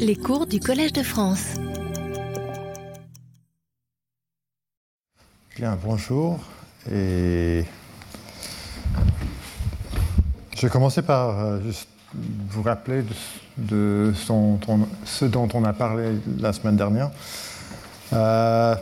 Les 0.00 0.16
cours 0.16 0.46
du 0.48 0.58
Collège 0.58 0.92
de 0.92 1.04
France. 1.04 1.54
Bien, 5.54 5.78
bonjour. 5.80 6.40
Je 6.88 7.62
vais 10.60 10.68
commencer 10.68 11.02
par 11.02 11.38
euh, 11.38 11.60
vous 12.50 12.62
rappeler 12.62 13.04
ce 13.68 15.24
dont 15.24 15.48
on 15.54 15.64
a 15.64 15.72
parlé 15.72 16.16
la 16.38 16.52
semaine 16.52 16.76
dernière. 16.76 17.12
Euh, 18.12 18.74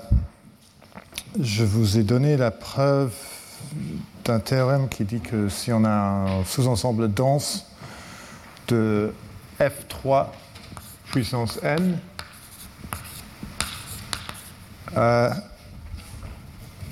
je 1.39 1.65
vous 1.65 1.99
ai 1.99 2.05
donné 2.05 2.39
la 2.39 2.51
preuve 2.51 3.13
d'un 4.25 4.41
théorème 4.41 4.89
qui 4.89 5.05
dit 5.05 5.21
que 5.21 5.51
si 5.51 5.75
on 5.75 5.85
a 5.85 5.91
un 5.91 6.45
sous-ensemble 6.47 7.13
dense 7.13 7.67
de 8.69 9.13
F3 9.61 10.29
puissance 11.15 11.61
n, 11.63 11.97
euh, 14.97 15.31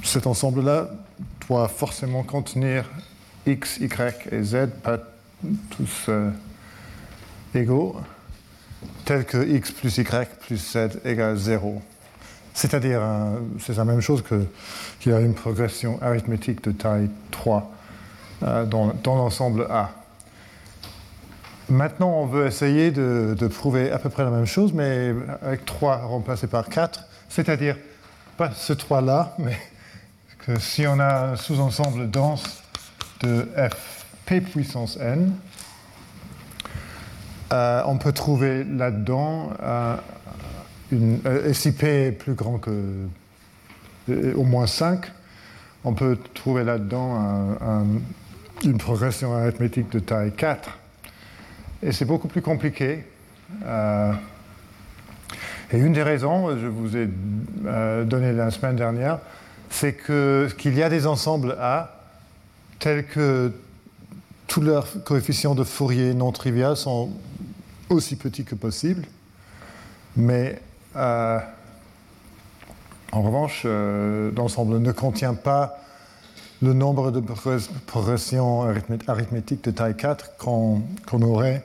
cet 0.04 0.28
ensemble-là 0.28 0.90
doit 1.48 1.66
forcément 1.66 2.22
contenir 2.22 2.88
x, 3.46 3.78
y 3.78 3.88
et 4.30 4.44
z, 4.44 4.68
pas 4.84 4.98
tous 5.70 6.06
euh, 6.08 6.30
égaux, 7.52 7.96
tel 9.04 9.24
que 9.24 9.44
x 9.44 9.72
plus 9.72 9.98
y 9.98 10.28
plus 10.38 10.56
z 10.56 11.00
égale 11.04 11.36
0. 11.36 11.82
C'est-à-dire, 12.54 13.00
euh, 13.02 13.40
c'est 13.58 13.76
la 13.76 13.84
même 13.84 14.00
chose 14.00 14.22
qu'il 14.22 15.10
y 15.10 15.14
a 15.16 15.18
une 15.18 15.34
progression 15.34 16.00
arithmétique 16.00 16.62
de 16.62 16.70
taille 16.70 17.10
3 17.32 17.72
euh, 18.44 18.66
dans, 18.66 18.94
dans 19.02 19.16
l'ensemble 19.16 19.66
A. 19.68 19.90
Maintenant, 21.68 22.10
on 22.10 22.26
veut 22.26 22.46
essayer 22.46 22.90
de, 22.90 23.34
prouver 23.48 23.90
à 23.90 23.98
peu 23.98 24.08
près 24.10 24.24
la 24.24 24.30
même 24.30 24.46
chose, 24.46 24.72
mais 24.72 25.14
avec 25.42 25.64
3 25.64 25.96
remplacé 25.98 26.46
par 26.46 26.68
4, 26.68 27.04
c'est-à-dire 27.28 27.76
pas 28.36 28.50
ce 28.50 28.72
3-là, 28.72 29.34
mais 29.38 29.56
que 30.44 30.58
si 30.58 30.86
on 30.86 30.98
a 30.98 31.30
un 31.32 31.36
sous-ensemble 31.36 32.10
dense 32.10 32.62
de 33.20 33.46
f 33.56 34.06
p 34.26 34.40
puissance 34.40 34.96
n, 34.96 35.32
euh, 37.52 37.82
on 37.86 37.96
peut 37.96 38.12
trouver 38.12 38.64
là-dedans, 38.64 39.50
euh, 39.62 39.96
euh, 40.92 41.52
si 41.52 41.72
p 41.72 42.06
est 42.06 42.12
plus 42.12 42.34
grand 42.34 42.58
que 42.58 42.70
euh, 44.10 44.34
au 44.34 44.42
moins 44.42 44.66
5, 44.66 45.06
on 45.84 45.94
peut 45.94 46.18
trouver 46.34 46.64
là-dedans 46.64 47.14
un- 47.16 47.52
un- 47.82 47.86
une 48.64 48.78
progression 48.78 49.34
arithmétique 49.34 49.90
de 49.90 49.98
taille 50.00 50.32
4. 50.32 50.78
Et 51.82 51.92
c'est 51.92 52.04
beaucoup 52.04 52.28
plus 52.28 52.42
compliqué. 52.42 53.04
Euh, 53.64 54.12
et 55.72 55.78
une 55.78 55.92
des 55.92 56.02
raisons, 56.02 56.56
je 56.58 56.66
vous 56.66 56.96
ai 56.96 57.08
euh, 57.66 58.04
donné 58.04 58.32
la 58.32 58.50
semaine 58.50 58.76
dernière, 58.76 59.18
c'est 59.70 59.94
que- 59.94 60.48
qu'il 60.58 60.74
y 60.76 60.82
a 60.82 60.88
des 60.88 61.06
ensembles 61.06 61.56
A 61.60 61.98
tels 62.78 63.06
que 63.06 63.52
tous 64.46 64.60
leurs 64.60 64.86
coefficients 65.04 65.54
de 65.54 65.64
Fourier 65.64 66.14
non 66.14 66.30
trivial 66.32 66.76
sont 66.76 67.10
aussi 67.88 68.16
petits 68.16 68.44
que 68.44 68.54
possible, 68.54 69.04
mais 70.16 70.60
euh, 70.96 71.38
en 73.12 73.22
revanche, 73.22 73.64
l'ensemble 74.36 74.78
ne 74.78 74.92
contient 74.92 75.34
pas 75.34 75.78
le 76.62 76.72
nombre 76.74 77.10
de 77.10 77.20
progress- 77.20 77.68
progressions 77.86 78.64
arithmé- 78.70 78.98
arithmétiques 79.08 79.64
de 79.64 79.70
taille 79.70 79.96
4 79.96 80.36
qu'on 80.38 80.82
qu'on 81.06 81.20
aurait 81.22 81.62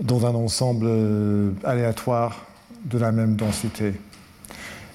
dans 0.00 0.26
un 0.26 0.34
ensemble 0.34 0.86
euh, 0.88 1.50
aléatoire 1.64 2.46
de 2.84 2.98
la 2.98 3.12
même 3.12 3.36
densité. 3.36 3.94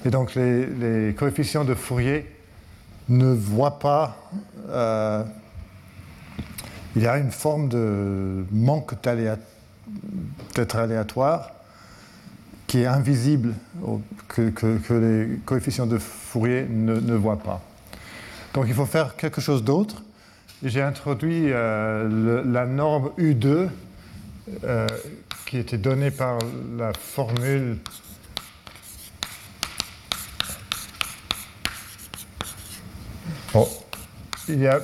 Et 0.05 0.09
donc 0.09 0.35
les, 0.35 1.13
coefficients 1.17 1.63
de 1.65 1.73
Fourier 1.73 2.25
ne 3.09 3.31
voient 3.33 3.79
pas. 3.79 4.17
euh, 4.69 5.23
il 6.95 7.03
y 7.03 7.07
a 7.07 7.17
une 7.19 7.31
forme 7.31 7.69
de 7.69 8.43
manque 8.51 8.95
d'être 10.55 10.75
aléatoire 10.75 11.51
qui 12.65 12.81
est 12.81 12.85
invisible, 12.87 13.53
que, 14.27 14.93
les 14.93 15.37
coefficients 15.45 15.85
de 15.85 15.99
Fourier 15.99 16.65
ne, 16.67 17.15
voient 17.15 17.37
pas. 17.37 17.61
Donc 18.53 18.65
il 18.67 18.73
faut 18.73 18.85
faire 18.85 19.15
quelque 19.15 19.41
chose 19.41 19.63
d'autre. 19.63 20.01
J'ai 20.63 20.81
introduit 20.81 21.51
euh, 21.51 22.43
la 22.43 22.65
norme 22.65 23.11
U2 23.19 23.69
euh, 24.63 24.87
qui 25.45 25.57
était 25.57 25.77
donnée 25.77 26.11
par 26.11 26.39
la 26.77 26.93
formule 26.93 27.77
Bon, 33.53 33.67
il 34.49 34.59
y 34.59 34.67
a 34.67 34.81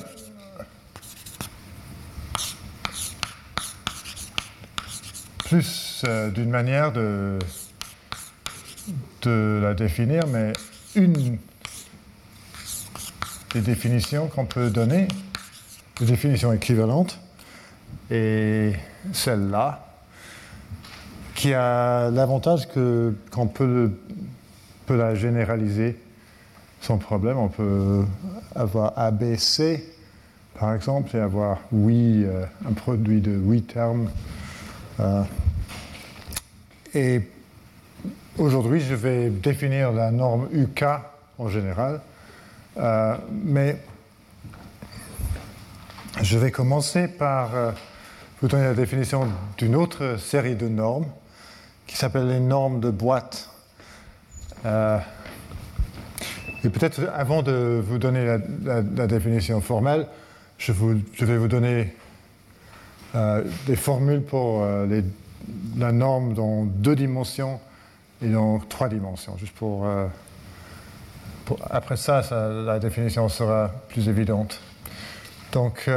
plus 5.46 6.04
euh, 6.08 6.32
d'une 6.32 6.50
manière 6.50 6.92
de, 6.92 7.38
de 9.22 9.60
la 9.62 9.74
définir, 9.74 10.26
mais 10.28 10.54
une 10.96 11.38
des 13.54 13.62
définitions 13.62 14.28
qu'on 14.28 14.46
peut 14.46 14.70
donner, 14.70 15.08
des 16.00 16.06
définitions 16.06 16.52
équivalentes, 16.54 17.20
et 18.14 18.74
celle-là, 19.12 19.84
qui 21.34 21.52
a 21.54 22.12
l'avantage 22.12 22.68
que- 22.70 23.16
qu'on 23.32 23.48
peut, 23.48 23.92
peut 24.86 24.96
la 24.96 25.16
généraliser 25.16 25.98
sans 26.80 26.98
problème. 27.00 27.38
On 27.40 27.48
peut 27.48 28.06
avoir 28.56 28.94
ABC, 28.98 29.84
par 30.60 30.76
exemple, 30.76 31.16
et 31.18 31.20
avoir 31.20 31.58
oui, 31.72 32.24
euh, 32.24 32.46
un 32.70 32.74
produit 32.74 33.20
de 33.20 33.36
oui 33.36 33.64
termes. 33.64 34.10
Euh, 35.00 35.24
et 36.94 37.22
aujourd'hui, 38.38 38.80
je 38.80 38.94
vais 38.94 39.30
définir 39.32 39.92
la 39.92 40.12
norme 40.12 40.48
UK 40.54 40.84
en 41.40 41.50
général, 41.50 42.00
Euh, 42.76 43.16
mais 43.32 43.78
je 46.24 46.40
vais 46.40 46.50
commencer 46.50 47.08
par 47.08 47.52
vous 48.44 48.50
donner 48.50 48.66
la 48.66 48.74
définition 48.74 49.30
d'une 49.58 49.74
autre 49.74 50.20
série 50.20 50.58
de 50.58 50.68
normes 50.68 51.06
qui 51.88 51.96
s'appelle 51.96 52.28
les 52.28 52.42
normes 52.42 52.82
de 52.82 52.90
boîte. 52.90 53.50
Euh, 54.66 55.00
et 56.66 56.68
peut-être 56.68 57.10
avant 57.16 57.42
de 57.42 57.82
vous 57.82 57.98
donner 58.00 58.38
la, 58.66 59.08
définition 59.08 59.62
formelle, 59.62 60.08
je, 60.58 60.74
vais 60.74 61.38
vous 61.38 61.48
donner 61.48 61.96
euh, 63.16 63.46
des 63.66 63.78
formules 63.78 64.22
pour 64.22 64.62
euh, 64.62 65.02
la 65.78 65.94
norme 65.94 66.34
dans 66.34 66.66
deux 66.66 66.98
dimensions 66.98 67.62
et 68.22 68.28
dans 68.28 68.60
trois 68.60 68.90
dimensions, 68.90 69.38
juste 69.38 69.56
pour... 69.56 69.88
pour- 71.46 71.60
après 71.72 71.96
ça, 71.96 72.24
ça, 72.24 72.50
la 72.50 72.80
définition 72.80 73.30
sera 73.30 73.72
plus 73.88 74.10
évidente. 74.10 74.60
Donc, 75.54 75.90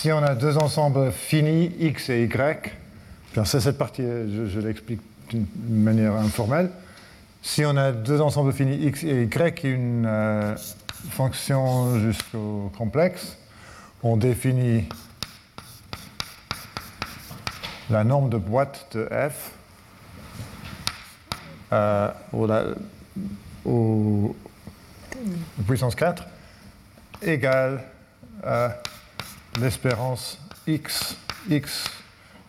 si 0.00 0.12
on 0.12 0.22
a 0.22 0.36
deux 0.36 0.56
ensembles 0.58 1.10
finis, 1.10 1.72
x 1.80 2.10
et 2.10 2.22
y, 2.22 2.72
c'est 3.44 3.58
cette 3.58 3.78
partie, 3.78 4.02
je, 4.02 4.46
je 4.46 4.60
l'explique 4.60 5.00
d'une 5.28 5.44
manière 5.82 6.14
informelle. 6.14 6.70
Si 7.42 7.64
on 7.64 7.76
a 7.76 7.90
deux 7.90 8.20
ensembles 8.20 8.52
finis 8.52 8.76
x 8.76 9.02
et 9.02 9.24
y 9.24 9.64
et 9.64 9.68
une 9.68 10.06
euh, 10.06 10.54
fonction 11.10 11.98
jusqu'au 11.98 12.70
complexe, 12.78 13.36
on 14.04 14.16
définit 14.16 14.88
la 17.90 18.04
norme 18.04 18.30
de 18.30 18.36
boîte 18.36 18.86
de 18.92 19.08
f 19.10 19.50
euh, 21.72 22.12
au 23.64 24.36
puissance 25.66 25.96
4 25.96 26.24
égale 27.22 27.82
à 28.44 28.76
l'espérance 29.60 30.38
x, 30.66 31.16
x 31.48 31.90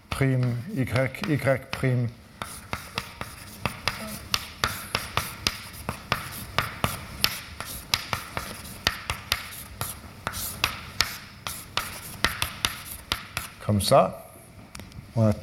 prime, 0.09 0.55
y, 0.75 0.81
y 0.81 1.61
prime 1.71 2.07
comme 13.65 13.81
ça. 13.81 14.25
On 15.15 15.27
a 15.27 15.33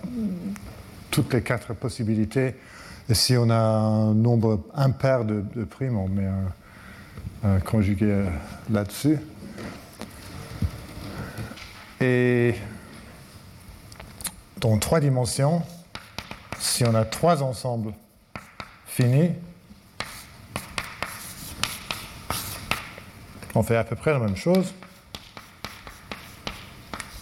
toutes 1.12 1.32
les 1.32 1.43
quatre 1.43 1.75
possibilités. 1.75 2.56
Et 3.09 3.14
si 3.14 3.37
on 3.37 3.49
a 3.50 3.56
un 3.56 4.14
nombre 4.14 4.64
impair 4.75 5.25
de, 5.25 5.43
primes, 5.64 5.97
on 5.97 6.09
met 6.09 6.26
un, 6.26 7.49
un 7.49 7.61
conjugué 7.61 8.06
euh, 8.06 8.29
là-dessus. 8.69 9.19
Et 12.01 12.55
dans 14.59 14.79
trois 14.79 15.01
dimensions, 15.01 15.63
si 16.59 16.85
on 16.85 16.95
a 16.95 17.05
trois 17.05 17.43
ensembles 17.43 17.93
finis, 18.87 19.31
on 23.55 23.63
fait 23.63 23.77
à 23.77 23.85
peu 23.85 23.97
près 23.97 24.13
la 24.13 24.19
même 24.19 24.37
chose. 24.37 24.75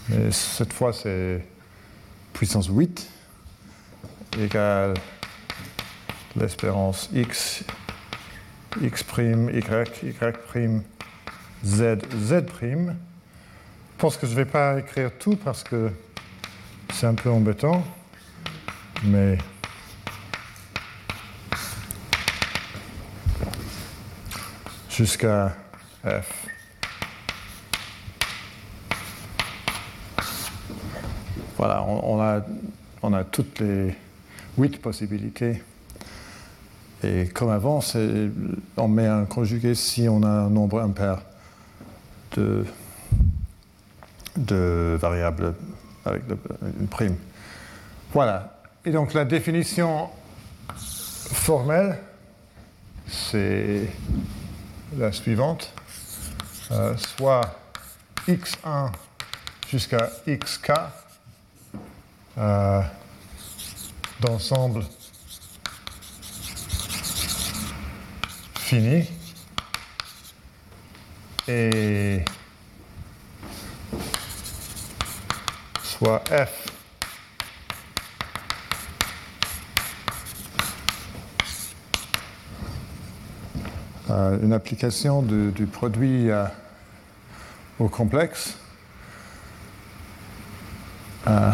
Mais 0.09 0.31
cette 0.33 0.73
fois, 0.73 0.93
c'est 0.93 1.45
puissance 2.33 2.67
8 2.69 3.09
égale 4.39 4.95
l'espérance 6.37 7.09
x, 7.13 7.63
x', 8.83 9.05
y, 9.19 9.23
y', 9.53 10.83
z, 11.65 11.99
z'. 12.13 13.14
Je 13.97 14.01
pense 14.01 14.17
que 14.17 14.27
je 14.27 14.33
ne 14.33 14.37
vais 14.37 14.45
pas 14.45 14.79
écrire 14.79 15.11
tout 15.19 15.37
parce 15.37 15.63
que 15.63 15.91
c'est 16.93 17.07
un 17.07 17.15
peu 17.15 17.31
embêtant, 17.31 17.85
mais 19.05 19.39
jusqu'à 24.91 25.57
f. 26.05 26.47
Voilà, 31.57 31.83
on, 31.85 32.21
a, 32.21 32.43
on 33.01 33.13
a 33.15 33.25
toutes 33.25 33.61
les 33.61 33.95
huit 34.59 34.83
possibilités. 34.83 35.63
Et 37.03 37.27
comme 37.29 37.51
avant, 37.51 37.81
on 38.77 38.89
met 38.89 39.07
un 39.07 39.25
conjugué 39.25 39.75
si 39.75 40.09
on 40.09 40.23
a 40.25 40.29
un 40.29 40.51
nombre 40.51 40.81
impair 40.81 41.23
de, 42.37 42.67
de 44.37 44.97
variables 45.01 45.55
avec 46.05 46.23
une 46.81 46.89
prime. 46.89 47.17
Voilà. 48.13 48.59
Et 48.85 48.91
donc 48.91 49.15
la 49.15 49.25
définition 49.25 50.11
formelle, 50.77 51.99
c'est 53.07 53.89
la 54.97 55.13
suivante. 55.13 55.73
Euh, 56.71 56.97
soit 56.97 57.43
x1 58.27 58.91
jusqu'à 59.69 60.11
xk 60.27 60.73
euh, 62.39 62.81
d'ensemble 64.21 64.85
fini 68.55 69.07
et 71.47 72.25
f 76.05 76.67
euh, 84.11 84.39
une 84.43 84.53
application 84.53 85.23
du 85.23 85.67
produit 85.67 86.31
euh, 86.31 86.45
au 87.79 87.89
complexe. 87.89 88.59
Euh, 91.27 91.53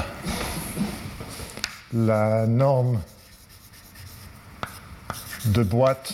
la 1.92 2.46
norme 2.46 3.00
de 5.46 5.62
boîte 5.62 6.12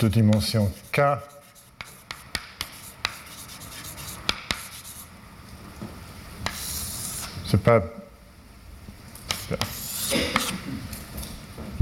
de 0.00 0.08
dimension 0.08 0.70
K 0.92 1.00
c'est 7.52 7.62
pas 7.62 7.82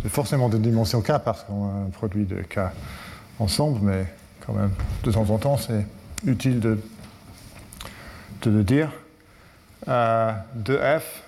c'est 0.03 0.09
forcément 0.09 0.49
de 0.49 0.59
dimension 0.59 1.01
K 1.01 1.19
parce 1.25 1.45
qu'on 1.45 1.69
a 1.69 1.73
un 1.87 1.91
produit 1.91 2.25
de 2.25 2.43
K 2.43 2.59
ensemble, 3.39 3.79
mais 3.81 4.07
quand 4.45 4.53
même, 4.53 4.73
de 5.05 5.13
temps 5.13 5.31
en 5.31 5.39
temps, 5.39 5.57
c'est 5.59 5.87
utile 6.27 6.59
de, 6.59 6.81
de 8.43 8.51
le 8.51 8.65
dire 8.65 8.91
euh, 9.87 10.33
de 10.57 10.77
f. 10.77 11.23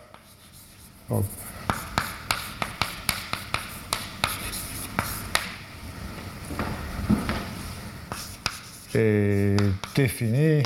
est 8.95 9.57
défini 9.95 10.65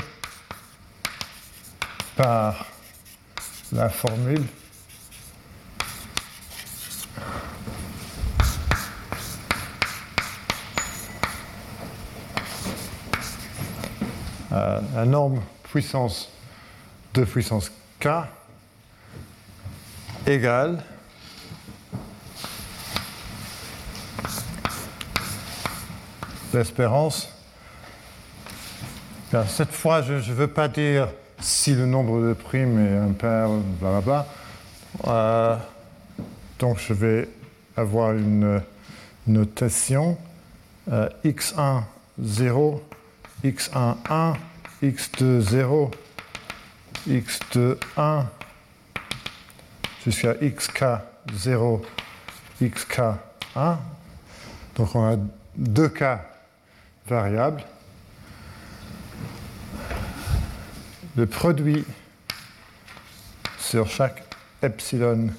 par 2.15 2.65
la 3.71 3.89
formule 3.89 4.43
euh, 14.51 14.81
un 14.95 15.05
nombre 15.05 15.41
puissance 15.63 16.29
de 17.13 17.23
puissance 17.23 17.71
k 17.99 18.07
égale 20.25 20.83
l'espérance. 26.53 27.29
Cette 29.47 29.71
fois, 29.71 30.01
je 30.01 30.13
ne 30.13 30.19
veux 30.19 30.47
pas 30.47 30.67
dire 30.67 31.09
si 31.39 31.75
le 31.75 31.85
nombre 31.85 32.21
de 32.21 32.33
primes 32.33 32.79
est 32.79 32.97
impair, 32.97 33.49
blablabla. 33.79 34.27
Euh, 35.07 35.55
donc 36.59 36.79
je 36.79 36.93
vais 36.93 37.29
avoir 37.75 38.13
une 38.13 38.61
notation 39.27 40.17
euh, 40.91 41.09
x1 41.23 41.83
0, 42.19 42.83
x1 43.43 43.95
1, 44.09 44.33
x2 44.81 45.39
0, 45.41 45.91
x 47.07 47.39
de 47.53 47.77
1 47.97 48.25
jusqu'à 50.03 50.33
xk 50.35 50.83
0, 51.33 51.81
xk 52.61 53.01
1. 53.55 53.79
Donc 54.75 54.95
on 54.95 55.13
a 55.13 55.17
deux 55.55 55.89
cas 55.89 56.21
variables. 57.07 57.63
Le 61.17 61.25
produit 61.25 61.83
sur 63.57 63.87
chaque 63.87 64.23
epsilon 64.61 65.31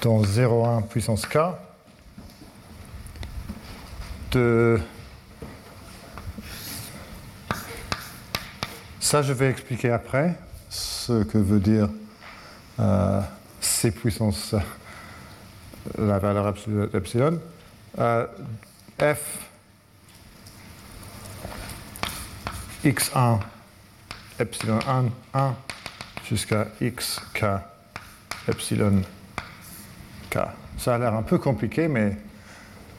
dans 0.00 0.22
0,1 0.22 0.86
puissance 0.86 1.26
k 1.26 1.36
de 4.30 4.80
ça 8.98 9.20
je 9.20 9.34
vais 9.34 9.50
expliquer 9.50 9.90
après 9.90 10.34
ce 10.70 11.24
que 11.24 11.36
veut 11.36 11.60
dire 11.60 11.90
euh, 12.80 13.20
C 13.60 13.90
puissance 13.90 14.54
la 15.98 16.18
valeur 16.18 16.54
epsilon. 16.94 17.38
Euh, 17.98 18.26
f 18.98 19.20
x1 22.82 23.40
epsilon 24.38 24.78
1, 24.86 25.04
1 25.34 25.54
jusqu'à 26.28 26.66
xk 26.80 27.44
epsilon 28.48 29.02
k. 30.30 30.38
Ça 30.78 30.94
a 30.94 30.98
l'air 30.98 31.14
un 31.14 31.22
peu 31.22 31.38
compliqué, 31.38 31.88
mais 31.88 32.16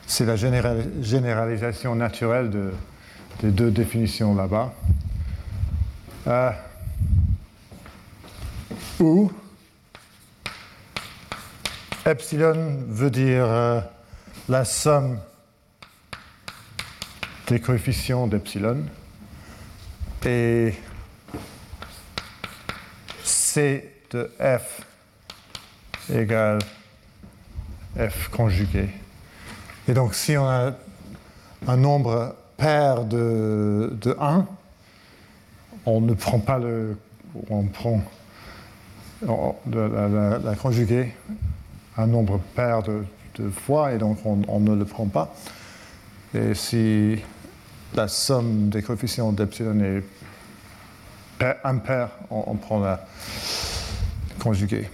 c'est 0.07 0.25
la 0.25 0.35
généralisation 0.35 1.95
naturelle 1.95 2.49
de, 2.49 2.73
des 3.41 3.51
deux 3.51 3.71
définitions 3.71 4.35
là-bas. 4.35 4.73
Euh, 6.27 6.51
où 8.99 9.31
epsilon 12.05 12.83
veut 12.87 13.11
dire 13.11 13.45
euh, 13.45 13.81
la 14.49 14.65
somme 14.65 15.19
des 17.47 17.59
coefficients 17.59 18.27
d'epsilon 18.27 18.83
et 20.25 20.73
C 23.57 23.89
de 24.11 24.29
f 24.39 24.85
égale 26.13 26.59
f 27.97 28.27
conjugué. 28.27 28.87
Et 29.87 29.95
donc 29.95 30.13
si 30.13 30.37
on 30.37 30.45
a 30.45 30.73
un 31.67 31.77
nombre 31.77 32.35
pair 32.55 33.03
de, 33.03 33.97
de 33.99 34.15
1, 34.19 34.45
on 35.87 36.01
ne 36.01 36.13
prend 36.13 36.37
pas 36.37 36.59
le... 36.59 36.99
On 37.49 37.63
prend 37.63 38.03
la, 39.25 40.55
conjuguer 40.61 41.15
un 41.97 42.05
nombre 42.05 42.39
pair 42.53 42.83
de, 42.83 43.05
fois 43.49 43.91
et 43.91 43.97
donc 43.97 44.19
on, 44.23 44.59
ne 44.59 44.75
le 44.75 44.85
prend 44.85 45.07
pas. 45.07 45.33
Et 46.35 46.53
si 46.53 47.19
la 47.95 48.07
somme 48.07 48.69
des 48.69 48.83
coefficients 48.83 49.31
d'epsilon 49.31 49.79
est 49.79 50.03
impair, 51.63 52.09
on, 52.29 52.55
prend 52.55 52.79
la 52.79 53.05
conjuguée. 54.39 54.89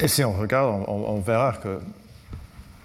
Et 0.00 0.08
si 0.08 0.24
on 0.24 0.32
regarde, 0.32 0.84
on, 0.86 1.20
verra 1.20 1.52
que 1.52 1.80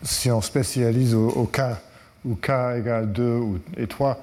si 0.04 0.32
on 0.32 0.42
spécialise 0.42 1.16
au, 1.16 1.46
cas 1.46 1.80
où 2.26 2.36
k 2.36 2.50
égale 2.78 3.12
2 3.12 3.24
ou, 3.24 3.60
et 3.78 3.88
3, 3.88 4.18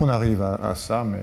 on 0.00 0.08
arrive 0.08 0.42
à, 0.42 0.74
ça, 0.74 1.04
mais 1.04 1.22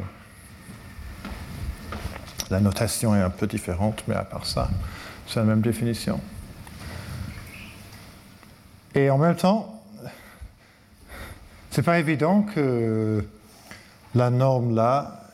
la 2.50 2.60
notation 2.60 3.16
est 3.16 3.22
un 3.22 3.30
peu 3.30 3.48
différente, 3.48 4.04
mais 4.08 4.16
à 4.16 4.24
part 4.24 4.46
ça, 4.46 4.70
c'est 5.28 5.40
la 5.40 5.46
même 5.46 5.62
définition. 5.62 6.20
Et 8.94 9.10
en 9.10 9.18
même 9.18 9.36
temps, 9.36 9.75
c'est 11.76 11.84
pas 11.84 12.00
évident 12.00 12.44
que 12.44 13.22
la 14.16 14.30
norme 14.30 14.74
là 14.74 15.26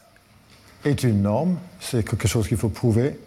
est 0.84 1.04
une 1.04 1.22
norme, 1.22 1.60
c'est 1.80 2.04
quelque 2.04 2.28
chose 2.28 2.48
qu'il 2.48 2.58
faut 2.58 2.70
prouver. 2.70 3.20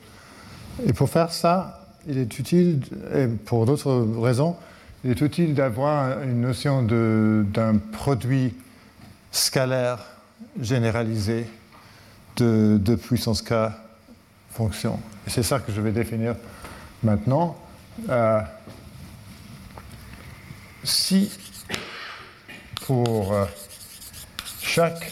Et 0.84 0.92
pour 0.92 1.08
faire 1.08 1.30
ça, 1.30 1.86
il 2.08 2.18
est 2.18 2.38
utile, 2.40 2.80
et 3.14 3.28
pour 3.28 3.66
d'autres 3.66 4.04
raisons, 4.20 4.56
il 5.04 5.12
est 5.12 5.20
utile 5.20 5.54
d'avoir 5.54 6.22
une 6.24 6.40
notion 6.40 6.82
d'un 6.82 7.78
produit 7.92 8.52
scalaire 9.30 10.00
généralisé 10.60 11.46
de, 12.38 12.80
de 12.82 12.96
puissance 12.96 13.42
k 13.42 13.54
fonction. 14.50 14.98
Et 15.28 15.30
c'est 15.30 15.44
ça 15.44 15.60
que 15.60 15.70
je 15.70 15.80
vais 15.80 15.92
définir 15.92 16.34
maintenant. 17.04 17.56
Euh, 18.08 18.40
si 20.82 21.30
pour 22.86 23.32
euh, 23.32 23.46
chaque 24.60 25.10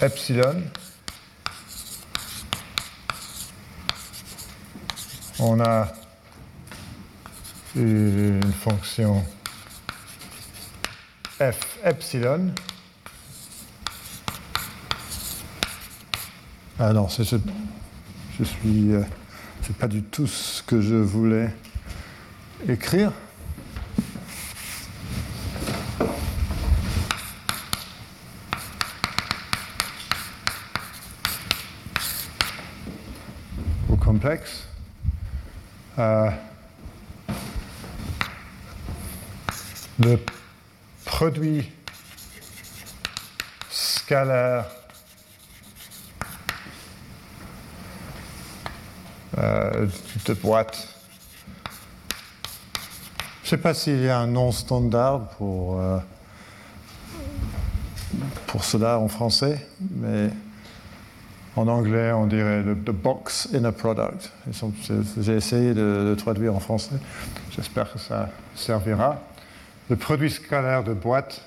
epsilon, 0.00 0.60
on 5.38 5.60
a 5.60 5.92
une 7.76 8.52
fonction 8.52 9.24
f 11.38 11.78
epsilon. 11.84 12.52
Ah 16.80 16.92
non, 16.92 17.06
je, 17.08 17.36
je 18.36 18.44
suis. 18.44 18.92
Euh, 18.92 19.02
c'est 19.62 19.76
pas 19.76 19.88
du 19.88 20.02
tout 20.02 20.26
ce 20.26 20.62
que 20.62 20.80
je 20.80 20.96
voulais 20.96 21.54
écrire. 22.68 23.12
Au 33.88 33.96
complexe. 33.96 34.64
Euh, 35.98 36.30
le 40.00 40.18
produit 41.24 41.64
scalaire 43.70 44.66
euh, 49.38 49.86
de 50.26 50.34
boîte. 50.34 50.86
Je 53.40 53.46
ne 53.46 53.48
sais 53.48 53.56
pas 53.56 53.72
s'il 53.72 54.02
y 54.02 54.10
a 54.10 54.18
un 54.18 54.26
nom 54.26 54.52
standard 54.52 55.28
pour, 55.38 55.80
euh, 55.80 55.98
pour 58.46 58.62
cela 58.62 58.98
en 58.98 59.08
français, 59.08 59.66
mais 59.92 60.28
en 61.56 61.66
anglais, 61.68 62.12
on 62.12 62.26
dirait 62.26 62.62
the, 62.64 62.90
box 62.90 63.48
in 63.54 63.64
a 63.64 63.72
product. 63.72 64.30
J'ai 65.22 65.36
essayé 65.36 65.72
de, 65.72 66.14
traduire 66.18 66.54
en 66.54 66.60
français. 66.60 66.96
J'espère 67.50 67.90
que 67.90 67.98
ça 67.98 68.28
servira. 68.54 69.22
Le 69.90 69.96
produit 69.96 70.30
scalaire 70.30 70.82
de 70.82 70.94
boîte 70.94 71.42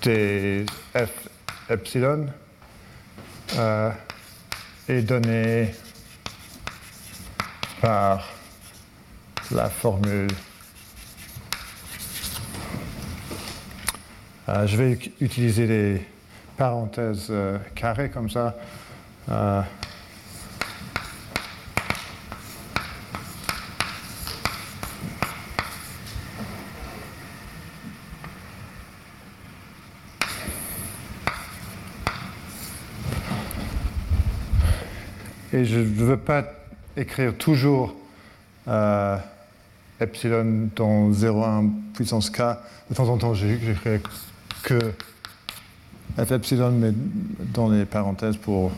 T 0.00 0.64
f 0.94 1.28
epsilon 1.68 2.26
euh, 3.56 3.90
est 4.88 5.02
donné 5.02 5.74
par 7.80 8.28
la 9.50 9.68
formule. 9.68 10.30
Euh, 14.48 14.66
je 14.68 14.76
vais 14.76 14.98
utiliser 15.20 15.66
les 15.66 16.06
parenthèses 16.56 17.26
euh, 17.30 17.58
carrées 17.74 18.10
comme 18.10 18.30
ça. 18.30 18.56
Et 35.52 35.64
je 35.64 35.78
ne 35.78 35.84
veux 35.84 36.16
pas 36.16 36.44
écrire 36.96 37.36
toujours 37.36 37.94
euh, 38.68 39.16
epsilon 40.00 40.68
dans 40.74 41.10
0,1 41.10 41.70
puissance 41.94 42.30
k. 42.30 42.42
De 42.90 42.94
temps 42.94 43.08
en 43.08 43.18
temps, 43.18 43.34
j'écris 43.34 44.00
que 44.62 44.92
f 46.16 46.30
epsilon, 46.30 46.70
mais 46.72 46.92
dans 47.52 47.68
les 47.68 47.84
parenthèses 47.84 48.36
pour 48.36 48.72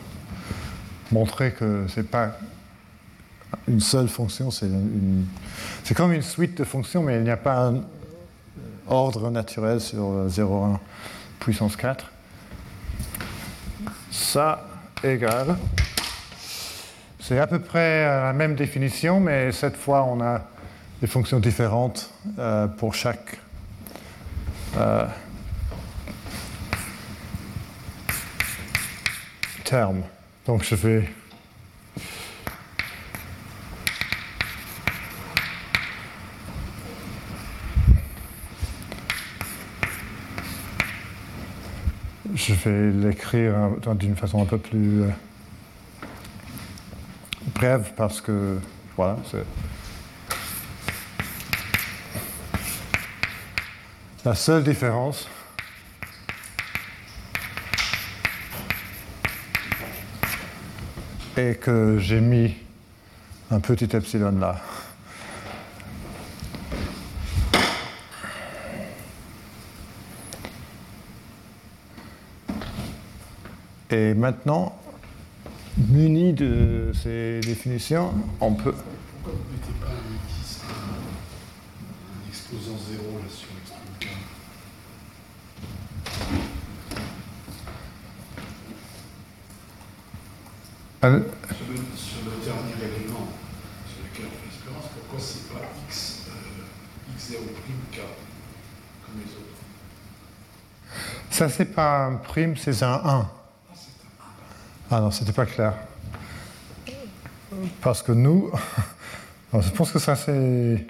montrer 1.11 1.51
que 1.51 1.85
ce 1.87 1.99
n'est 1.99 2.05
pas 2.05 2.37
une 3.67 3.79
seule 3.79 4.07
fonction, 4.07 4.51
c'est 4.51 4.69
comme 5.95 6.11
une 6.11 6.21
suite 6.21 6.57
de 6.57 6.63
fonctions, 6.63 7.03
mais 7.03 7.17
il 7.17 7.23
n'y 7.23 7.29
a 7.29 7.37
pas 7.37 7.67
un 7.67 7.81
ordre 8.87 9.29
naturel 9.29 9.79
sur 9.79 10.27
0,1 10.27 10.77
puissance 11.39 11.75
4. 11.75 12.11
Ça 14.11 14.67
égale 15.03 15.57
c'est 17.27 17.39
à 17.39 17.47
peu 17.47 17.57
près 17.57 18.05
la 18.05 18.33
même 18.33 18.53
définition, 18.53 19.19
mais 19.19 19.51
cette 19.51 19.75
fois, 19.75 20.03
on 20.03 20.21
a 20.21 20.41
des 21.01 21.07
fonctions 21.07 21.39
différentes 21.39 22.11
euh, 22.37 22.67
pour 22.67 22.93
chaque 22.93 23.39
euh, 24.77 25.07
terme. 29.63 30.03
Donc, 30.45 30.63
je 30.63 30.75
vais 30.75 31.09
l'écrire 42.93 43.55
d'une 43.95 44.15
façon 44.15 44.43
un 44.43 44.45
peu 44.45 44.59
plus 44.59 45.01
euh, 45.01 45.07
brève 47.55 47.93
parce 47.95 48.21
que, 48.21 48.59
voilà, 48.95 49.17
c'est. 49.31 49.45
La 54.23 54.35
seule 54.35 54.63
différence, 54.63 55.27
est 61.37 61.59
que 61.59 61.97
j'ai 61.99 62.21
mis 62.21 62.55
un 63.51 63.59
petit 63.59 63.95
epsilon 63.95 64.39
là. 64.39 64.55
Et 73.89 74.13
maintenant, 74.13 74.77
muni 75.77 76.33
de 76.33 76.91
ces 76.93 77.39
définitions, 77.41 78.13
on 78.39 78.53
peut. 78.53 78.73
Pourquoi 78.73 79.33
vous 79.33 79.51
ne 79.51 79.57
mettez 79.57 79.73
pas 79.79 79.87
un 79.87 80.15
X, 80.15 80.61
un 80.69 82.29
exposant 82.29 82.77
0 82.77 83.19
là 83.19 83.29
sur 83.29 83.47
l'extrême 83.55 83.85
sur, 91.05 91.11
le, 91.11 91.75
sur 91.95 92.25
le 92.25 92.43
dernier 92.43 92.73
élément 92.81 93.27
sur 93.85 94.01
lequel 94.03 94.25
on 94.25 94.35
fait 94.37 94.45
l'expérience, 94.45 94.85
pourquoi 94.95 95.19
c'est 95.19 95.53
pas 95.53 95.61
X, 95.87 96.23
euh, 96.29 97.15
X0' 97.15 97.33
K 97.91 97.99
comme 99.05 99.17
les 99.19 99.31
autres? 99.33 99.61
Ça, 101.29 101.49
c'est 101.49 101.65
pas 101.65 102.05
un 102.05 102.15
prime, 102.15 102.55
c'est 102.57 102.81
un 102.81 103.01
1. 103.03 103.29
Ah 104.97 105.01
non, 105.01 105.11
c'était 105.11 105.33
pas 105.33 105.45
clair. 105.45 105.73
Parce 107.81 108.01
que 108.01 108.13
nous, 108.13 108.49
je 109.53 109.69
pense 109.71 109.91
que 109.91 109.99
ça 109.99 110.15
c'est. 110.15 110.87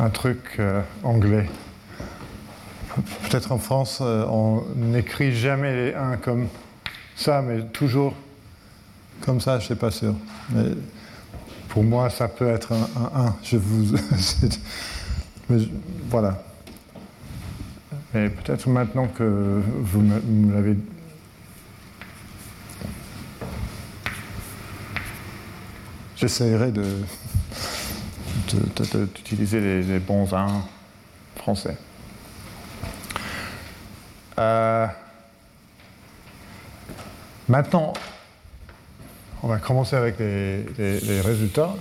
un 0.00 0.10
truc 0.10 0.56
euh, 0.58 0.82
anglais. 1.04 1.48
Peut-être 3.28 3.52
en 3.52 3.58
France, 3.58 4.00
euh, 4.00 4.24
on 4.26 4.64
n'écrit 4.74 5.32
jamais 5.36 5.72
les 5.72 5.94
1 5.94 6.16
comme 6.16 6.48
ça, 7.14 7.40
mais 7.40 7.62
toujours 7.66 8.14
comme 9.20 9.40
ça, 9.40 9.58
je 9.58 9.62
ne 9.62 9.66
suis 9.66 9.74
pas 9.76 9.92
sûr. 9.92 10.14
Mais 10.50 10.64
pour 11.68 11.84
moi, 11.84 12.10
ça 12.10 12.26
peut 12.26 12.48
être 12.48 12.72
un 12.72 13.20
1. 13.20 13.36
Je 13.44 13.56
vous. 13.56 13.96
mais 15.48 15.58
voilà. 16.08 16.42
Mais 18.14 18.28
peut-être 18.28 18.68
maintenant 18.68 19.06
que 19.06 19.62
vous 19.82 20.00
me 20.00 20.52
l'avez 20.52 20.76
j'essaierai 26.20 26.70
de, 26.70 26.84
d'utiliser 29.14 29.82
les, 29.82 29.98
bons 29.98 30.34
uns 30.34 30.62
français. 31.36 31.76
Euh, 34.38 34.86
maintenant, 37.48 37.94
on 39.42 39.48
va 39.48 39.58
commencer 39.58 39.96
avec 39.96 40.18
les, 40.18 41.20
résultats. 41.22 41.74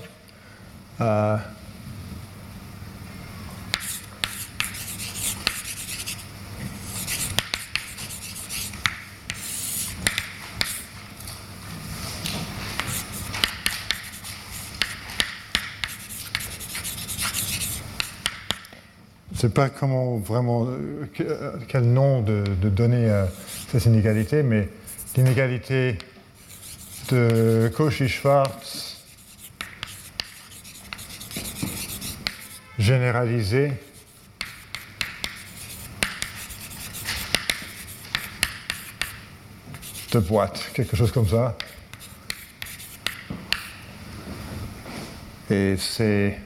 Euh, 1.02 1.38
ne 19.39 19.50
sais 19.50 19.53
pas 19.53 19.69
comment 19.69 20.17
vraiment, 20.17 20.65
euh, 20.65 21.08
euh, 21.22 21.53
quel 21.69 21.84
nom 21.84 22.22
de, 22.22 22.43
donner 22.69 23.10
à 23.10 23.29
ces 23.72 23.88
inégalités, 23.88 24.43
mais 24.43 24.67
l'inégalité 25.15 25.98
de 27.10 27.72
Cauchy-Schwarz 27.74 28.98
généralisée 32.77 33.72
de 40.12 40.19
boîte, 40.19 40.69
quelque 40.74 40.98
chose 40.98 41.13
comme 41.13 41.29
ça. 41.29 41.58
Et 45.50 45.77
c'est 45.77 46.38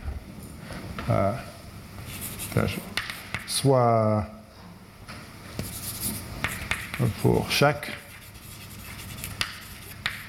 euh, 1.09 1.33
soit 3.63 4.25
pour 7.21 7.49
chaque 7.49 7.89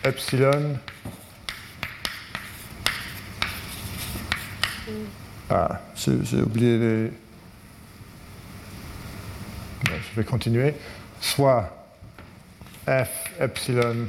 epsilon 0.05 0.79
Ah, 5.51 5.81
j'ai 5.97 6.43
oublié 6.43 6.79
les. 6.79 7.13
je 9.85 10.17
vais 10.17 10.25
continuer. 10.25 10.73
Soit 11.21 11.69
f 12.87 13.09
epsilon 13.41 14.07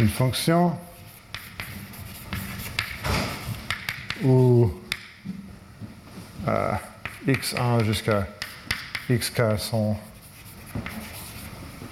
une 0.00 0.08
fonction 0.08 0.76
où 4.24 4.70
euh, 6.48 6.72
x1 7.26 7.84
jusqu'à 7.84 8.26
xk 9.10 9.58
sont 9.58 9.96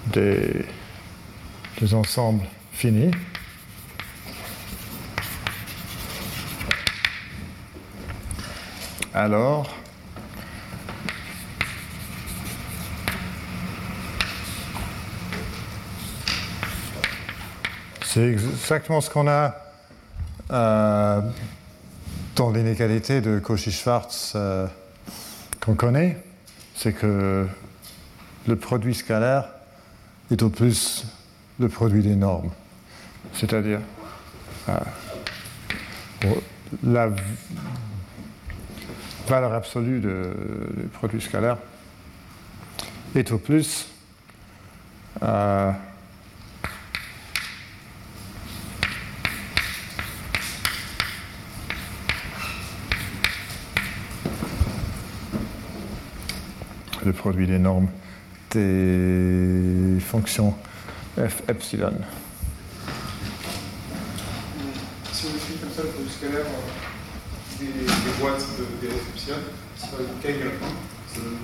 des, 0.07 0.65
des 1.79 1.93
ensembles 1.93 2.45
finis. 2.71 3.11
Alors, 9.13 9.69
c'est 18.05 18.23
exactement 18.23 19.01
ce 19.01 19.09
qu'on 19.09 19.27
a 19.27 19.53
euh, 20.49 21.21
dans 22.41 22.49
l'inégalité 22.49 23.21
de 23.21 23.37
Cauchy-Schwarz 23.37 24.31
euh, 24.33 24.65
qu'on 25.63 25.75
connaît, 25.75 26.17
c'est 26.73 26.91
que 26.91 27.45
le 28.47 28.55
produit 28.55 28.95
scalaire 28.95 29.47
est 30.31 30.41
au 30.41 30.49
plus 30.49 31.05
le 31.59 31.69
produit 31.69 32.01
des 32.01 32.15
normes. 32.15 32.49
C'est-à-dire, 33.35 33.79
euh, 34.69 34.73
la 36.83 37.11
valeur 39.27 39.53
absolue 39.53 39.99
du 39.99 40.87
produit 40.93 41.21
scalaire 41.21 41.57
est 43.13 43.31
au 43.31 43.37
plus 43.37 43.85
euh, 45.21 45.71
le 57.05 57.13
produit 57.13 57.47
des 57.47 57.59
normes 57.59 57.87
des 58.51 59.99
fonctions 60.01 60.53
f 61.17 61.41
epsilon. 61.47 61.93
Si 65.11 65.25
on 65.25 65.37
écrit 65.37 65.55
comme 65.61 65.71
ça 65.71 65.83
le 65.83 65.89
produit 65.89 66.11
scalaire 66.11 66.45
des, 67.59 67.65
des 67.65 68.19
boîtes 68.19 68.45
de, 68.57 68.87
des 68.87 68.93
f 68.93 69.09
epsilon, 69.13 69.37
si 69.77 69.87
par 69.87 69.99
exemple 70.01 70.21
k 70.21 70.29
égale 70.29 70.47
1, 70.47 70.51
ça 71.13 71.21
donne, 71.21 71.37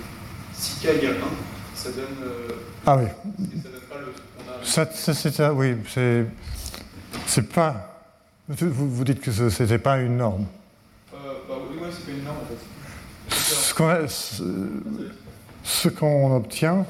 si 0.52 0.80
k 0.80 0.84
égale 0.96 1.16
1, 1.16 1.76
ça 1.76 1.90
donne. 1.90 2.04
Euh, 2.22 2.48
ah 2.86 2.96
oui. 2.96 3.06
Ça 3.62 3.68
donne 3.68 3.80
pas 3.88 3.98
le. 3.98 4.12
A... 4.52 4.64
Ça, 4.64 4.90
ça 4.92 5.14
c'est 5.14 5.48
oui, 5.50 5.76
c'est. 5.88 6.26
C'est 7.26 7.48
pas. 7.48 7.94
Vous, 8.48 8.90
vous 8.90 9.04
dites 9.04 9.20
que 9.20 9.30
ce 9.30 9.62
n'était 9.62 9.78
pas 9.78 9.98
une 9.98 10.16
norme. 10.16 10.46
Euh, 11.12 11.16
bah 11.48 11.54
oui, 11.70 11.76
ouais, 11.78 11.88
c'est 11.92 12.06
pas 12.06 12.12
une 12.12 12.24
norme 12.24 12.38
en 12.38 12.46
fait. 12.46 12.58
Ce 13.30 13.74
qu'on 13.74 14.08
ce 15.68 15.88
qu'on 15.88 16.34
obtient, 16.34 16.86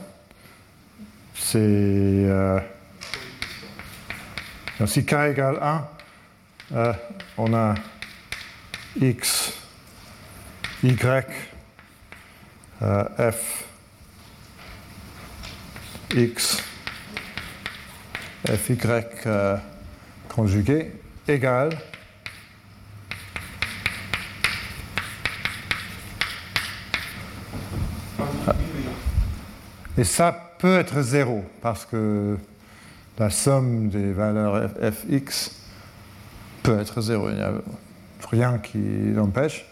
c'est. 1.34 1.58
Euh, 1.58 2.60
si 4.86 5.04
k 5.04 5.14
égale 5.30 5.58
1, 5.60 5.88
euh, 6.76 6.92
on 7.36 7.52
a 7.54 7.74
x, 9.00 9.52
y, 10.84 10.96
euh, 12.82 13.32
f, 13.32 13.64
x, 16.14 16.62
fy 18.46 18.78
euh, 19.26 19.56
conjugué 20.28 20.92
égale 21.26 21.76
Et 29.98 30.04
ça 30.04 30.32
peut 30.58 30.78
être 30.78 31.02
zéro, 31.02 31.44
parce 31.60 31.84
que 31.84 32.36
la 33.18 33.30
somme 33.30 33.88
des 33.88 34.12
valeurs 34.12 34.70
fx 34.80 35.50
peut 36.62 36.78
être 36.78 37.00
zéro. 37.00 37.28
Il 37.30 37.34
n'y 37.34 37.42
a 37.42 37.52
rien 38.30 38.58
qui 38.58 38.78
l'empêche. 39.12 39.66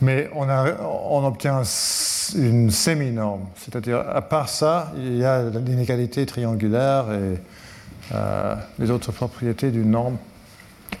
Mais 0.00 0.30
on, 0.34 1.24
obtient 1.24 1.62
une 2.36 2.70
semi-norme. 2.70 3.46
C'est-à-dire, 3.56 4.04
à 4.08 4.22
part 4.22 4.48
ça, 4.48 4.92
il 4.98 5.16
y 5.16 5.24
a 5.24 5.42
l'inégalité 5.50 6.24
triangulaire 6.24 7.06
et 7.10 7.40
euh, 8.12 8.54
les 8.78 8.90
autres 8.90 9.10
propriétés 9.10 9.72
d'une 9.72 9.90
norme. 9.90 10.16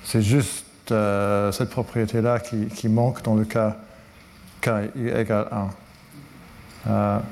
C'est 0.04 0.22
juste 0.22 0.64
euh, 0.90 1.52
cette 1.52 1.70
propriété-là 1.70 2.40
qui, 2.40 2.88
manque 2.88 3.22
dans 3.22 3.36
le 3.36 3.44
cas 3.44 3.76
k 4.60 4.70
égale 4.96 5.46
1. 6.90 7.22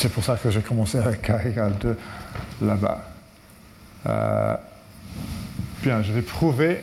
C'est 0.00 0.08
pour 0.08 0.24
ça 0.24 0.34
que 0.36 0.50
j'ai 0.50 0.62
commencé 0.62 0.96
avec 0.96 1.20
k 1.20 1.32
égale 1.44 1.74
2 1.78 1.94
là-bas. 2.62 3.04
Euh, 4.06 4.56
bien, 5.82 6.02
je 6.02 6.10
vais 6.10 6.22
prouver 6.22 6.82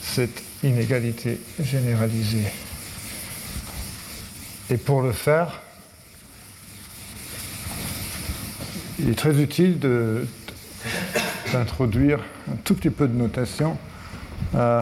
cette 0.00 0.40
inégalité 0.62 1.40
généralisée. 1.58 2.46
Et 4.70 4.76
pour 4.76 5.02
le 5.02 5.10
faire, 5.10 5.60
il 9.00 9.10
est 9.10 9.18
très 9.18 9.42
utile 9.42 9.80
d'introduire 11.52 12.20
un 12.52 12.56
tout 12.62 12.76
petit 12.76 12.90
peu 12.90 13.08
de 13.08 13.16
notation. 13.16 13.76
Euh, 14.54 14.80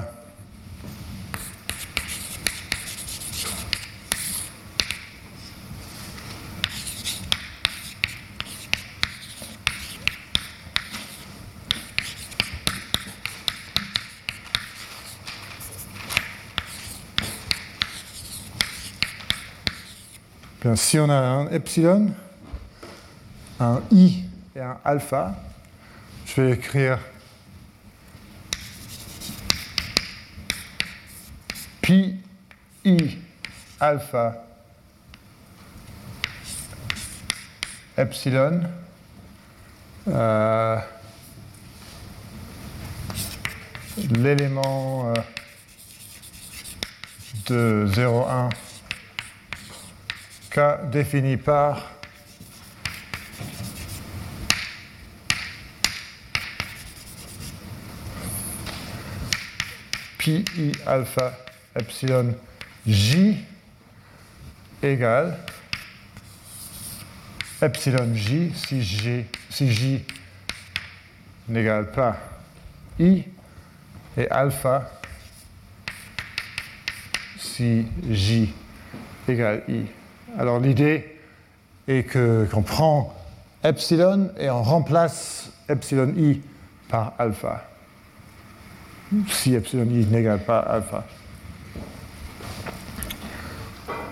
si 20.76 20.98
on 20.98 21.09
a 21.09 21.14
un 21.14 21.48
epsilon, 21.48 22.11
un 23.61 23.81
i 23.90 24.24
et 24.54 24.61
un 24.61 24.76
alpha, 24.85 25.35
je 26.26 26.40
vais 26.40 26.52
écrire 26.52 26.98
pi 31.81 32.16
i 32.85 33.18
alpha 33.81 34.44
epsilon 37.96 38.62
euh, 40.09 40.78
l'élément 44.11 45.12
euh, 45.12 45.14
de 47.46 47.87
0,1 47.92 48.50
Défini 50.58 51.36
par 51.36 51.92
pi 60.18 60.44
i 60.58 60.72
alpha 60.84 61.30
epsilon 61.78 62.32
j 62.84 63.36
égale 64.82 65.36
epsilon 67.62 68.16
j 68.16 68.50
si 68.56 68.82
j, 68.82 69.26
si 69.50 69.70
j 69.70 70.04
n'égale 71.48 71.92
pas 71.92 72.16
i 72.98 73.22
et 74.16 74.28
alpha 74.28 74.90
si 77.38 77.86
j 78.10 78.50
égale 79.28 79.62
i. 79.68 79.84
Alors 80.36 80.58
l'idée 80.60 81.16
est 81.86 82.04
qu'on 82.04 82.62
prend 82.62 83.14
epsilon 83.64 84.30
et 84.38 84.50
on 84.50 84.62
remplace 84.62 85.50
epsilon 85.68 86.12
i 86.16 86.40
par 86.88 87.14
alpha. 87.18 87.64
Si 89.28 89.54
epsilon 89.54 89.88
i 89.90 90.04
n'égale 90.06 90.44
pas 90.44 90.58
alpha. 90.58 91.04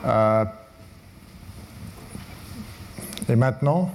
Euh, 0.07 0.45
et 3.29 3.35
maintenant, 3.35 3.91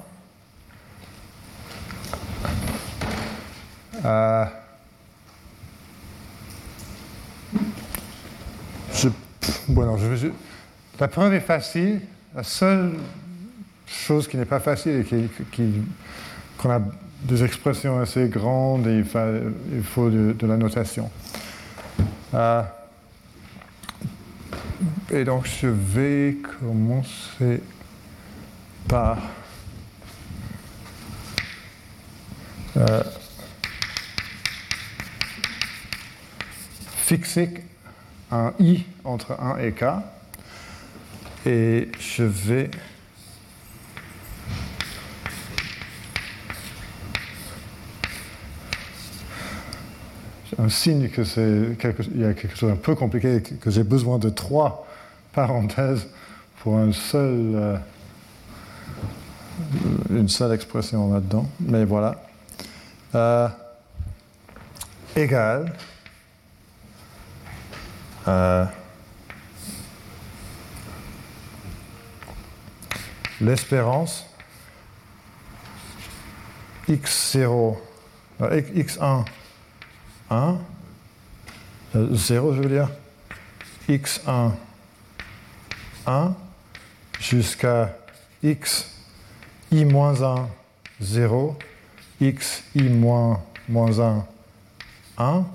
euh, 4.04 4.46
je, 8.94 9.08
bon, 9.70 9.98
je, 9.98 10.28
la 11.02 11.08
preuve 11.08 11.34
est 11.34 11.40
facile. 11.40 12.00
La 12.36 12.44
seule 12.44 12.94
chose 13.88 14.28
qui 14.28 14.38
n'est 14.38 14.46
pas 14.46 14.60
facile 14.60 15.04
et 15.12 15.30
qu'on 16.58 16.70
a 16.70 16.80
des 17.24 17.44
expressions 17.44 18.00
assez 18.00 18.28
grandes 18.30 18.88
et 18.88 19.00
il, 19.00 19.84
faut 19.84 20.10
de, 20.10 20.46
la 20.46 20.58
notation. 20.58 21.10
Euh, 22.36 22.62
et 25.10 25.24
donc 25.24 25.48
je 25.48 25.68
vais 25.68 26.38
commencer 26.60 27.62
par 28.88 29.18
euh, 32.78 33.04
fixer 36.96 37.50
un 38.32 38.54
i 38.60 38.84
entre 39.04 39.32
1 39.40 39.58
et 39.58 39.72
k. 39.72 39.84
Et 41.46 41.90
je 42.00 42.24
vais 42.24 42.70
un 50.60 50.70
signe 50.70 51.10
que 51.10 51.24
c'est 51.24 51.76
il 52.14 52.22
y 52.22 52.26
a 52.26 52.34
quelque 52.34 52.56
chose 52.56 52.70
d'un 52.70 52.76
peu 52.76 52.96
compliqué, 52.96 53.42
que 53.42 53.72
j'ai 53.72 53.84
besoin 53.84 54.20
de 54.20 54.30
trois 54.30 54.86
parenthèses 55.34 56.08
pour 56.60 56.78
un 56.78 56.92
seul, 56.92 57.56
euh, 57.56 57.78
une 60.10 60.30
seule 60.30 60.54
expression 60.54 61.12
là-dedans. 61.14 61.50
Mais 61.60 61.86
voilà. 61.86 62.22
Euh, 63.16 63.48
égal. 65.16 65.74
Euh, 68.28 68.66
l'espérance. 73.42 74.26
X0, 76.90 77.78
x1, 78.40 79.26
1, 80.30 80.58
0 81.94 82.54
je 82.56 82.62
veux 82.62 82.70
dire, 82.70 82.90
x1, 83.88 84.52
1, 86.06 86.36
jusqu'à 87.20 87.98
x 88.44 88.90
i 89.72 89.86
moins 89.86 90.22
1, 90.22 90.50
0, 91.02 91.58
x 92.20 92.64
i 92.76 92.84
moins, 92.84 93.42
moins 93.70 94.00
1, 94.00 94.26
1, 95.18 95.46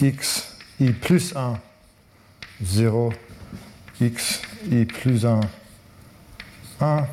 x 0.00 0.56
i 0.80 0.90
plus 0.90 1.34
1, 1.36 1.58
0, 2.62 3.12
x 4.00 4.40
i 4.70 4.84
plus 4.84 5.26
1, 5.26 5.40
1 6.80 7.06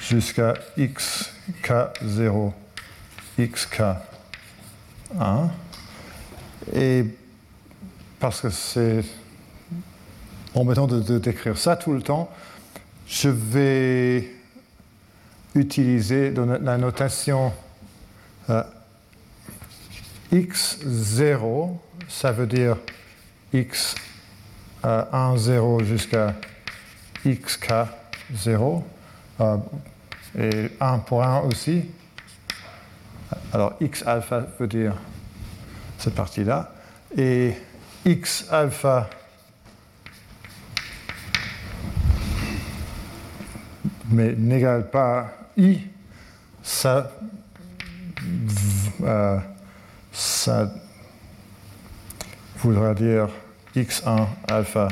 jusqu'à 0.00 0.54
xk0, 0.76 2.52
xk1. 3.38 3.96
Et 6.74 7.04
parce 8.18 8.40
que 8.40 8.50
c'est 8.50 9.04
embêtant 10.54 10.86
de, 10.86 11.00
de 11.00 11.18
décrire 11.18 11.58
ça 11.58 11.76
tout 11.76 11.92
le 11.92 12.02
temps, 12.02 12.30
je 13.06 13.28
vais 13.28 14.30
utiliser 15.54 16.32
la 16.32 16.78
notation 16.78 17.52
euh, 18.50 18.62
x0, 20.32 21.76
ça 22.08 22.32
veut 22.32 22.46
dire 22.46 22.76
x 23.52 23.94
1, 24.86 25.36
0 25.36 25.82
jusqu'à 25.82 26.34
xk 27.26 27.72
0, 28.34 28.84
euh, 29.40 29.56
et 30.38 30.70
1 30.80 30.98
pour 30.98 31.24
1 31.24 31.40
aussi. 31.40 31.84
Alors 33.52 33.74
x 33.80 34.06
alpha 34.06 34.46
veut 34.58 34.68
dire 34.68 34.94
cette 35.98 36.14
partie-là, 36.14 36.72
et 37.16 37.54
x 38.04 38.46
alpha 38.50 39.10
mais 44.08 44.34
n'égale 44.36 44.88
pas 44.88 45.32
i, 45.56 45.80
ça, 46.62 47.10
euh, 49.02 49.38
ça 50.12 50.70
voudra 52.58 52.94
dire 52.94 53.28
x1 53.76 54.26
alpha, 54.48 54.88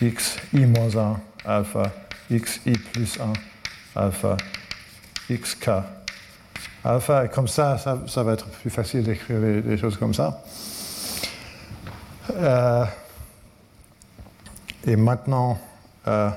xi 0.00 0.66
moins 0.66 0.96
1 0.96 1.20
alpha, 1.44 1.92
xi 2.30 2.72
plus 2.92 3.18
1 3.18 3.32
alpha, 3.96 4.36
xk 5.28 5.70
alpha. 6.84 7.24
Et 7.24 7.28
comme 7.28 7.48
ça, 7.48 7.78
ça, 7.78 8.22
va 8.22 8.32
être 8.32 8.46
plus 8.46 8.70
facile 8.70 9.02
d'écrire 9.02 9.40
des, 9.40 9.76
choses 9.76 9.96
comme 9.96 10.14
ça. 10.14 10.42
Euh, 12.30 12.84
et 14.86 14.94
maintenant, 14.94 15.58
euh, 16.06 16.30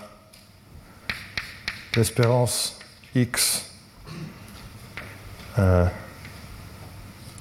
l'espérance 1.96 2.80
x 3.14 3.70
euh, 5.60 5.86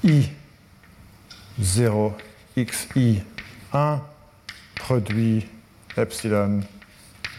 i 0.03 0.29
0 1.59 2.13
xi 2.55 3.23
1 3.73 4.01
produit 4.75 5.45
epsilon 5.97 6.63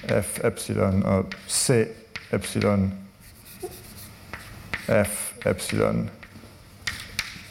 f 0.09 0.41
epsilon 0.45 1.03
euh, 1.07 1.23
c 1.47 1.89
epsilon 2.33 2.91
f 4.89 5.35
epsilon 5.45 6.07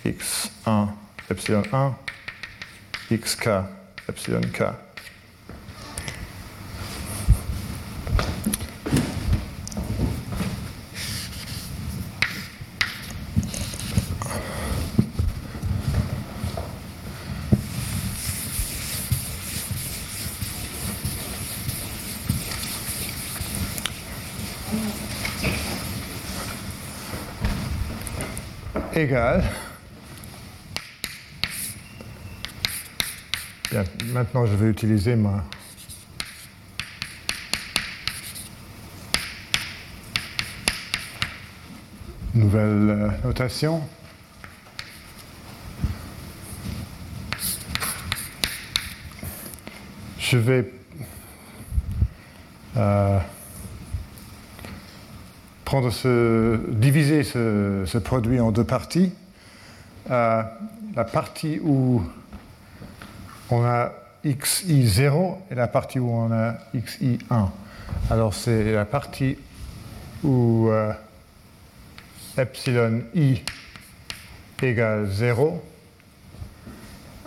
x1 0.05 0.87
epsilon 1.29 1.63
1 1.71 1.95
xk 3.09 3.47
epsilon 4.09 4.41
k. 4.51 4.92
Maintenant 34.13 34.45
je 34.45 34.55
vais 34.55 34.69
utiliser 34.69 35.15
ma 35.15 35.43
nouvelle 42.33 42.89
euh, 42.89 43.09
notation. 43.23 43.81
Je 50.19 50.37
vais 50.37 50.71
euh, 52.77 53.19
prendre 55.73 55.89
ce, 55.89 56.59
diviser 56.69 57.23
ce, 57.23 57.97
produit 57.97 58.39
en 58.39 58.51
deux 58.51 58.63
parties. 58.63 59.11
Euh, 60.11 60.43
la 60.95 61.03
partie 61.03 61.59
où 61.63 62.03
on 63.49 63.63
a 63.65 63.91
xi0 64.23 65.35
et 65.49 65.55
la 65.55 65.67
partie 65.67 65.97
où 65.97 66.11
on 66.11 66.31
a 66.31 66.53
xi1. 66.75 67.49
Alors 68.11 68.35
c'est 68.35 68.71
la 68.71 68.85
partie 68.85 69.35
où 70.23 70.67
euh, 70.69 70.93
epsilon 72.37 73.01
i 73.15 73.41
égale 74.61 75.07
0. 75.07 75.59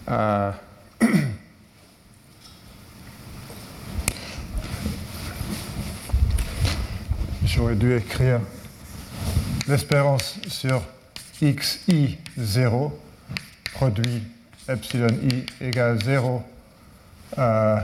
Euh, 0.09 0.53
J'aurais 7.57 7.75
dû 7.75 7.97
écrire 7.97 8.41
l'espérance 9.67 10.39
sur 10.47 10.83
xi0 11.41 12.93
produit 13.73 14.23
epsilon 14.69 15.07
i 15.23 15.65
égale 15.65 15.99
0 16.05 16.43
euh, 17.39 17.81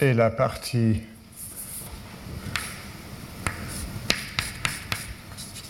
et 0.00 0.14
la 0.14 0.30
partie 0.30 1.02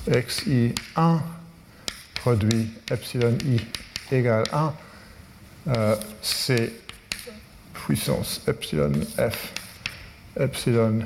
xi1 0.08 1.20
produit 2.14 2.68
epsilon 2.90 3.36
i 3.46 3.60
égale 4.14 4.44
1, 4.52 4.74
euh, 5.68 5.96
c'est 6.22 6.72
puissance 7.72 8.40
epsilon 8.46 8.92
f 9.16 9.52
epsilon 10.38 11.00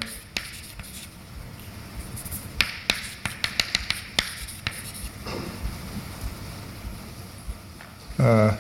euh, 8.21 8.51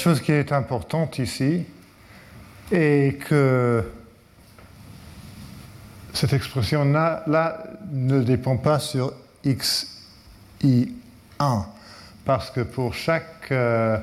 chose 0.00 0.20
qui 0.20 0.32
est 0.32 0.52
importante 0.52 1.18
ici 1.18 1.64
est 2.72 3.18
que 3.24 3.84
cette 6.12 6.32
expression-là 6.32 7.24
là, 7.26 7.64
ne 7.92 8.22
dépend 8.22 8.56
pas 8.56 8.78
sur 8.78 9.12
xi1, 9.44 10.86
parce 12.24 12.50
que 12.50 12.60
pour 12.60 12.94
chaque 12.94 13.50
euh, 13.52 13.98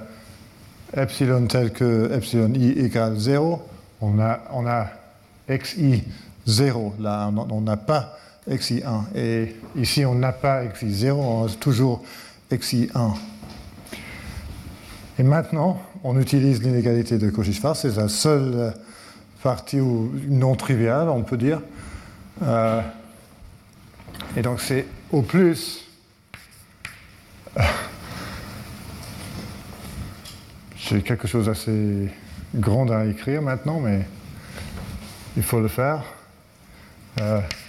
epsilon 0.95 1.47
tel 1.47 1.71
que 1.71 2.11
epsilon 2.13 2.53
i 2.53 2.69
égale 2.79 3.17
0, 3.17 3.61
on 4.01 4.19
a, 4.19 4.41
on 4.51 4.65
a 4.67 4.87
xi0, 5.49 6.91
là 6.99 7.31
on 7.49 7.61
n'a 7.61 7.77
pas 7.77 8.17
xi1. 8.49 9.15
Et 9.15 9.55
ici 9.75 10.05
on 10.05 10.15
n'a 10.15 10.31
pas 10.31 10.63
xi0, 10.65 11.11
on 11.11 11.45
a 11.45 11.49
toujours 11.49 12.03
xi1. 12.51 13.13
Et 15.19 15.23
maintenant, 15.23 15.81
on 16.03 16.19
utilise 16.19 16.61
l'inégalité 16.61 17.17
de 17.17 17.29
Cauchy-Schwarz, 17.29 17.79
c'est 17.79 17.95
la 17.95 18.07
seule 18.07 18.73
partie 19.41 19.77
non 19.77 20.55
triviale, 20.55 21.09
on 21.09 21.23
peut 21.23 21.37
dire. 21.37 21.61
Euh, 22.43 22.81
et 24.35 24.41
donc 24.41 24.61
c'est 24.61 24.85
au 25.11 25.21
plus. 25.21 25.85
J'ai 30.77 31.01
quelque 31.01 31.27
chose 31.27 31.47
d'assez 31.47 32.09
grand 32.55 32.89
à 32.91 33.05
écrire 33.05 33.41
maintenant, 33.41 33.79
mais 33.79 34.07
il 35.35 35.43
faut 35.43 35.59
le 35.59 35.67
faire. 35.67 36.03
Euh, 37.19 37.41
Euh, 37.41 37.66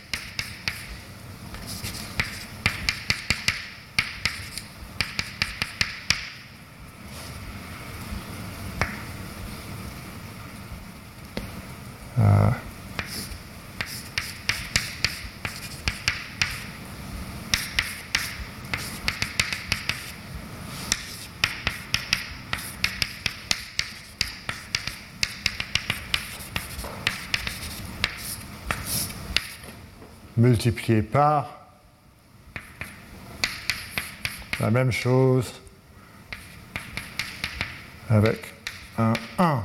multiplié 30.39 31.03
par 31.03 31.67
la 34.61 34.71
même 34.71 34.93
chose 34.93 35.53
avec 38.09 38.39
un 38.97 39.13
1. 39.39 39.65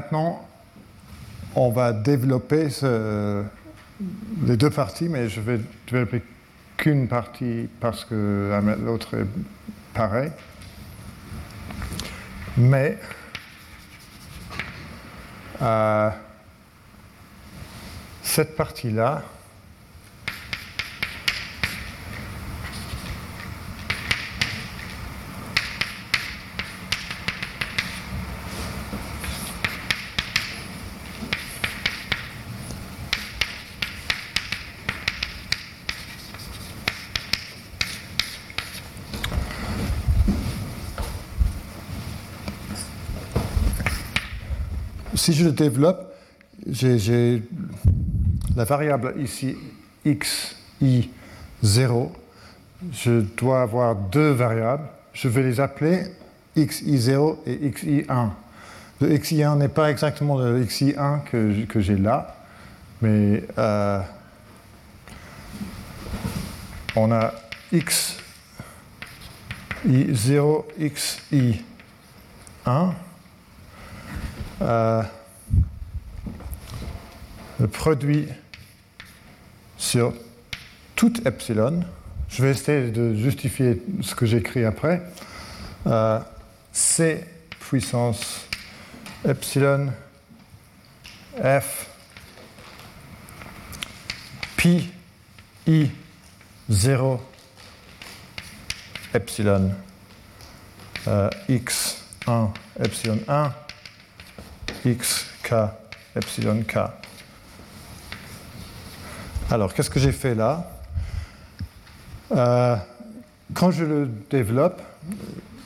Maintenant, 0.00 0.46
on 1.56 1.70
va 1.72 1.92
développer 1.92 2.68
les 4.46 4.56
deux 4.56 4.70
parties, 4.70 5.08
mais 5.08 5.28
je 5.28 5.40
vais 5.40 5.60
développer 5.90 6.22
qu'une 6.76 7.08
partie 7.08 7.68
parce 7.80 8.04
que 8.04 8.48
la- 8.50 8.76
l'autre 8.76 9.16
est 9.18 9.26
pareil. 9.92 10.30
Mais 12.56 12.98
euh, 15.60 16.10
cette 18.22 18.54
partie-là, 18.56 19.22
si 45.30 45.38
je 45.38 45.44
le 45.44 45.52
développe, 45.52 46.12
j'ai 46.66 47.42
la 48.56 48.64
variable 48.64 49.14
ici 49.18 49.56
x, 50.04 50.56
i, 50.82 51.08
0. 51.62 52.10
Je 52.92 53.20
dois 53.36 53.62
avoir 53.62 53.94
deux 53.94 54.32
variables. 54.32 54.88
Je 55.12 55.28
vais 55.28 55.44
les 55.44 55.60
appeler 55.60 56.02
xi0 56.56 57.36
et 57.46 57.70
xi1. 57.70 58.30
Le 59.00 59.16
xi1 59.16 59.58
n'est 59.58 59.68
pas 59.68 59.88
exactement 59.90 60.36
le 60.36 60.64
xi1 60.64 61.22
que, 61.30 61.64
que 61.64 61.80
j'ai 61.80 61.96
là, 61.96 62.36
mais 63.00 63.44
euh, 63.56 64.00
on 66.96 67.12
a 67.12 67.32
x 67.70 68.16
i0, 69.86 70.64
xi1. 70.80 71.62
Euh, 74.62 75.02
le 77.60 77.68
produit 77.68 78.26
sur 79.76 80.14
tout 80.96 81.12
epsilon, 81.26 81.84
je 82.30 82.42
vais 82.42 82.50
essayer 82.52 82.90
de 82.90 83.14
justifier 83.14 83.82
ce 84.00 84.14
que 84.14 84.24
j'écris 84.24 84.64
après, 84.64 85.02
euh, 85.86 86.18
C 86.72 87.24
puissance 87.58 88.46
epsilon 89.28 89.92
F 91.36 91.86
pi 94.56 94.88
i 95.66 95.90
0 96.70 97.20
epsilon 99.12 99.72
euh, 101.08 101.30
x 101.48 102.04
1 102.26 102.52
epsilon 102.82 103.18
1 103.28 103.52
x 104.84 105.26
k 105.42 105.54
epsilon 106.16 106.62
k. 106.62 107.09
Alors, 109.52 109.74
qu'est-ce 109.74 109.90
que 109.90 109.98
j'ai 109.98 110.12
fait 110.12 110.36
là? 110.36 110.64
Euh, 112.30 112.76
Quand 113.52 113.72
je 113.72 113.84
le 113.84 114.08
développe, 114.30 114.80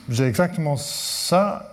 j'ai 0.09 0.25
exactement 0.25 0.75
ça, 0.75 1.71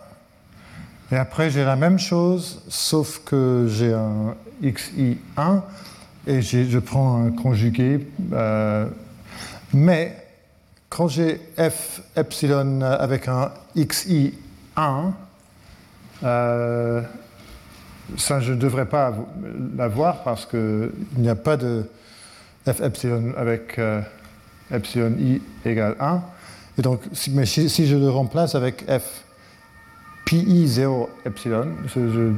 et 1.11 1.16
après 1.16 1.48
j'ai 1.48 1.64
la 1.64 1.75
même 1.75 1.98
chose, 1.98 2.62
sauf 2.68 3.22
que 3.25 3.66
j'ai 3.66 3.94
un 3.94 4.35
xi1 4.62 5.62
et 6.27 6.42
je 6.42 6.79
prends 6.81 7.25
un 7.25 7.31
conjugué. 7.31 8.07
Euh, 8.35 8.87
mais 9.72 10.14
quand 10.90 11.09
j'ai 11.09 11.40
f 11.57 12.03
epsilon 12.14 12.83
avec 12.83 13.27
un 13.27 13.53
xi1, 13.75 14.33
euh, 16.25 17.01
ça, 18.18 18.40
je 18.40 18.53
ne 18.53 18.59
devrais 18.59 18.85
pas 18.85 19.14
l'avoir 19.79 20.22
parce 20.25 20.44
qu'il 20.44 20.90
n'y 21.16 21.31
a 21.31 21.35
pas 21.35 21.57
de 21.57 21.87
f 22.66 22.81
epsilon 22.81 23.33
avec 23.37 23.79
euh, 23.79 24.01
epsilon 24.70 25.14
i 25.18 25.40
égale 25.64 25.96
1. 25.98 26.22
Et 26.79 26.83
donc, 26.83 27.01
si, 27.12 27.31
mais 27.31 27.46
si, 27.46 27.87
je 27.87 27.96
le 27.96 28.09
remplace 28.09 28.55
avec 28.55 28.85
f 28.88 29.25
pi 30.25 30.66
0 30.66 31.11
epsilon, 31.27 31.68
je, 31.87 32.33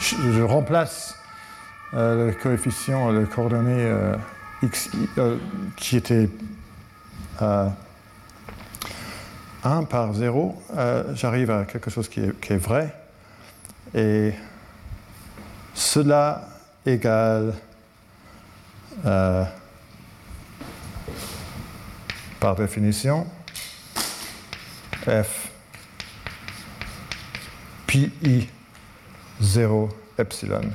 je, 0.00 0.42
remplace 0.42 1.14
euh, 1.92 2.28
le 2.28 2.32
coefficient, 2.32 3.10
le 3.10 3.26
coordonnée 3.26 3.72
euh, 3.76 4.16
x 4.62 4.90
qui 5.76 5.98
était 5.98 6.28
1 7.40 7.70
par 9.84 10.14
0, 10.14 10.62
j'arrive 11.14 11.50
à 11.50 11.64
quelque 11.64 11.90
chose 11.90 12.08
qui 12.08 12.20
est, 12.20 12.40
qui 12.40 12.54
est 12.54 12.58
vrai. 12.58 12.94
Et 13.94 14.32
cela 15.74 16.48
égale 16.86 17.54
euh, 19.04 19.44
par 22.40 22.56
définition, 22.56 23.26
f 25.06 25.50
pi 27.86 28.48
0 29.40 29.88
epsilon. 30.18 30.70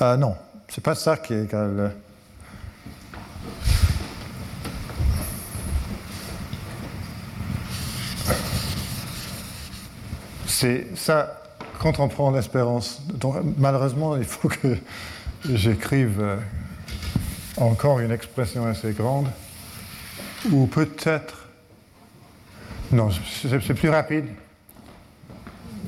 Euh, 0.00 0.16
non, 0.16 0.36
c'est 0.68 0.82
pas 0.82 0.94
ça 0.94 1.16
qui 1.16 1.34
est 1.34 1.44
égal. 1.44 1.94
C'est 10.62 10.86
ça, 10.94 11.42
quand 11.80 11.98
on 11.98 12.06
prend 12.06 12.30
l'espérance. 12.30 13.02
malheureusement, 13.58 14.16
il 14.16 14.22
faut 14.22 14.48
que 14.48 14.78
j'écrive 15.44 16.20
euh, 16.20 16.36
encore 17.56 17.98
une 17.98 18.12
expression 18.12 18.64
assez 18.66 18.92
grande. 18.92 19.26
Ou 20.52 20.66
peut-être. 20.66 21.48
Non, 22.92 23.08
c'est 23.10 23.74
plus 23.74 23.88
rapide. 23.88 24.26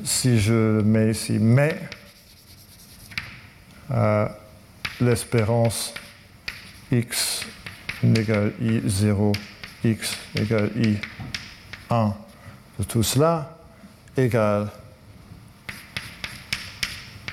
Si 0.03 0.39
je 0.39 0.81
mets 0.81 1.11
ici 1.11 1.37
mais 1.39 1.79
euh, 3.91 4.27
l'espérance 4.99 5.93
x 6.91 7.45
égale 8.03 8.51
i0, 8.61 9.33
x 9.85 10.17
égale 10.35 10.69
i1 10.75 12.13
de 12.77 12.83
tout 12.83 13.03
cela, 13.03 13.54
égale 14.17 14.69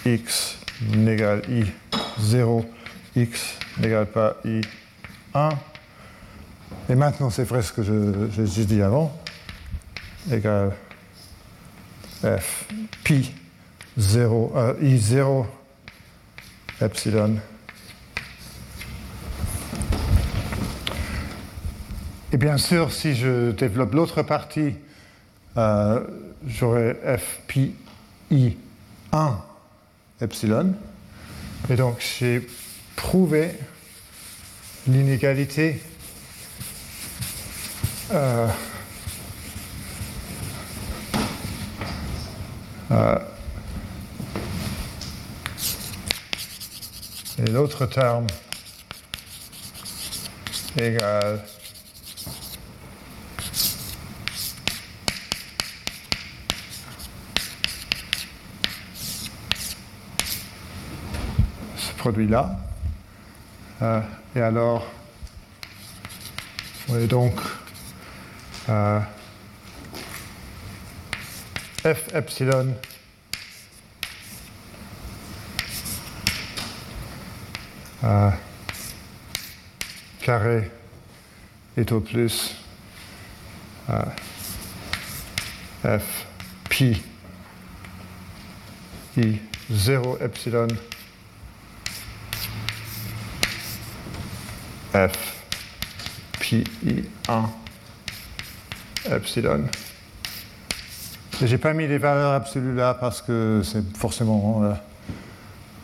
x 0.05 0.59
n'égale 0.81 1.43
i 1.49 1.65
0, 2.21 2.65
x 3.17 3.59
n'égale 3.79 4.07
pas 4.07 4.37
i 4.45 4.61
1. 5.35 5.51
Et 6.89 6.95
maintenant, 6.95 7.31
c'est 7.31 7.45
vrai 7.45 7.63
ce 7.63 7.73
que 7.73 7.83
j'ai 7.83 8.65
dit 8.65 8.83
avant, 8.83 9.17
égale 10.31 10.73
f 12.23 12.67
pi 13.05 13.33
0, 13.97 14.53
euh, 14.57 14.75
i 14.81 14.99
0 14.99 15.47
epsilon. 16.81 17.37
Et 22.33 22.37
bien 22.39 22.57
sûr, 22.57 22.93
si 22.93 23.15
je 23.15 23.51
développe 23.51 23.93
l'autre 23.93 24.23
partie, 24.23 24.75
euh, 25.59 26.01
j'aurai 26.47 26.97
f 27.19 27.41
pi 27.47 27.75
i 28.31 28.57
1 29.13 29.39
epsilon. 30.21 30.75
Et 31.71 31.77
donc 31.77 32.01
j'ai 32.01 32.47
prouvé 32.97 33.53
l'inégalité 34.87 35.81
euh, 38.11 38.49
euh, 42.91 43.19
et 47.39 47.51
l'autre 47.51 47.87
terme 47.87 48.27
égale 50.77 51.45
produit-là. 62.03 62.59
Euh, 63.81 64.01
et 64.35 64.41
alors, 64.41 64.85
oui, 66.89 67.07
donc, 67.07 67.35
euh, 68.69 68.99
f 71.85 72.13
epsilon 72.13 72.75
euh, 78.03 78.31
carré 80.23 80.73
est 81.77 81.93
au 81.93 82.01
plus 82.01 82.57
f 85.85 86.27
pi 86.69 87.01
i 89.19 89.39
0 89.71 90.19
epsilon 90.21 90.67
f 94.93 95.43
pi 96.41 96.65
i 96.85 97.05
1 97.29 97.51
epsilon. 99.11 99.65
J'ai 101.43 101.59
pas 101.59 101.73
mis 101.73 101.87
les 101.89 101.99
valeurs 101.99 102.33
absolues 102.33 102.75
là 102.75 102.95
parce 102.95 103.23
que 103.23 103.63
c'est 103.65 103.97
forcément 103.97 104.63
euh, 104.63 104.75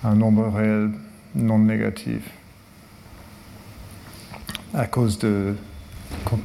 un 0.05 0.15
nombre 0.15 0.49
réel 0.55 0.91
non 1.35 1.59
négatif 1.59 2.23
à 4.75 4.87
cause 4.87 5.19
de 5.19 5.55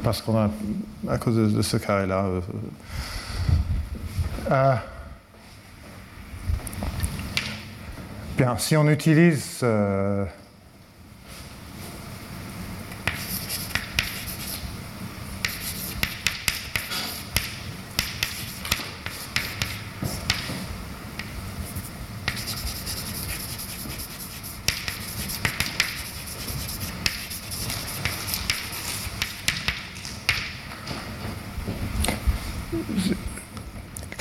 parce 0.01 0.24
a 0.28 0.49
à 1.09 1.18
cause 1.18 1.53
de, 1.53 1.61
ce 1.61 1.78
carré 1.78 2.07
là. 2.07 2.26
Euh, 2.26 2.41
euh, 4.51 4.76
bien, 8.38 8.57
si 8.57 8.78
on 8.78 8.88
utilise 8.89 9.64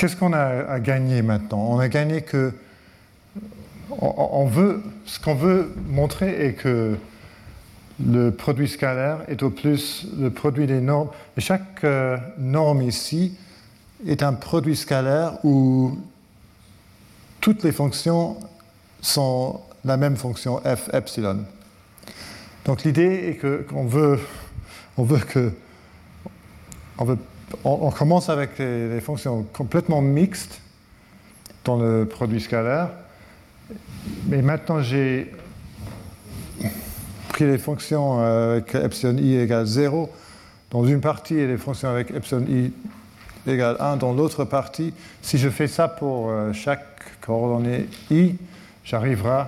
Qu'est-ce 0.02 0.16
qu'on 0.16 0.32
a 0.32 0.68
à 0.68 0.80
gagner 0.80 1.22
maintenant? 1.22 1.60
On 1.60 1.78
a 1.78 1.86
gagné 1.86 2.22
que. 2.22 2.52
On 4.00 4.46
veut, 4.46 4.82
ce 5.06 5.20
qu'on 5.20 5.36
veut 5.36 5.72
montrer 5.86 6.44
est 6.44 6.54
que 6.54 6.96
le 8.04 8.30
produit 8.30 8.66
scalaire 8.66 9.18
est 9.28 9.44
au 9.44 9.50
plus 9.50 10.08
le 10.18 10.30
produit 10.30 10.66
des 10.66 10.80
normes. 10.80 11.10
Et 11.36 11.40
chaque 11.40 11.84
euh, 11.84 12.16
norme 12.36 12.82
ici 12.82 13.38
est 14.04 14.24
un 14.24 14.32
produit 14.32 14.74
scalaire 14.74 15.34
où 15.44 15.96
toutes 17.40 17.62
les 17.62 17.70
fonctions 17.70 18.38
sont 19.02 19.60
la 19.84 19.96
même 19.96 20.16
fonction 20.16 20.60
f 20.64 20.92
epsilon. 20.92 21.44
Donc 22.64 22.82
l'idée 22.82 23.28
est 23.28 23.36
que 23.36 23.64
qu'on 23.70 23.86
veut, 23.86 24.18
on 24.96 25.04
veut 25.04 25.20
que 25.20 25.52
on, 27.64 27.90
commence 27.90 28.28
avec 28.28 28.58
les, 28.58 29.00
fonctions 29.00 29.44
complètement 29.52 30.00
mixtes 30.00 30.60
dans 31.64 31.76
le 31.76 32.04
produit 32.06 32.40
scalaire. 32.40 32.88
Mais 34.26 34.42
maintenant, 34.42 34.82
j'ai 34.82 35.32
pris 37.28 37.46
les 37.46 37.58
fonctions 37.58 38.20
avec 38.20 38.74
epsilon 38.74 39.16
i 39.18 39.36
égale 39.36 39.66
0 39.66 40.10
dans 40.70 40.84
une 40.86 41.00
partie 41.00 41.36
et 41.36 41.46
les 41.46 41.56
fonctions 41.56 41.88
avec 41.88 42.10
epsilon 42.10 42.44
i 42.48 42.72
égale 43.46 43.76
1 43.80 43.96
dans 43.96 44.12
l'autre 44.12 44.44
partie. 44.44 44.92
Si 45.22 45.38
je 45.38 45.48
fais 45.48 45.68
ça 45.68 45.88
pour 45.88 46.30
euh, 46.30 46.52
chaque 46.52 47.20
coordonnée 47.20 47.88
i, 48.10 48.34
j'arriverai 48.84 49.44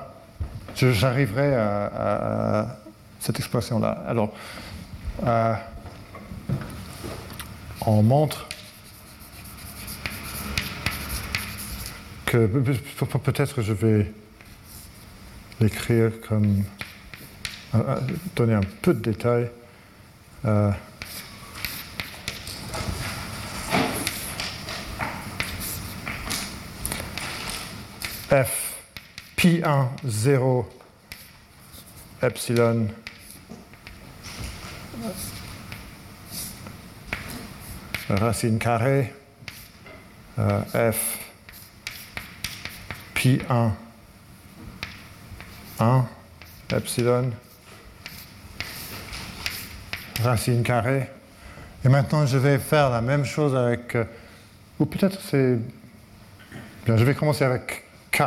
à, 1.56 2.76
cette 3.20 3.38
expression-là. 3.38 4.04
Alors, 4.06 4.32
euh, 5.24 5.54
on 7.86 8.02
montre 8.02 8.48
que 12.26 12.46
peut-être 12.46 13.62
je 13.62 13.72
vais 13.72 14.10
l'écrire 15.60 16.10
comme 16.26 16.64
euh, 17.74 17.78
euh, 17.78 18.00
donner 18.34 18.54
un 18.54 18.60
peu 18.82 18.94
de 18.94 19.00
détails. 19.00 19.50
Euh, 20.44 20.72
f 28.30 28.74
pi 29.36 29.60
1 29.64 29.90
0 30.04 30.68
epsilon 32.22 32.88
racine 38.08 38.58
carrée 38.58 39.12
euh, 40.38 40.92
f 40.92 41.18
pi 43.14 43.40
1 43.48 43.72
1 45.80 46.04
epsilon 46.76 47.30
racine 50.22 50.62
carrée. 50.62 51.08
Et 51.84 51.88
maintenant, 51.88 52.26
je 52.26 52.38
vais 52.38 52.58
faire 52.58 52.90
la 52.90 53.00
même 53.00 53.24
chose 53.24 53.54
avec, 53.54 53.94
euh, 53.94 54.04
ou 54.78 54.86
peut-être 54.86 55.20
c'est, 55.20 55.58
bien, 56.86 56.96
je 56.96 57.04
vais 57.04 57.14
commencer 57.14 57.44
avec 57.44 57.84
k 58.10 58.22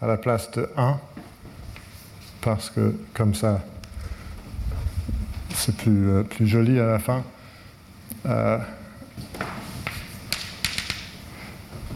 à 0.00 0.06
la 0.06 0.16
place 0.16 0.50
de 0.52 0.68
1, 0.76 1.00
parce 2.40 2.70
que 2.70 2.94
comme 3.14 3.34
ça, 3.34 3.60
c'est 5.54 5.76
plus, 5.76 6.10
euh, 6.10 6.22
plus 6.22 6.46
joli 6.46 6.78
à 6.78 6.86
la 6.86 6.98
fin. 6.98 7.24
Euh, 8.26 8.58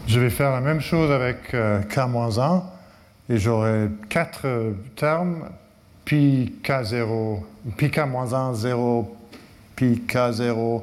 je 0.07 0.20
vais 0.20 0.31
faire 0.31 0.53
la 0.53 0.61
même 0.61 0.81
chose 0.81 1.11
avec 1.11 1.55
euh, 1.55 1.81
k-1 1.83 2.62
et 3.29 3.39
j'aurai 3.39 3.89
quatre 4.09 4.75
termes, 4.97 5.49
pi 6.05 6.55
k0, 6.62 7.43
pi 7.77 7.91
k-1, 7.91 8.55
0, 8.55 9.16
pi 9.77 10.03
k0, 10.07 10.83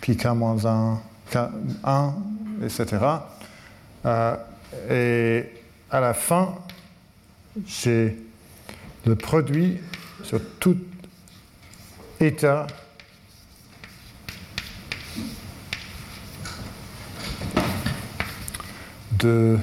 pi 0.00 0.16
k-1, 0.16 0.96
k1, 1.32 2.12
etc. 2.64 2.96
et 4.90 5.44
à 5.90 6.00
la 6.00 6.14
fin, 6.14 6.54
j'ai 7.66 8.16
le 9.06 9.14
produit 9.14 9.78
sur 10.22 10.40
tout 10.58 10.76
état 12.20 12.66
de 19.18 19.58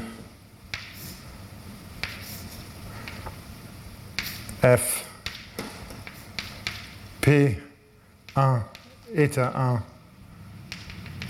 f 4.62 5.06
P1 7.22 8.62
état 9.14 9.54
1 9.56 9.84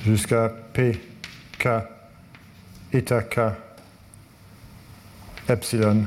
jusqu'à 0.06 0.50
Pk 0.74 1.68
état 2.94 3.24
K 3.24 3.40
epsilon 5.50 6.06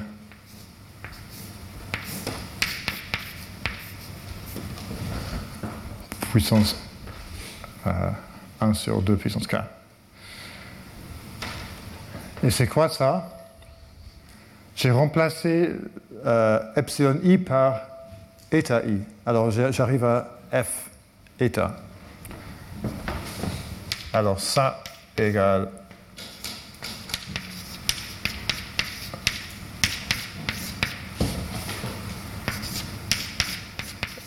puissance 6.30 6.76
euh, 7.86 8.10
1 8.60 8.74
sur 8.74 9.02
2 9.02 9.16
puissance 9.16 9.46
K. 9.46 9.75
Et 12.46 12.50
c'est 12.50 12.68
quoi 12.68 12.88
ça? 12.88 13.28
J'ai 14.76 14.92
remplacé 14.92 15.72
euh, 16.24 16.60
epsilon 16.76 17.18
i 17.24 17.38
par 17.38 17.80
eta 18.52 18.84
i. 18.86 19.00
Alors 19.26 19.50
j'arrive 19.50 20.04
à 20.04 20.28
f 20.52 20.88
eta. 21.40 21.74
Alors 24.12 24.38
ça 24.38 24.84
égale 25.18 25.70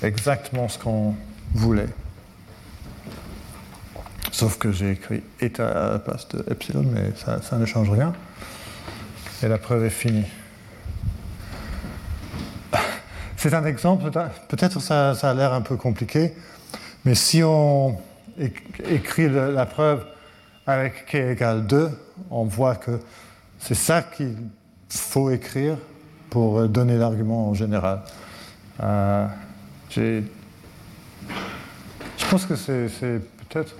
exactement 0.03 0.67
ce 0.67 0.77
qu'on 0.77 1.15
voulait. 1.53 1.87
Sauf 4.39 4.57
que 4.57 4.71
j'ai 4.71 4.91
écrit 4.91 5.21
état 5.41 5.67
à 5.67 5.91
la 5.91 5.99
place 5.99 6.25
de 6.29 6.45
epsilon, 6.49 6.85
mais 6.89 7.11
ça, 7.17 7.57
ne 7.57 7.65
change 7.65 7.89
rien. 7.89 8.13
Et 9.43 9.49
la 9.49 9.57
preuve 9.57 9.83
est 9.83 9.89
finie. 9.89 10.23
C'est 13.35 13.53
un 13.53 13.65
exemple, 13.65 14.09
peut-être 14.47 14.79
ça, 14.79 15.13
ça 15.13 15.31
a 15.31 15.33
l'air 15.33 15.51
un 15.51 15.59
peu 15.59 15.75
compliqué, 15.75 16.31
mais 17.03 17.15
si 17.15 17.43
on 17.43 17.97
écrit 18.89 19.27
la 19.27 19.65
preuve 19.65 20.05
avec 20.65 21.07
k 21.07 21.15
égale 21.15 21.67
2, 21.67 21.89
on 22.31 22.45
voit 22.45 22.75
que 22.75 22.97
c'est 23.59 23.75
ça 23.75 24.01
qu'il 24.03 24.37
faut 24.87 25.31
écrire 25.31 25.75
pour 26.29 26.65
donner 26.69 26.97
l'argument 26.97 27.49
en 27.49 27.53
général. 27.53 28.03
Euh, 28.81 29.27
je 29.97 30.21
pense 32.29 32.45
que 32.45 32.55
c'est 32.55 32.87
peut-être 33.49 33.75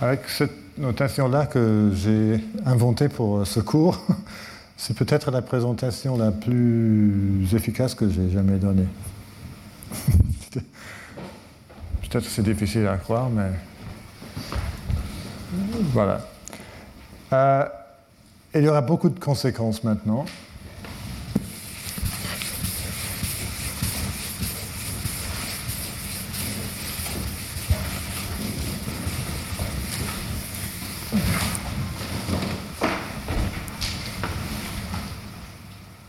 avec 0.00 0.28
cette 0.28 0.78
notation-là 0.78 1.46
que 1.46 1.90
j'ai 1.94 2.40
inventée 2.64 3.08
pour 3.08 3.46
ce 3.46 3.60
cours, 3.60 3.98
c'est 4.76 4.96
peut-être 4.96 5.30
la 5.30 5.42
présentation 5.42 6.16
la 6.16 6.30
plus 6.30 7.48
efficace 7.54 7.94
que 7.94 8.08
j'ai 8.08 8.30
jamais 8.30 8.58
donnée. 8.58 8.88
peut-être 10.52 12.24
c'est 12.24 12.42
difficile 12.42 12.86
à 12.86 12.96
croire, 12.96 13.28
mais 13.28 13.50
voilà. 15.92 16.20
Euh, 17.32 17.64
il 18.54 18.62
y 18.62 18.68
aura 18.68 18.80
beaucoup 18.80 19.10
de 19.10 19.18
conséquences 19.18 19.84
maintenant. 19.84 20.24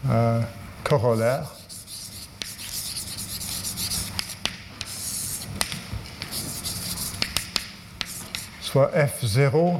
Euh, 0.09 0.41
corollaire. 1.10 1.55
Soit 8.62 8.91
F0 8.95 9.80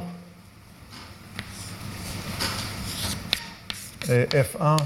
et 4.08 4.24
F1 4.24 4.76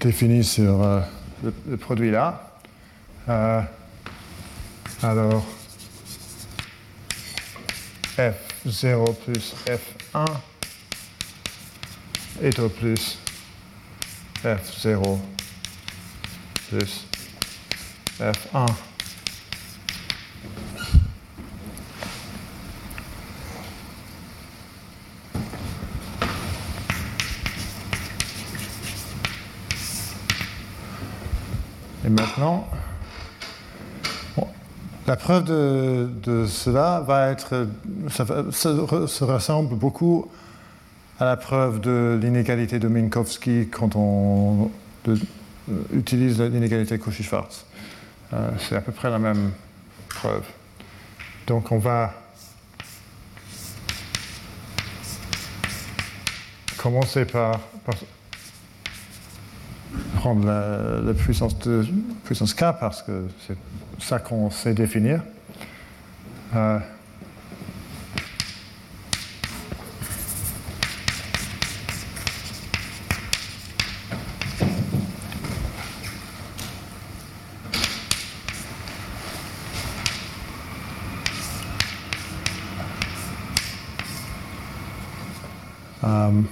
défini 0.00 0.44
sur 0.44 0.82
euh, 0.82 1.00
le, 1.42 1.76
produit 1.78 2.10
là. 2.10 2.52
Euh, 3.30 3.62
alors, 5.02 5.46
F0 8.18 9.14
plus 9.14 9.54
F1 9.66 10.26
au 12.40 12.68
plus. 12.68 13.18
F0 14.44 15.18
plus. 16.68 17.06
F1. 18.20 18.66
Et 32.04 32.08
maintenant, 32.08 32.68
la 35.06 35.16
preuve 35.16 35.44
de, 35.44 36.46
cela 36.46 37.00
va 37.00 37.30
être, 37.30 37.66
ça, 38.10 38.24
se 38.52 39.24
ressemble 39.24 39.74
beaucoup 39.74 40.30
à 41.20 41.24
la 41.24 41.36
preuve 41.36 41.80
de 41.80 42.18
l'inégalité 42.20 42.78
de 42.78 42.88
Minkowski 42.88 43.68
quand 43.70 43.96
on 43.96 44.70
utilise 45.92 46.40
l'inégalité 46.40 46.98
Cauchy-Schwarz. 46.98 47.64
Euh, 48.32 48.50
c'est 48.58 48.76
à 48.76 48.80
peu 48.80 48.92
près 48.92 49.10
la 49.10 49.18
même 49.18 49.50
preuve. 50.08 50.44
Donc 51.46 51.72
on 51.72 51.78
va 51.78 52.12
commencer 56.76 57.24
par, 57.24 57.58
prendre 60.16 60.46
la, 60.46 61.14
puissance 61.14 61.54
K 62.54 62.64
parce 62.78 63.02
que 63.02 63.26
c'est 63.46 63.56
ça 63.98 64.18
qu'on 64.20 64.50
sait 64.50 64.74
définir. 64.74 65.22
Euh, 66.54 66.78
um, 86.08 86.48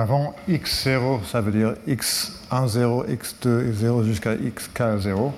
avant, 0.00 0.34
x0, 0.48 1.24
ça 1.24 1.40
veut 1.40 1.52
dire 1.52 1.74
x1, 1.86 2.68
0, 2.68 3.04
x2, 3.04 3.70
x0 3.70 4.04
jusqu'à 4.04 4.34
xk0. 4.34 5.32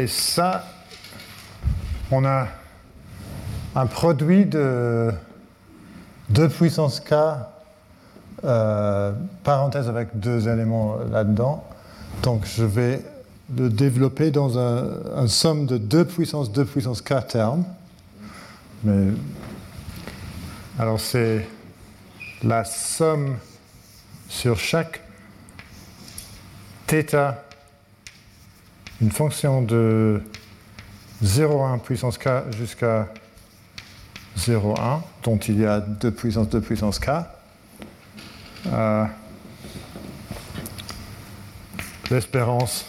Et 0.00 0.06
ça, 0.06 0.64
on 2.10 2.24
a 2.24 2.48
un 3.74 3.84
produit 3.84 4.46
de 4.46 5.12
2 6.30 6.48
puissance 6.48 7.00
k, 7.00 7.12
euh, 8.42 9.12
parenthèse 9.44 9.90
avec 9.90 10.18
deux 10.18 10.48
éléments 10.48 10.96
là-dedans. 11.12 11.64
Donc 12.22 12.46
je 12.46 12.64
vais 12.64 13.02
le 13.54 13.68
développer 13.68 14.30
dans 14.30 14.58
un, 14.58 15.28
somme 15.28 15.66
de 15.66 15.76
2 15.76 16.06
puissance 16.06 16.50
2 16.50 16.64
puissance 16.64 17.02
k 17.02 17.26
termes. 17.28 17.64
Mais 18.84 19.12
alors 20.78 20.98
c'est 20.98 21.46
la 22.42 22.64
somme 22.64 23.36
sur 24.30 24.58
chaque 24.58 25.02
θ, 26.86 27.34
une 29.00 29.10
fonction 29.10 29.62
de 29.62 30.22
0,1 31.24 31.80
puissance 31.80 32.18
k 32.18 32.28
jusqu'à 32.56 33.08
0,1, 34.38 35.00
dont 35.22 35.38
il 35.38 35.60
y 35.60 35.66
a 35.66 35.80
2 35.80 36.10
puissance 36.10 36.48
2 36.48 36.60
puissance 36.60 36.98
k. 36.98 37.10
Euh, 38.66 39.04
l'espérance 42.10 42.84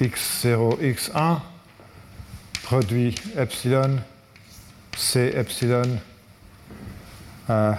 x0, 0.00 0.78
x1 0.80 1.38
produit 2.62 3.14
epsilon, 3.36 3.98
c 4.96 5.32
epsilon 5.34 5.98
euh, 7.48 7.72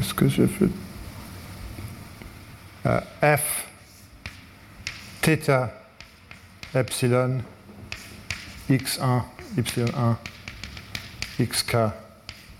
qu'est-ce 0.00 0.14
que 0.14 0.28
j'ai 0.28 0.46
fait 0.46 0.68
euh, 2.86 3.36
F, 3.36 3.66
θ, 5.22 5.50
epsilon, 6.74 7.40
x1, 8.70 9.22
y1, 9.58 10.16
xk, 11.38 11.76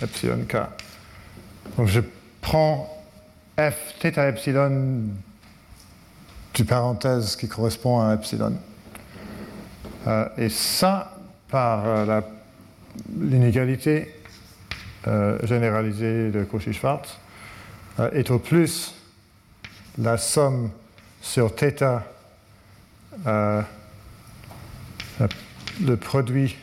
epsilon 0.02 0.44
k. 0.46 0.56
Donc 1.78 1.88
je 1.88 2.00
prends 2.42 3.02
f, 3.56 3.94
θ, 4.00 4.18
epsilon 4.18 5.04
du 6.52 6.64
parenthèse 6.66 7.36
qui 7.36 7.48
correspond 7.48 8.02
à 8.02 8.14
epsilon. 8.14 8.52
Euh, 10.06 10.28
et 10.36 10.50
ça, 10.50 11.16
par 11.48 11.86
euh, 11.86 12.20
l'inégalité 13.18 14.14
généralisée 15.44 16.30
de 16.30 16.44
Cauchy-Schwarz, 16.44 17.16
est 18.12 18.30
au 18.30 18.38
plus 18.38 18.94
la 19.98 20.16
somme 20.16 20.70
sur 21.20 21.54
θ, 21.54 22.02
le 25.82 25.96
produit 25.96 26.56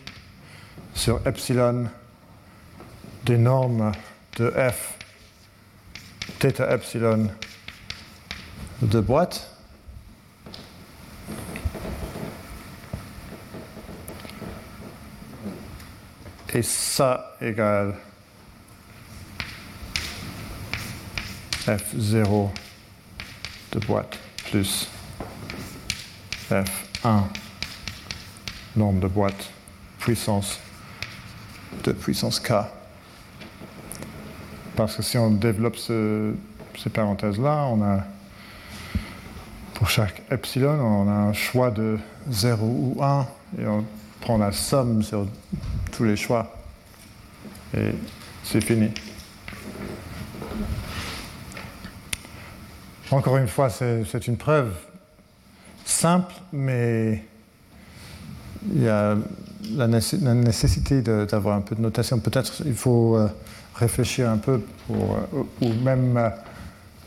sur 0.94 1.26
epsilon 1.28 1.88
des 3.24 3.38
normes 3.38 3.92
de 4.38 4.50
f 4.50 4.98
θ 6.40 6.62
epsilon 6.72 7.30
de 8.82 9.00
boîte 9.00 9.52
et 16.54 16.64
ça 16.64 17.36
égale 17.42 17.94
F0 21.68 22.50
de 23.74 23.80
boîte 23.86 24.18
plus 24.50 24.88
F1, 26.50 27.24
nombre 28.76 29.02
de 29.02 29.08
boîtes, 29.08 29.52
puissance 30.00 30.60
de 31.84 31.92
puissance 31.92 32.40
K. 32.40 32.54
Parce 34.78 34.96
que 34.96 35.04
si 35.04 35.18
on 35.18 35.32
développe 35.32 35.76
ces 35.78 36.90
parenthèses-là, 36.94 37.66
on 37.66 37.84
a, 37.84 38.04
pour 39.74 39.90
chaque 39.90 40.22
epsilon, 40.32 40.80
on 40.80 41.10
a 41.10 41.14
un 41.14 41.34
choix 41.34 41.72
de 41.72 41.98
0 42.30 42.66
ou 42.66 43.04
1, 43.04 43.28
et 43.60 43.68
on 43.68 43.84
prend 44.22 44.38
la 44.38 44.54
somme 44.54 45.04
sur 45.04 45.28
tous 45.92 46.06
les 46.06 46.16
choix. 46.16 46.56
Et 47.76 47.92
c'est 48.44 48.62
fini. 48.62 48.92
Encore 53.12 53.38
une 53.38 53.48
fois, 53.48 53.70
c'est 53.70 54.28
une 54.28 54.36
preuve 54.36 54.74
simple, 55.86 56.34
mais 56.52 57.24
il 58.74 58.84
y 58.84 58.90
a 58.90 59.16
la 59.76 59.88
nécessité 59.88 61.02
d'avoir 61.02 61.56
un 61.56 61.62
peu 61.62 61.76
de 61.76 61.82
notation. 61.82 62.20
Peut-être 62.20 62.64
il 62.66 62.74
faut 62.74 63.16
euh, 63.16 63.28
réfléchir 63.76 64.30
un 64.30 64.38
peu, 64.38 64.62
pour, 64.86 65.16
euh, 65.16 65.44
ou 65.62 65.74
même 65.84 66.18
euh, 66.18 66.30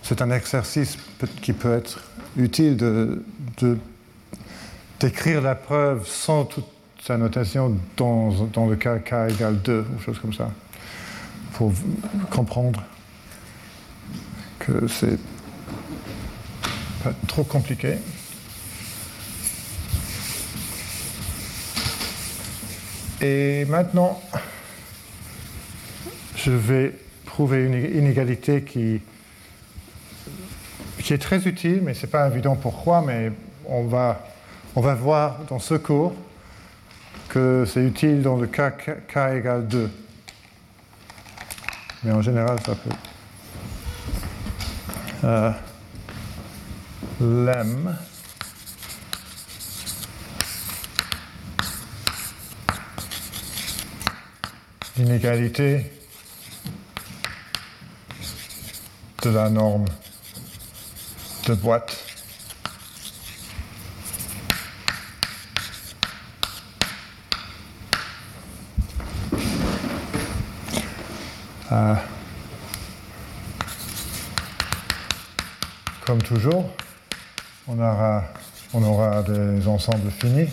c'est 0.02 0.22
un 0.22 0.30
exercice 0.30 0.96
qui 1.42 1.52
peut 1.52 1.74
être 1.74 2.00
utile 2.36 2.78
de, 2.78 3.22
d'écrire 5.00 5.42
la 5.42 5.54
preuve 5.54 6.06
sans 6.06 6.44
toute 6.46 6.66
sa 7.02 7.18
notation 7.18 7.76
dans, 7.98 8.30
dans 8.52 8.66
le 8.66 8.76
cas 8.76 8.98
k 8.98 9.30
égale 9.30 9.60
2 9.60 9.84
ou 9.96 10.00
chose 10.00 10.18
comme 10.18 10.32
ça, 10.32 10.50
pour 11.52 11.72
comprendre 12.30 12.82
que 14.58 14.86
c'est 14.88 15.18
pas 17.02 17.12
trop 17.26 17.44
compliqué. 17.44 17.96
Et 23.20 23.64
maintenant, 23.66 24.20
je 26.36 26.50
vais 26.50 26.94
prouver 27.26 27.64
une 27.64 27.74
inégalité 27.74 28.62
qui, 28.62 29.00
qui 31.02 31.12
est 31.12 31.18
très 31.18 31.46
utile, 31.46 31.80
mais 31.82 31.94
ce 31.94 32.06
n'est 32.06 32.10
pas 32.10 32.26
évident 32.28 32.56
pourquoi, 32.56 33.02
mais 33.02 33.30
on 33.66 33.84
va, 33.84 34.26
on 34.74 34.80
va 34.80 34.94
voir 34.94 35.40
dans 35.48 35.58
ce 35.58 35.74
cours 35.74 36.14
que 37.28 37.64
c'est 37.66 37.82
utile 37.82 38.22
dans 38.22 38.36
le 38.36 38.46
cas 38.46 38.70
k, 38.70 38.98
égale 39.36 39.68
2. 39.68 39.90
Mais 42.04 42.12
en 42.12 42.22
général, 42.22 42.58
ça 42.64 42.74
peut. 42.74 42.90
Euh, 45.24 45.50
lemme 47.20 47.98
l'inégalité 54.96 55.92
de 59.22 59.30
la 59.30 59.50
norme 59.50 59.84
de 61.46 61.54
boîte. 61.54 61.96
Euh, 71.72 71.94
comme 76.06 76.22
toujours, 76.22 76.74
on 77.70 77.78
aura, 77.78 78.24
on 78.74 78.82
aura 78.82 79.22
des 79.22 79.66
ensembles 79.66 80.10
finis. 80.10 80.48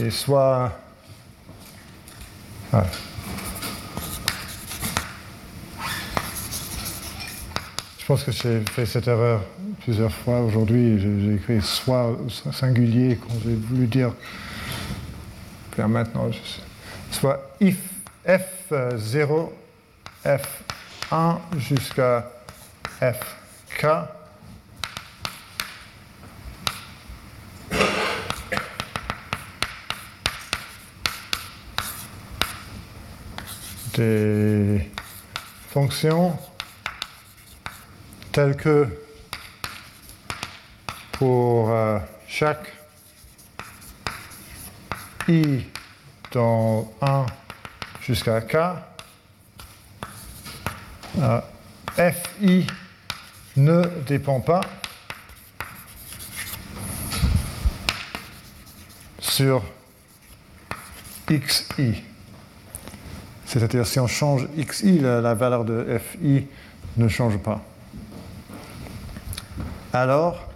et 0.00 0.10
soit. 0.10 0.72
Ah. 2.72 2.84
Je 7.98 8.06
pense 8.06 8.24
que 8.24 8.32
j'ai 8.32 8.60
fait 8.72 8.86
cette 8.86 9.08
erreur 9.08 9.42
plusieurs 9.82 10.12
fois 10.12 10.40
aujourd'hui. 10.40 10.98
J'ai 10.98 11.34
écrit 11.34 11.62
soit 11.62 12.16
singulier 12.52 13.16
quand 13.16 13.34
j'ai 13.44 13.54
voulu 13.54 13.86
dire. 13.86 14.12
Bien 15.76 15.88
maintenant, 15.88 16.28
soit 17.10 17.56
if 17.60 17.93
f0, 18.26 19.52
f1 20.24 21.38
jusqu'à 21.58 22.30
fk 23.00 23.86
des 33.94 34.90
fonctions 35.68 36.36
telles 38.32 38.56
que 38.56 38.88
pour 41.12 41.70
euh, 41.70 41.98
chaque 42.26 42.72
i 45.28 45.64
dans 46.32 46.90
1 47.02 47.26
jusqu'à 48.06 48.40
k, 48.42 48.56
euh, 51.18 51.40
fi 51.96 52.66
ne 53.56 53.82
dépend 54.06 54.40
pas 54.40 54.60
sur 59.18 59.62
xi. 61.30 62.02
C'est-à-dire 63.46 63.86
si 63.86 63.98
on 64.00 64.06
change 64.06 64.48
xi, 64.58 64.98
la, 64.98 65.34
valeur 65.34 65.64
de 65.64 65.98
fi 65.98 66.46
ne 66.96 67.08
change 67.08 67.38
pas. 67.38 67.62
Alors, 69.92 70.46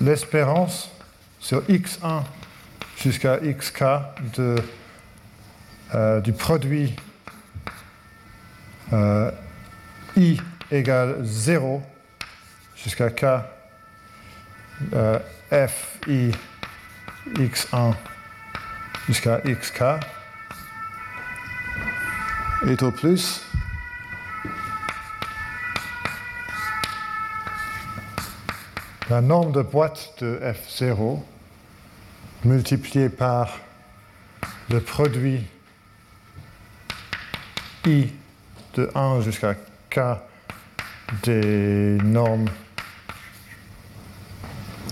l'espérance 0.00 0.90
sur 1.50 1.62
x1 1.62 2.22
jusqu'à 2.96 3.38
xk 3.38 3.82
euh, 5.92 6.20
du 6.20 6.32
produit 6.32 6.94
euh, 8.92 9.32
i 10.16 10.36
égale 10.70 11.16
0 11.24 11.82
jusqu'à 12.76 13.10
k 13.10 13.24
euh, 14.92 15.18
fi 15.50 16.30
x1 17.34 17.94
jusqu'à 19.08 19.40
xk 19.40 19.82
est 22.68 22.80
au 22.84 22.92
plus? 22.92 23.44
La 29.08 29.20
norme 29.20 29.50
de 29.50 29.62
boîte 29.62 30.14
de 30.20 30.40
f0 30.40 31.20
multipliée 32.44 33.08
par 33.08 33.58
le 34.70 34.80
produit 34.80 35.42
i 37.86 38.08
de 38.74 38.90
1 38.94 39.20
jusqu'à 39.20 39.54
k 39.90 40.00
des 41.22 41.98
normes 42.04 42.48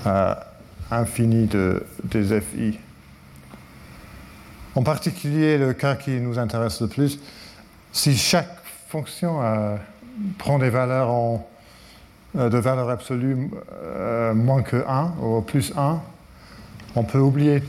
à 0.05 0.47
infini 0.91 1.47
de, 1.47 1.85
des 2.05 2.41
FI. 2.41 2.79
En 4.75 4.83
particulier, 4.83 5.59
le 5.59 5.73
cas 5.73 5.97
qui 5.97 6.21
nous 6.21 6.39
intéresse 6.39 6.81
le 6.81 6.89
plus, 6.89 7.19
si 7.93 8.17
chaque 8.17 8.59
fonction 8.89 9.43
euh, 9.43 9.77
prend 10.39 10.59
des 10.59 10.71
valeurs 10.71 11.41
euh, 12.37 12.49
de 12.49 12.59
valeur 12.59 12.89
absolue 12.91 13.51
euh, 13.83 14.35
moins 14.35 14.63
que 14.63 14.85
1 14.87 15.15
ou 15.21 15.41
plus 15.41 15.73
1, 15.77 16.01
on 16.99 17.05
peut 17.05 17.19
oublier 17.19 17.63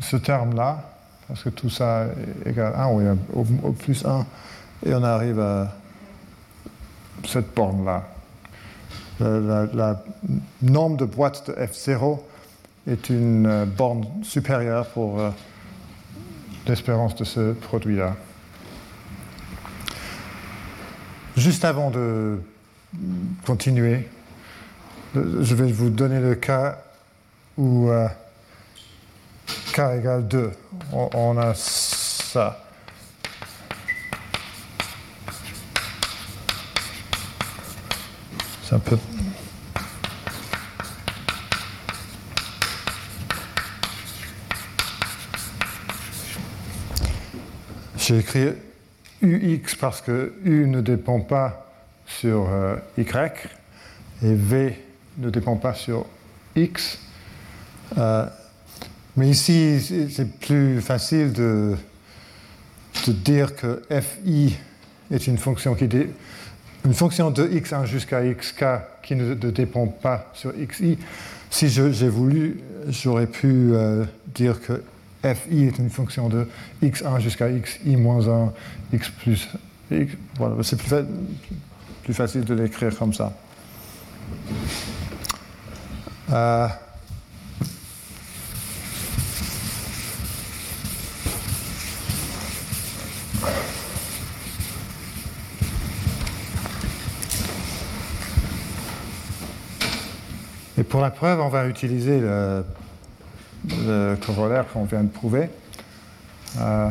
ce 0.00 0.16
terme-là, 0.16 0.82
parce 1.26 1.42
que 1.42 1.48
tout 1.48 1.70
ça 1.70 2.04
est 2.44 2.50
égal 2.50 2.74
à 2.76 2.84
1 2.84 3.16
ou 3.32 3.46
au, 3.62 3.72
plus 3.72 4.04
1, 4.04 4.26
et 4.84 4.94
on 4.94 5.02
arrive 5.02 5.40
à 5.40 5.72
cette 7.26 7.54
borne-là. 7.54 8.04
La, 9.18 10.02
norme 10.60 10.98
de 10.98 11.06
boîte 11.06 11.48
de 11.48 11.54
F0 11.54 12.20
est 12.86 13.08
une 13.08 13.46
euh, 13.46 13.64
borne 13.64 14.04
supérieure 14.22 14.86
pour 14.88 15.18
euh, 15.18 15.30
l'espérance 16.66 17.16
de 17.16 17.24
ce 17.24 17.52
produit-là. 17.54 18.14
Juste 21.38 21.64
avant 21.64 21.90
de 21.90 22.38
continuer, 23.46 24.06
je 25.14 25.54
vais 25.54 25.72
vous 25.72 25.88
donner 25.88 26.20
le 26.20 26.34
cas 26.34 26.78
où 27.56 27.88
euh, 27.88 28.06
k 29.76 29.98
égale 29.98 30.26
2. 30.26 30.52
on, 30.90 31.10
on 31.12 31.36
a 31.36 31.52
ça. 31.52 32.64
C'est 38.64 38.74
un 38.74 38.78
peu 38.78 38.96
J'ai 47.98 48.18
écrit 48.18 48.54
UX 49.22 49.74
parce 49.78 50.00
que 50.00 50.36
U 50.44 50.66
ne 50.68 50.80
dépend 50.80 51.20
pas 51.20 51.70
sur 52.06 52.48
euh, 52.48 52.76
Y 52.96 53.50
et 54.22 54.34
V 54.34 54.82
ne 55.18 55.28
dépend 55.28 55.56
pas 55.56 55.74
sur 55.74 56.06
X. 56.54 56.98
Euh, 57.98 58.26
mais 59.16 59.30
ici, 59.30 59.80
c'est 60.10 60.30
plus 60.38 60.80
facile 60.80 61.32
de, 61.32 61.74
dire 63.08 63.56
que 63.56 63.82
FI 63.90 64.56
est 65.10 65.26
une 65.26 65.38
fonction 65.38 65.74
qui 65.74 65.88
dé, 65.88 66.10
une 66.84 66.94
fonction 66.94 67.30
de 67.30 67.46
x1 67.46 67.86
jusqu'à 67.86 68.22
xk 68.22 68.64
qui 69.02 69.16
ne, 69.16 69.34
dépend 69.34 69.86
pas 69.86 70.30
sur 70.34 70.52
xi. 70.52 70.98
Si 71.50 71.68
j'ai 71.68 72.08
voulu, 72.08 72.60
j'aurais 72.88 73.26
pu 73.26 73.70
euh, 73.72 74.04
dire 74.34 74.60
que 74.60 74.82
fi 75.22 75.64
est 75.64 75.78
une 75.78 75.90
fonction 75.90 76.28
de 76.28 76.46
x1 76.82 77.20
jusqu'à 77.20 77.48
xi 77.50 77.96
moins 77.96 78.28
1, 78.28 78.52
x 78.92 79.10
plus 79.10 79.48
x. 79.90 80.12
Voilà, 80.36 80.56
c'est 80.62 80.76
plus, 80.76 80.94
plus, 82.04 82.14
facile 82.14 82.44
de 82.44 82.54
l'écrire 82.54 82.96
comme 82.98 83.14
ça. 83.14 83.32
Euh, 86.32 86.68
Et 100.78 100.84
pour 100.84 101.00
la 101.00 101.10
preuve, 101.10 101.40
on 101.40 101.48
va 101.48 101.66
utiliser 101.66 102.20
le, 102.20 102.64
corollaire 104.26 104.66
qu'on 104.70 104.84
vient 104.84 105.02
de 105.02 105.08
prouver. 105.08 105.48
Euh, 106.58 106.90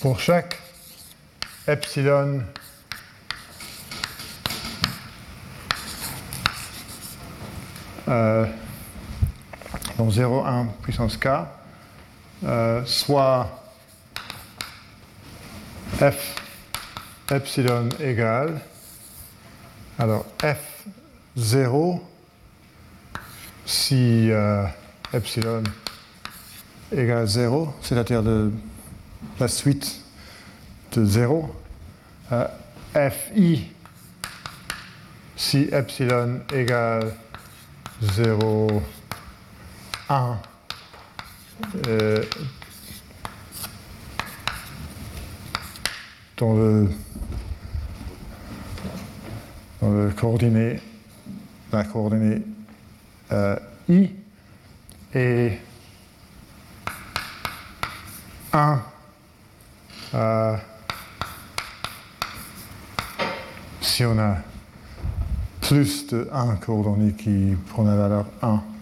pour 0.00 0.18
chaque 0.18 0.60
epsilon 1.68 2.42
euh, 8.08 8.44
donc 9.98 10.10
0,1 10.10 10.66
puissance 10.82 11.16
k, 11.16 11.28
euh, 12.44 12.82
soit 12.84 13.48
f 15.98 16.34
epsilon 17.30 17.88
égale, 18.00 18.60
alors 19.98 20.26
f0 20.42 22.00
si 23.64 24.30
euh, 24.30 24.64
epsilon 25.12 25.62
égale 26.92 27.26
0, 27.26 27.74
c'est-à-dire 27.80 28.22
la 29.40 29.48
suite 29.48 30.00
de 30.92 31.04
0, 31.04 31.54
euh, 32.32 32.46
fi 33.10 33.70
si 35.36 35.68
epsilon 35.72 36.40
égale 36.52 37.14
0, 38.02 38.82
1, 40.08 40.38
euh, 41.86 42.22
dans 46.36 46.54
le, 46.54 46.90
dans 49.80 49.90
le 49.90 50.10
coordonnée, 50.10 50.80
la 51.72 51.84
coordonnée 51.84 52.42
euh, 53.32 53.56
i 53.88 54.10
et 55.14 55.58
1 58.52 58.82
euh, 60.14 60.56
si 63.80 64.04
on 64.04 64.18
a 64.18 64.36
plus 65.60 66.06
de 66.08 66.28
1 66.32 66.56
coordonnées 66.56 67.12
qui 67.12 67.56
prend 67.68 67.84
la 67.84 67.96
valeur 67.96 68.26
1. 68.42 68.73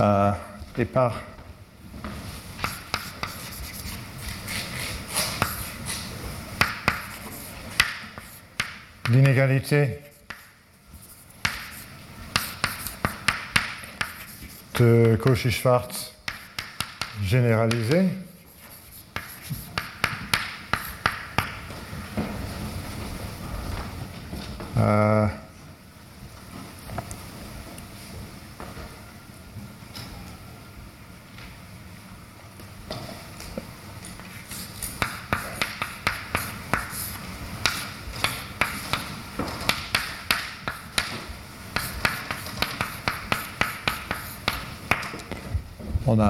Euh, 0.00 0.30
et 0.76 0.84
par 0.84 1.22
l'inégalité 9.10 9.98
de 14.78 15.18
Cauchy-Schwarz 15.20 16.12
généralisée. 17.24 18.08
Euh, 24.76 25.26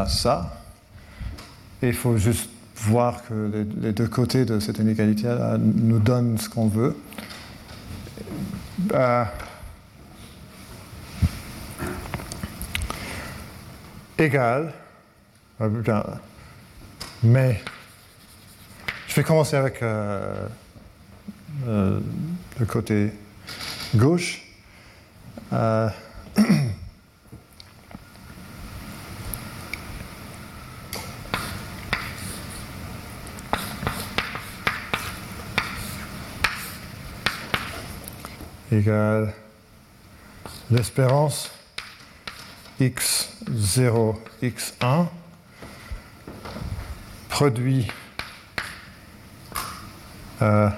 ça. 0.08 0.58
Et 1.82 1.88
il 1.88 1.94
faut 1.94 2.16
juste 2.16 2.50
voir 2.74 3.22
que 3.26 3.66
les, 3.80 3.92
deux 3.92 4.06
côtés 4.06 4.44
de 4.44 4.60
cette 4.60 4.78
inégalité 4.78 5.28
nous 5.58 5.98
donnent 5.98 6.38
ce 6.38 6.48
qu'on 6.48 6.68
veut. 6.68 6.96
Euh, 8.92 9.24
égal, 14.18 14.72
mais 17.22 17.60
je 19.08 19.14
vais 19.14 19.22
commencer 19.24 19.56
avec 19.56 19.82
euh, 19.82 20.46
euh, 21.66 22.00
le 22.60 22.66
côté 22.66 23.12
gauche. 23.96 24.42
Égale 38.70 39.32
l'espérance 40.70 41.50
x0, 42.80 44.16
x1 44.42 45.06
produit 47.28 47.88
euh, 50.42 50.68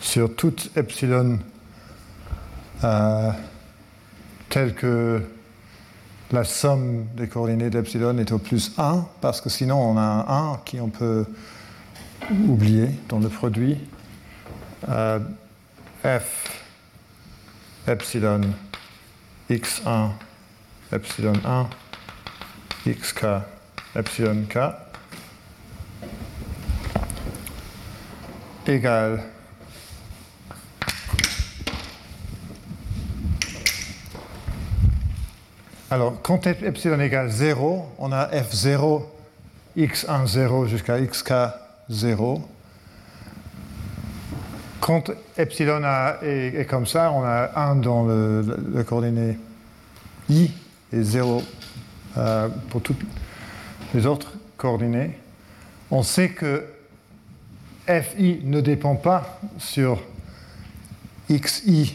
sur 0.00 0.34
toute 0.34 0.76
epsilon 0.76 1.38
euh, 2.84 3.30
telle 4.48 4.74
que 4.74 5.22
la 6.32 6.44
somme 6.44 7.06
des 7.16 7.28
coordonnées 7.28 7.70
d'epsilon 7.70 8.16
est 8.18 8.32
au 8.32 8.38
plus 8.38 8.72
1, 8.78 9.04
parce 9.20 9.40
que 9.40 9.48
sinon 9.48 9.76
on 9.78 9.96
a 9.96 10.02
un 10.02 10.52
1 10.54 10.60
qui 10.64 10.80
on 10.80 10.88
peut 10.88 11.26
oublier 12.48 12.88
dans 13.08 13.18
le 13.18 13.28
produit. 13.28 13.78
Euh, 14.88 15.18
f 16.02 16.64
epsilon 17.86 18.40
x1 19.50 20.10
epsilon 20.92 21.34
1 21.44 21.68
xk 22.86 23.26
epsilon 23.94 24.46
k 24.48 24.58
égale 28.66 29.22
Alors, 35.92 36.22
quand 36.22 36.46
epsilon 36.46 37.00
égale 37.00 37.30
0, 37.30 37.84
on 37.98 38.12
a 38.12 38.28
f0, 38.28 39.02
x1, 39.76 40.26
0 40.28 40.66
jusqu'à 40.66 41.00
xk, 41.00 41.32
0. 41.88 42.48
Quand 44.90 45.08
epsilon 45.38 45.82
est, 46.20 46.68
comme 46.68 46.84
ça, 46.84 47.12
on 47.12 47.22
a 47.22 47.52
1 47.54 47.76
dans 47.76 48.06
le, 48.06 48.82
coordonnée 48.82 49.38
i 50.28 50.50
et 50.92 51.02
0 51.04 51.44
euh, 52.18 52.48
pour 52.70 52.82
toutes 52.82 52.98
les 53.94 54.04
autres 54.04 54.32
coordonnées. 54.56 55.16
On 55.92 56.02
sait 56.02 56.30
que 56.30 56.64
fi 57.86 58.40
ne 58.42 58.60
dépend 58.60 58.96
pas 58.96 59.38
sur 59.60 60.02
xi 61.28 61.94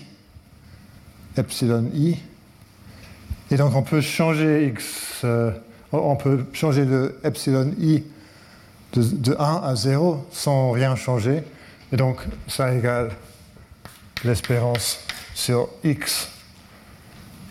epsilon 1.36 1.92
i. 1.94 2.16
Et 3.52 3.58
donc 3.58 3.76
on 3.76 3.84
peut 3.84 4.00
changer 4.00 4.68
x, 4.68 5.20
euh, 5.26 5.52
on 5.92 6.16
peut 6.16 6.46
changer 6.54 6.86
de 6.86 7.20
epsilon 7.26 7.74
i 7.78 8.06
de, 8.94 9.36
1 9.38 9.62
à 9.66 9.76
0 9.76 10.26
sans 10.32 10.72
rien 10.72 10.96
changer. 10.96 11.44
Et 11.92 11.98
donc 11.98 12.20
ça 12.48 12.74
égale 12.74 13.12
l'espérance 14.24 15.00
sur 15.34 15.70
x 15.84 16.30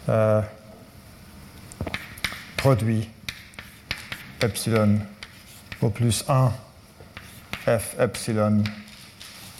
euh, 0.08 0.42
produit 2.56 3.08
epsilon 4.40 4.98
au 5.80 5.90
plus 5.90 6.24
1 6.28 6.52
f 7.66 7.96
epsilon 7.98 8.64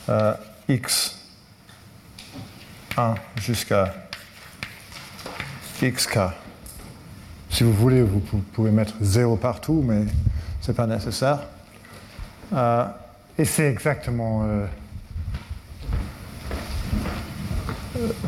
euh, 0.08 0.34
x 0.68 1.18
1 2.96 3.14
jusqu'à 3.40 3.94
xk. 5.82 6.18
Si 7.50 7.62
vous 7.62 7.72
voulez, 7.72 8.02
vous 8.02 8.20
pouvez 8.20 8.70
mettre 8.70 8.94
0 9.00 9.36
partout, 9.36 9.84
mais 9.86 10.06
ce 10.60 10.70
n'est 10.70 10.74
pas 10.74 10.86
nécessaire. 10.86 11.40
Euh, 12.52 12.86
et 13.38 13.44
c'est 13.44 13.68
exactement 13.68 14.44
euh, 14.44 14.66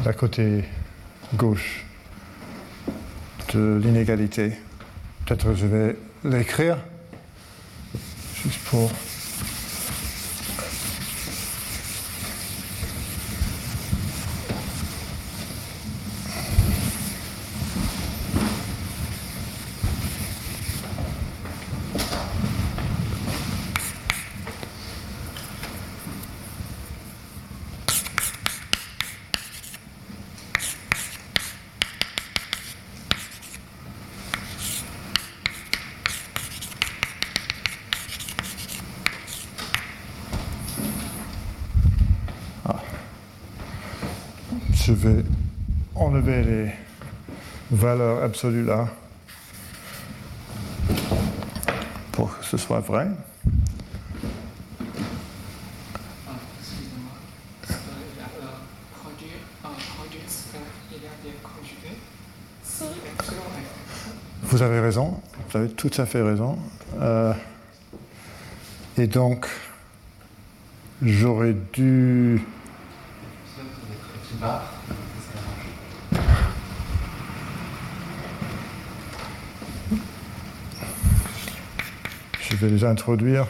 la 0.04 0.12
côté 0.12 0.64
gauche 1.34 1.84
de 3.52 3.80
l'inégalité. 3.82 4.52
Peut-être 5.24 5.54
je 5.54 5.66
vais 5.66 5.96
l'écrire, 6.24 6.78
juste 8.42 8.60
pour... 8.64 8.90
je 44.86 44.92
vais 44.92 45.24
enlever 45.96 46.44
les 46.44 46.70
valeurs 48.42 48.56
absolues 48.56 48.64
là 48.64 48.88
pour 52.12 52.38
que 52.38 52.44
ce 52.44 52.56
soit 52.56 52.80
vrai. 52.80 53.08
Vous 64.42 64.62
avez 64.62 64.80
raison, 64.80 65.20
vous 65.50 65.58
avez 65.58 65.68
tout 65.68 65.90
à 65.98 66.06
fait 66.06 66.22
raison. 66.22 66.58
Euh, 67.00 67.34
et 68.96 69.06
donc, 69.06 69.46
j'aurais 71.02 71.54
dû 71.74 72.40
je 82.50 82.56
vais 82.56 82.68
les 82.68 82.84
introduire. 82.84 83.46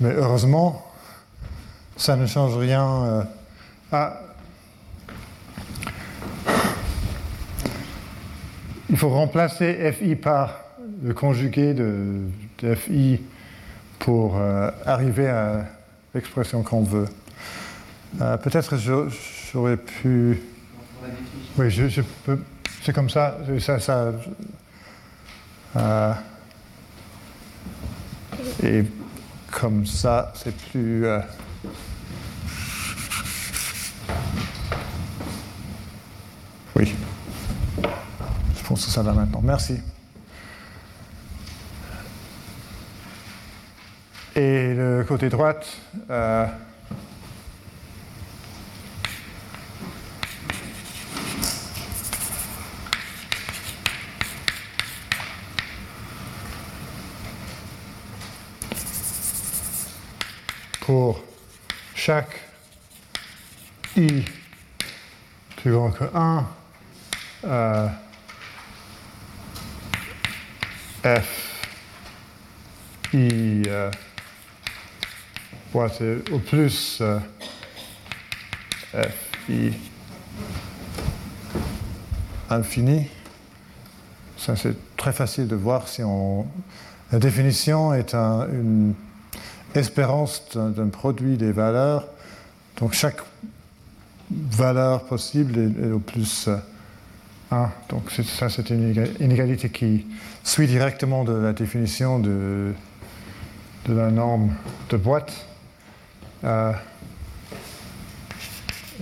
Mais 0.00 0.12
heureusement, 0.12 0.86
ça 1.96 2.16
ne 2.16 2.26
change 2.26 2.56
rien. 2.56 3.24
Euh. 3.92 4.10
Il 8.90 8.96
faut 8.96 9.08
remplacer 9.08 9.92
FI 9.92 10.14
par 10.14 10.60
le 11.02 11.14
conjugué 11.14 11.74
de, 11.74 12.20
de 12.58 12.74
FI 12.74 13.20
pour 13.98 14.36
euh, 14.36 14.70
arriver 14.86 15.28
à 15.28 15.64
l'expression 16.14 16.62
qu'on 16.62 16.82
veut. 16.82 17.08
Euh, 18.20 18.36
peut-être 18.36 18.76
j'aurais 18.76 19.76
pu. 19.76 20.40
Oui, 21.56 21.70
je, 21.70 22.00
peux. 22.24 22.40
C'est 22.82 22.92
comme 22.92 23.08
ça. 23.08 23.38
ça, 23.78 24.12
euh, 25.76 26.12
et 28.62 28.84
comme 29.52 29.86
ça, 29.86 30.32
c'est 30.34 30.56
plus. 30.56 31.06
Oui. 36.74 36.92
Je 37.78 38.64
pense 38.66 38.86
que 38.86 38.90
ça 38.90 39.02
va 39.02 39.12
maintenant. 39.12 39.40
Merci. 39.42 39.80
Et 44.34 44.74
le 44.74 45.04
côté 45.06 45.28
droite, 45.28 45.68
euh, 46.10 46.46
pour 60.94 61.20
chaque 61.96 62.40
i 63.96 64.22
plus 65.56 65.72
grand 65.72 65.90
que 65.90 66.04
1, 66.14 66.46
euh, 67.46 67.88
f 71.02 71.88
i 73.12 73.62
euh, 73.66 73.90
c'est 75.98 76.30
au 76.30 76.38
plus 76.38 76.98
euh, 77.00 77.18
f 78.94 79.48
i 79.48 79.72
infini. 82.50 83.08
Ça, 84.38 84.54
c'est 84.54 84.76
très 84.96 85.12
facile 85.12 85.48
de 85.48 85.56
voir 85.56 85.88
si 85.88 86.04
on. 86.04 86.46
La 87.10 87.18
définition 87.18 87.92
est 87.94 88.14
une 88.14 88.94
espérance 89.76 90.56
d'un 90.56 90.88
produit 90.88 91.36
des 91.36 91.52
valeurs. 91.52 92.06
Donc, 92.78 92.92
chaque 92.92 93.20
valeur 94.30 95.04
possible 95.04 95.58
est, 95.58 95.90
au 95.90 95.98
plus 95.98 96.48
1. 96.48 97.56
Euh, 97.56 97.66
Donc, 97.88 98.10
ça, 98.10 98.48
c'est 98.48 98.70
une 98.70 99.06
inégalité 99.20 99.68
qui 99.70 100.06
suit 100.42 100.66
directement 100.66 101.24
de 101.24 101.32
la 101.32 101.52
définition 101.52 102.18
de, 102.18 102.72
la 103.88 104.10
norme 104.10 104.52
de 104.90 104.96
boîte. 104.96 105.46
Euh, 106.44 106.72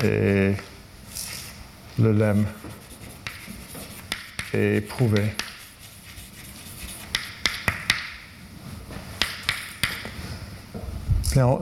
et 0.03 0.55
le 1.99 2.13
lemme 2.13 2.47
est 4.55 4.87
prouvé. 4.87 5.23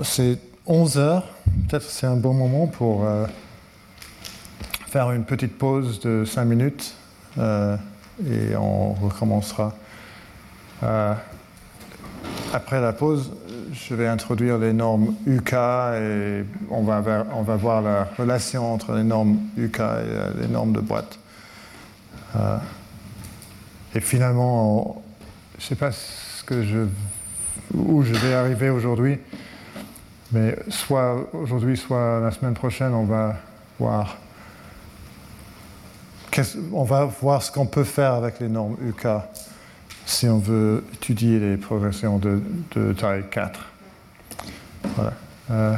C'est 0.02 0.36
11 0.66 0.98
heures. 0.98 1.28
Peut-être 1.68 1.84
c'est 1.88 2.06
un 2.08 2.16
bon 2.16 2.34
moment 2.34 2.66
pour 2.66 3.04
euh, 3.06 3.24
faire 4.88 5.12
une 5.12 5.22
petite 5.22 5.56
pause 5.56 6.00
de 6.00 6.24
5 6.24 6.44
minutes 6.44 6.92
euh, 7.38 7.76
et 8.28 8.56
on 8.56 8.94
recommencera. 8.94 9.72
après 12.52 12.80
la 12.80 12.92
pause, 12.92 13.30
je 13.72 13.94
vais 13.94 14.08
introduire 14.08 14.58
les 14.58 14.72
normes 14.72 15.14
UK 15.24 15.52
et 15.52 16.44
on 16.68 16.82
va, 16.82 17.00
ver- 17.00 17.26
on 17.32 17.42
va 17.42 17.54
voir 17.54 17.80
la 17.80 18.08
relation 18.18 18.74
entre 18.74 18.94
les 18.94 19.04
normes 19.04 19.38
UK 19.56 19.78
et 19.78 19.82
euh, 19.82 20.32
les 20.40 20.48
normes 20.48 20.72
de 20.72 20.80
boîte. 20.80 21.16
Euh, 22.34 22.56
et 23.94 24.00
finalement, 24.00 25.00
je 25.58 25.64
ne 25.64 25.68
sais 25.68 25.76
pas 25.76 25.92
ce 25.92 26.42
que 26.42 26.88
où 27.72 28.02
je 28.02 28.14
vais 28.14 28.34
arriver 28.34 28.68
aujourd'hui, 28.68 29.20
mais 30.32 30.56
soit 30.68 31.28
aujourd'hui, 31.32 31.76
soit 31.76 32.20
la 32.20 32.30
semaine 32.30 32.54
prochaine, 32.54 32.94
on 32.94 33.04
va 33.04 33.36
voir, 33.78 34.16
on 36.72 36.84
va 36.84 37.04
voir 37.04 37.42
ce 37.42 37.50
qu'on 37.50 37.66
peut 37.66 37.84
faire 37.84 38.14
avec 38.14 38.40
les 38.40 38.48
normes 38.48 38.76
UK 38.86 39.06
si 40.06 40.28
on 40.28 40.38
veut 40.38 40.84
étudier 40.94 41.38
les 41.38 41.56
progressions 41.56 42.18
de, 42.18 42.92
taille 42.94 43.24
4. 43.30 43.60
Voilà. 44.96 45.12
Euh, 45.50 45.76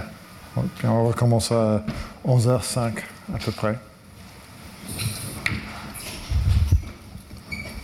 on 0.84 1.09
recommence 1.09 1.53
à 1.53 1.82
11h05 2.26 2.92
à 3.34 3.38
peu 3.38 3.53
près. 3.53 3.78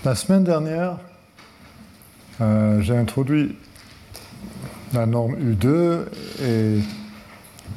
La 0.04 0.14
semaine 0.14 0.44
dernière, 0.44 0.96
euh, 2.40 2.80
j'ai 2.80 2.96
introduit 2.96 3.56
la 4.92 5.06
norme 5.06 5.36
U2 5.36 6.04
et 6.42 6.80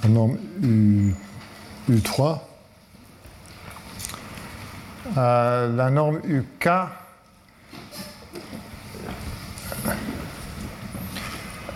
la 0.04 0.10
norme 0.10 0.38
U, 0.62 1.14
U3. 1.90 2.40
Euh, 5.18 5.76
la 5.76 5.90
norme 5.90 6.22
UK, 6.24 6.70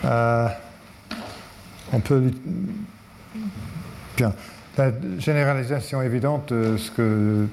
euh, 0.05 0.47
on 1.91 1.99
peut. 1.99 2.31
Bien. 4.15 4.33
La 4.77 4.91
généralisation 5.19 6.01
évidente 6.01 6.53
de 6.53 6.77
ce 6.77 6.91
que 6.91 7.47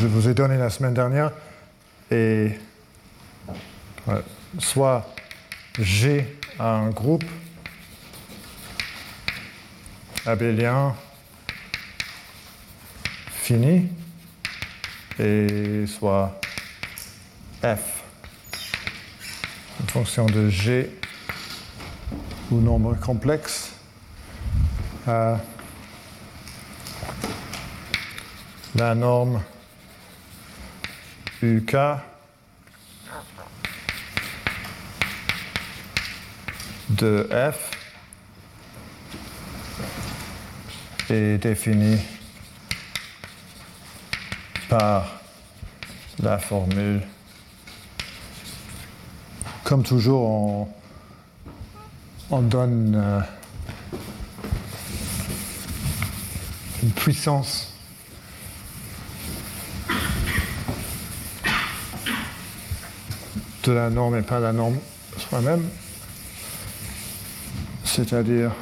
je 0.00 0.06
vous 0.06 0.28
ai 0.28 0.34
donné 0.34 0.56
la 0.56 0.70
semaine 0.70 0.94
dernière 0.94 1.32
est 2.10 2.58
soit 4.58 5.06
G 5.78 6.38
a 6.58 6.68
un 6.68 6.90
groupe 6.90 7.24
abélien 10.26 10.94
fini 13.30 13.88
et 15.18 15.86
soit 15.86 16.40
F 17.62 17.98
une 19.80 19.88
fonction 19.88 20.26
de 20.26 20.48
G 20.48 20.90
ou 22.50 22.60
nombre 22.60 22.94
complexe. 22.94 23.72
Euh, 25.06 25.36
la 28.74 28.94
norme 28.94 29.42
UK 31.42 31.76
de 36.90 37.28
F 37.30 37.70
est 41.10 41.38
définie 41.38 41.98
par 44.68 45.20
la 46.22 46.38
formule. 46.38 47.00
Comme 49.64 49.82
toujours, 49.82 50.22
on, 50.22 50.68
on 52.30 52.40
donne 52.40 52.94
euh, 52.96 53.20
une 56.82 56.90
puissance 56.90 57.72
de 63.64 63.72
la 63.72 63.90
norme 63.90 64.16
et 64.16 64.22
pas 64.22 64.40
la 64.40 64.52
norme 64.52 64.78
soi-même, 65.18 65.68
c'est-à-dire 67.98 68.52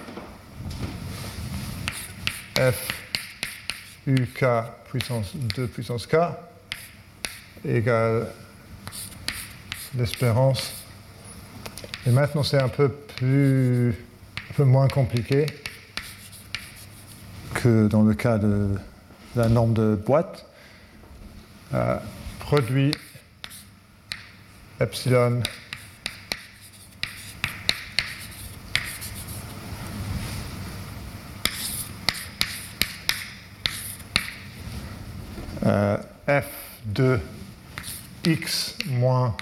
f 2.56 2.88
uk 4.06 4.44
puissance 4.88 5.36
2 5.36 5.66
puissance 5.66 6.06
k 6.06 6.16
égale 7.62 8.28
l'espérance. 9.94 10.72
Et 12.06 12.10
maintenant 12.10 12.42
c'est 12.42 12.62
un 12.62 12.70
peu 12.70 12.88
plus, 12.88 13.90
un 13.90 14.54
peu 14.54 14.64
moins 14.64 14.88
compliqué 14.88 15.44
que 17.54 17.88
dans 17.88 18.04
le 18.04 18.14
cas 18.14 18.38
de 18.38 18.70
la 19.34 19.50
norme 19.50 19.74
de 19.74 19.96
boîte. 19.96 20.46
Euh, 21.74 21.98
produit 22.38 22.92
epsilon 24.80 25.42
euh, 35.66 35.96
f 36.28 36.44
de 36.96 37.20
x 38.24 38.74
moins 38.86 39.36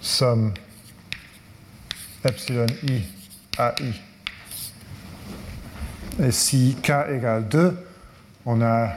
somme 0.00 0.52
epsilon 2.24 2.66
i 2.82 3.02
à 3.58 3.74
i. 3.80 3.92
Et 6.22 6.32
si 6.32 6.76
k 6.82 6.90
égale 7.10 7.48
2, 7.48 7.76
on 8.46 8.62
a 8.62 8.92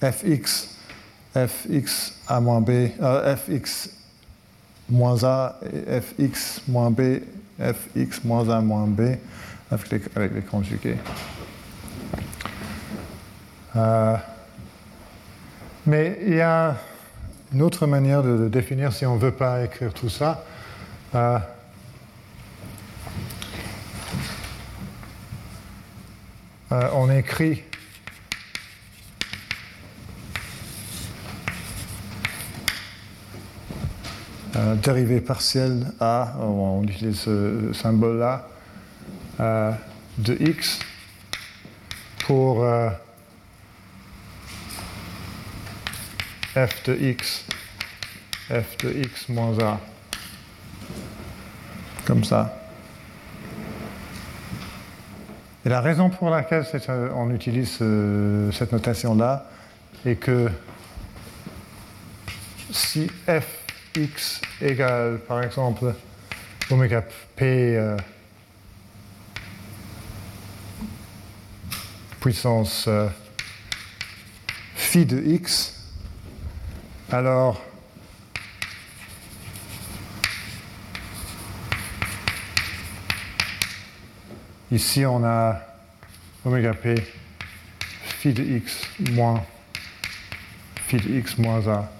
fx, 0.00 0.76
fx 1.34 2.14
a 2.26 2.40
moins 2.40 2.60
b, 2.60 2.70
euh, 3.00 3.36
fx 3.36 3.90
moins 4.88 5.22
a 5.24 5.56
et 5.62 6.00
fx 6.00 6.62
moins 6.68 6.90
b, 6.90 7.20
fx 7.58 8.24
moins 8.24 8.48
a 8.48 8.60
moins 8.60 8.86
b 8.86 9.18
avec 9.70 9.90
les, 10.16 10.42
conjugués. 10.42 10.96
Euh, 13.76 14.16
mais 15.86 16.18
il 16.26 16.34
y 16.34 16.40
a 16.40 16.76
une 17.52 17.62
autre 17.62 17.86
manière 17.86 18.22
de 18.22 18.48
définir 18.48 18.92
si 18.92 19.06
on 19.06 19.14
ne 19.14 19.20
veut 19.20 19.32
pas 19.32 19.64
écrire 19.64 19.92
tout 19.94 20.10
ça. 20.10 20.44
Euh, 21.14 21.38
euh, 26.72 26.88
on 26.94 27.10
écrit 27.10 27.62
euh, 34.56 34.74
dérivée 34.74 35.22
partielle 35.22 35.86
A, 36.00 36.34
on 36.40 36.82
utilise 36.82 37.20
ce 37.20 37.72
symbole-là, 37.72 38.48
euh, 39.40 39.72
de 40.18 40.36
x 40.40 40.80
pour 42.26 42.66
f 46.66 46.82
de 46.84 46.94
x, 46.94 47.44
f 48.50 48.76
de 48.78 48.90
x 49.04 49.28
moins 49.28 49.56
a. 49.60 49.78
Comme 52.04 52.24
ça. 52.24 52.54
Et 55.64 55.68
la 55.68 55.80
raison 55.80 56.08
pour 56.10 56.30
laquelle 56.30 56.64
on 57.14 57.30
utilise 57.30 57.78
euh, 57.82 58.50
cette 58.52 58.72
notation-là 58.72 59.46
est 60.06 60.16
que 60.16 60.50
si 62.70 63.10
fx 63.26 64.40
égale, 64.60 65.18
par 65.28 65.42
exemple, 65.42 65.94
oméga 66.70 67.04
p 67.36 67.76
euh, 67.76 67.96
puissance 72.20 72.86
euh, 72.88 73.08
phi 74.74 75.04
de 75.04 75.18
x, 75.18 75.77
alors 77.10 77.62
ici 84.70 85.06
on 85.06 85.24
a 85.24 85.60
oméga 86.44 86.74
p 86.74 86.94
phi 88.18 88.32
de 88.32 88.42
x 88.42 88.82
moins 89.12 89.42
phi 90.86 90.96
de 90.96 91.18
x 91.18 91.38
moins 91.38 91.66
a. 91.68 91.90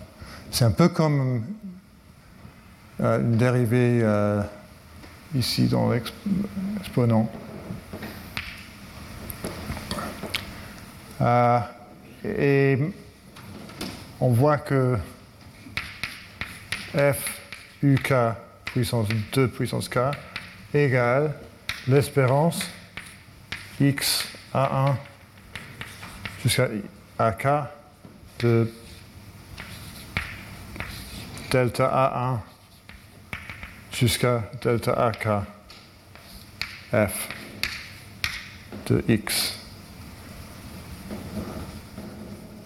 C'est 0.51 0.65
un 0.65 0.71
peu 0.71 0.89
comme 0.89 1.45
euh, 3.01 3.21
une 3.21 3.37
dérivée 3.37 4.01
euh, 4.03 4.43
ici 5.35 5.69
dans 5.69 5.91
l'exponent. 5.91 7.31
Euh, 11.21 11.61
et 12.25 12.79
on 14.21 14.31
voit 14.31 14.59
que 14.59 14.97
f 16.95 17.41
uk 17.83 18.13
puissance 18.65 19.09
2 19.33 19.49
puissance 19.49 19.89
k 19.89 19.99
égale 20.75 21.35
l'espérance 21.87 22.69
x 23.81 24.27
A1 24.55 24.95
jusqu'à 26.43 26.69
AK 27.19 27.47
de 28.41 28.73
delta 31.51 31.85
A1 31.85 32.39
jusqu'à 33.93 34.51
delta 34.63 34.93
AK 34.93 35.29
f 36.93 37.29
de 38.87 39.05
x. 39.09 39.55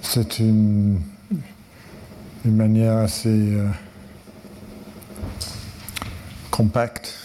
C'est 0.00 0.38
une, 0.38 1.00
une, 2.44 2.56
manière 2.56 2.96
assez 2.98 3.28
euh, 3.28 3.68
compacte 6.50 7.18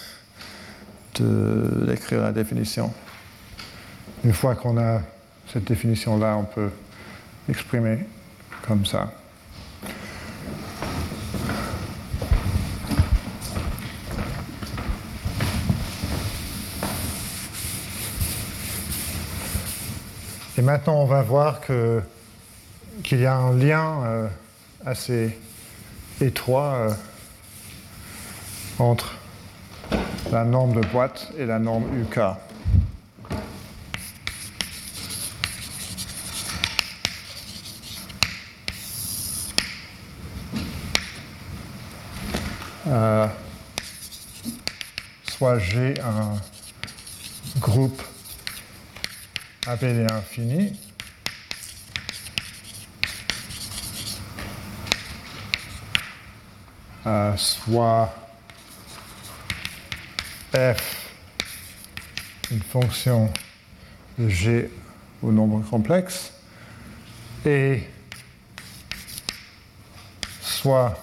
d'écrire 1.19 2.21
la 2.21 2.31
définition. 2.31 2.93
Une 4.23 4.33
fois 4.33 4.55
qu'on 4.55 4.77
a 4.77 5.01
cette 5.51 5.63
définition-là, 5.63 6.37
on 6.37 6.43
peut 6.43 6.69
exprimer 7.49 7.99
comme 8.67 8.85
ça. 8.85 9.11
Et 20.57 20.61
maintenant, 20.63 21.01
on 21.01 21.05
va 21.05 21.21
voir 21.21 21.61
qu'il 21.61 23.21
y 23.21 23.25
a 23.27 23.35
un 23.35 23.55
lien 23.55 24.03
euh, 24.05 24.27
assez 24.85 25.37
étroit 26.21 26.73
euh, 26.75 26.93
entre 28.79 29.15
la 30.31 30.43
norme 30.43 30.73
de 30.73 30.87
boîte 30.87 31.31
et 31.37 31.45
la 31.45 31.59
norme 31.59 31.85
UK. 32.01 32.19
Euh, 42.87 43.27
soit 45.29 45.59
j'ai 45.59 45.99
un 46.01 46.37
groupe 47.59 48.01
appelé 49.65 50.05
infini 50.09 50.86
euh, 57.07 57.37
soit 57.37 58.13
f 60.53 61.07
une 62.51 62.61
fonction 62.61 63.31
de 64.17 64.27
g 64.27 64.69
au 65.21 65.31
nombre 65.31 65.61
complexe 65.69 66.33
et 67.45 67.81
soit 70.41 70.97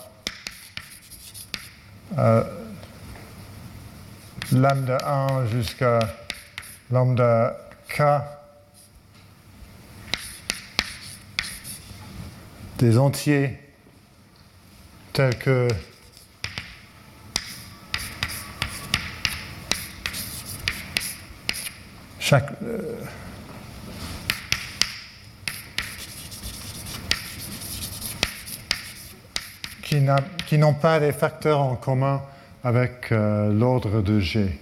euh, 2.18 2.44
lambda 4.52 4.98
1 5.06 5.46
jusqu'à 5.46 6.00
lambda 6.90 7.56
k 7.88 8.02
des 12.78 12.98
entiers 12.98 13.58
tels 15.14 15.38
que 15.38 15.68
euh, 22.34 22.40
qui 30.46 30.58
n'ont 30.58 30.74
pas 30.74 30.98
des 30.98 31.12
facteurs 31.12 31.60
en 31.60 31.76
commun 31.76 32.20
avec 32.64 33.12
euh, 33.12 33.52
l'ordre 33.52 34.02
de 34.02 34.18
G. 34.18 34.58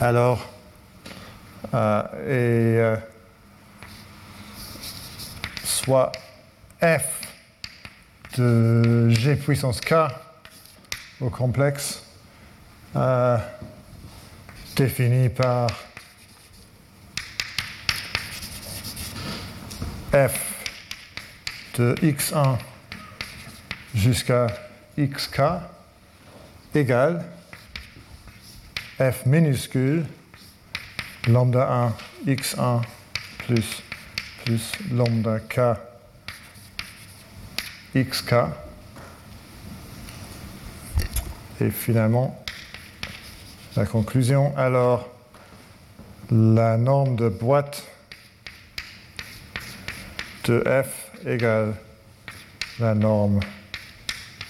Alors, 0.00 0.48
euh, 1.74 2.02
et 2.28 3.00
soit 5.64 6.12
f 6.80 7.20
de 8.36 9.08
G 9.08 9.34
puissance 9.36 9.80
K 9.80 9.94
au 11.20 11.30
complexe 11.30 12.04
défini 14.76 15.28
par 15.28 15.68
f 20.12 20.64
de 21.78 21.94
x1 22.02 22.58
jusqu'à 23.94 24.46
xk 24.98 25.40
égale 26.74 27.24
f 28.98 29.26
minuscule 29.26 30.06
lambda 31.28 31.92
1 32.26 32.32
x1 32.32 32.82
plus, 33.46 33.82
plus 34.44 34.72
lambda 34.90 35.38
k 35.40 35.76
xk 37.94 38.34
et 41.60 41.70
finalement 41.70 42.41
la 43.76 43.86
conclusion 43.86 44.56
alors 44.56 45.08
la 46.30 46.76
norme 46.76 47.16
de 47.16 47.28
boîte 47.28 47.84
de 50.44 50.62
f 50.66 51.10
égale 51.26 51.74
la 52.78 52.94
norme 52.94 53.40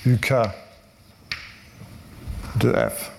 UK 0.07 0.33
de 2.57 2.73
F. 2.73 3.13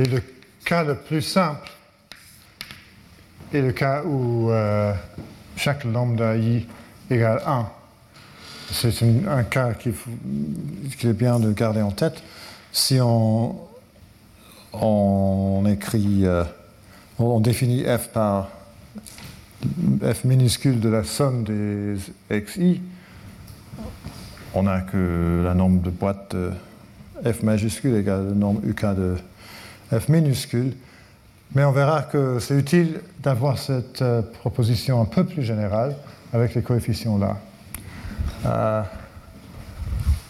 Et 0.00 0.04
le 0.04 0.22
cas 0.68 0.84
le 0.84 0.96
plus 0.96 1.22
simple 1.22 1.66
est 3.54 3.62
le 3.62 3.72
cas 3.72 4.02
où 4.04 4.50
euh, 4.50 4.92
chaque 5.56 5.82
lambda 5.84 6.36
i 6.36 6.66
égale 7.10 7.40
1. 7.46 7.66
C'est 8.70 8.92
un 9.26 9.44
cas 9.44 9.72
qu'il 9.72 9.94
est 11.08 11.12
bien 11.14 11.40
de 11.40 11.52
garder 11.52 11.80
en 11.80 11.90
tête. 11.90 12.22
Si 12.70 13.00
on, 13.00 13.56
on 14.74 15.64
écrit, 15.66 16.26
euh, 16.26 16.44
on 17.18 17.40
définit 17.40 17.84
f 17.84 18.08
par 18.08 18.50
f 20.02 20.24
minuscule 20.24 20.80
de 20.80 20.90
la 20.90 21.02
somme 21.02 21.44
des 21.44 21.96
xi, 22.42 22.82
on 24.52 24.64
n'a 24.64 24.82
que 24.82 25.42
la 25.46 25.54
norme 25.54 25.80
de 25.80 25.88
boîte 25.88 26.36
de 26.36 26.52
f 27.24 27.42
majuscule 27.42 27.96
égale 27.96 28.28
la 28.28 28.34
norme 28.34 28.60
uk 28.68 28.84
de 28.84 29.16
f 29.90 30.08
minuscule, 30.08 30.74
mais 31.54 31.64
on 31.64 31.72
verra 31.72 32.02
que 32.02 32.38
c'est 32.40 32.54
utile 32.54 33.00
d'avoir 33.20 33.58
cette 33.58 34.02
euh, 34.02 34.20
proposition 34.22 35.00
un 35.00 35.06
peu 35.06 35.24
plus 35.24 35.42
générale 35.42 35.96
avec 36.32 36.54
les 36.54 36.62
coefficients 36.62 37.16
là. 37.18 37.38
Euh, 38.44 38.82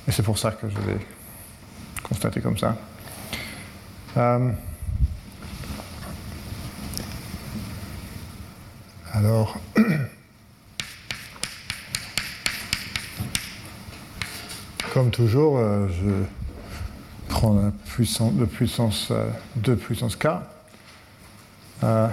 et 0.06 0.12
c'est 0.12 0.22
pour 0.22 0.38
ça 0.38 0.52
que 0.52 0.68
je 0.68 0.76
vais 0.76 0.98
constater 2.02 2.40
comme 2.40 2.56
ça. 2.56 2.76
Euh, 4.16 4.50
alors, 9.12 9.58
comme 14.94 15.10
toujours, 15.10 15.58
je 15.58 16.24
prendre 17.28 17.62
la 17.62 17.70
puissance, 17.70 18.32
de 18.34 18.44
puissance 18.44 19.12
2 19.56 19.72
euh, 19.72 19.76
puissance 19.76 20.16
k. 20.16 20.26
Euh, 21.84 22.08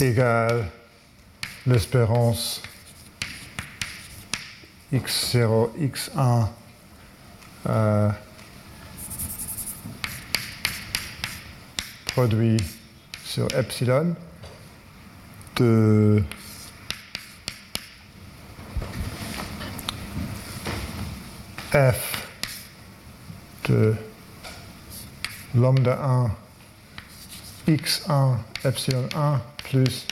égale 0.00 0.68
l'espérance 1.66 2.62
x0, 4.92 5.70
x1 5.78 6.48
euh, 7.68 8.10
produit 12.06 12.56
sur 13.24 13.46
epsilon 13.54 14.16
de 15.56 16.22
f 21.72 22.17
de 23.68 23.94
lambda 25.54 25.98
1 27.66 27.76
x1 27.76 28.36
epsilon 28.64 29.08
1 29.14 29.40
plus 29.64 30.06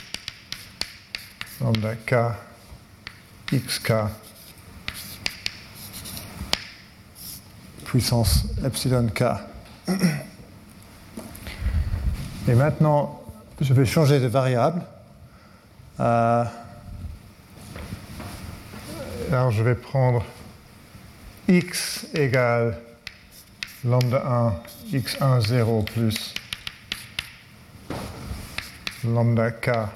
lambda 1.61 1.95
k 2.05 2.15
xk 3.51 3.91
puissance 7.85 8.45
epsilon 8.65 9.09
k. 9.09 9.23
Et 12.49 12.53
maintenant, 12.55 13.21
je 13.59 13.73
vais 13.73 13.85
changer 13.85 14.19
de 14.19 14.27
variable. 14.27 14.81
Euh, 15.99 16.45
alors, 19.31 19.51
je 19.51 19.63
vais 19.63 19.75
prendre 19.75 20.23
x 21.47 22.05
égale 22.13 22.77
lambda 23.83 24.19
1, 24.91 24.99
x1, 25.01 25.41
0 25.41 25.83
plus 25.83 26.33
lambda 29.03 29.51
k, 29.51 29.89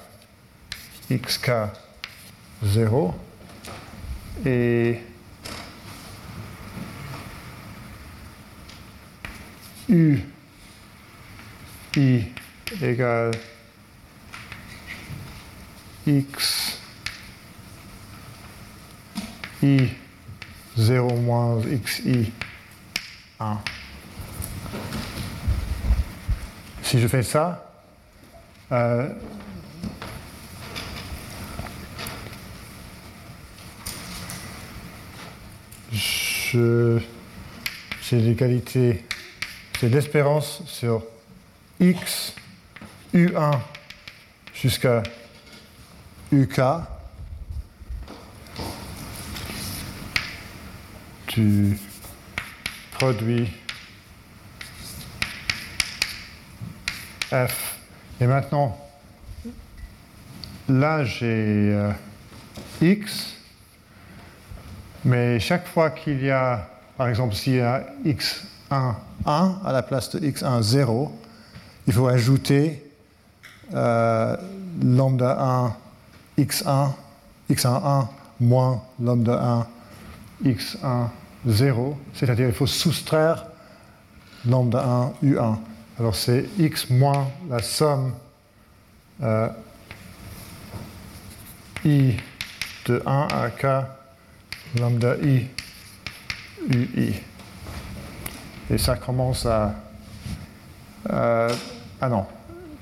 xk, 1.09 1.49
0. 2.63 3.13
Et 4.45 5.01
u 9.89 10.17
i 11.97 12.23
égale 12.81 13.33
x 16.05 16.77
i 19.61 19.89
0 20.77 21.15
moins 21.21 21.65
xi 21.85 22.31
1. 23.41 23.57
Si 26.83 26.99
je 26.99 27.07
fais 27.07 27.23
ça, 27.23 27.73
euh, 28.71 29.09
j'ai 36.51 38.19
l'égalité, 38.19 39.05
c'est 39.79 39.89
l'espérance 39.89 40.61
sur 40.67 41.03
x 41.79 42.35
u1 43.13 43.57
jusqu'à 44.53 45.01
uk 46.31 46.59
produit 53.01 53.47
f. 57.31 57.79
Et 58.19 58.27
maintenant, 58.27 58.77
là 60.69 61.03
j'ai 61.03 61.73
euh, 61.73 61.91
x, 62.79 63.33
mais 65.03 65.39
chaque 65.39 65.67
fois 65.67 65.89
qu'il 65.89 66.23
y 66.23 66.29
a, 66.29 66.69
par 66.95 67.07
exemple, 67.07 67.33
s'il 67.33 67.55
y 67.55 67.59
a 67.61 67.87
x1, 68.05 68.93
1 69.25 69.61
à 69.65 69.71
la 69.71 69.81
place 69.81 70.11
de 70.11 70.19
x1, 70.19 70.61
0, 70.61 71.11
il 71.87 71.93
faut 71.93 72.07
ajouter 72.07 72.85
euh, 73.73 74.37
lambda 74.83 75.73
1, 76.37 76.43
x1, 76.43 76.91
x1, 77.49 77.81
1 77.83 78.09
moins 78.41 78.83
lambda 78.99 79.65
1, 80.43 80.47
x1, 80.51 81.07
0, 81.45 81.97
c'est-à-dire 82.13 82.47
il 82.47 82.53
faut 82.53 82.67
soustraire 82.67 83.45
lambda 84.45 84.83
1, 85.23 85.27
u1. 85.27 85.57
Alors 85.99 86.15
c'est 86.15 86.45
x 86.57 86.89
moins 86.89 87.27
la 87.49 87.61
somme 87.61 88.13
euh, 89.21 89.49
i 91.85 92.15
de 92.85 93.01
1 93.05 93.27
à 93.31 93.49
k 93.49 93.65
lambda 94.79 95.15
i 95.17 95.47
ui. 96.69 97.13
Et 98.69 98.77
ça 98.77 98.95
commence 98.95 99.45
à... 99.45 99.73
Euh, 101.09 101.53
ah 101.99 102.09
non, 102.09 102.25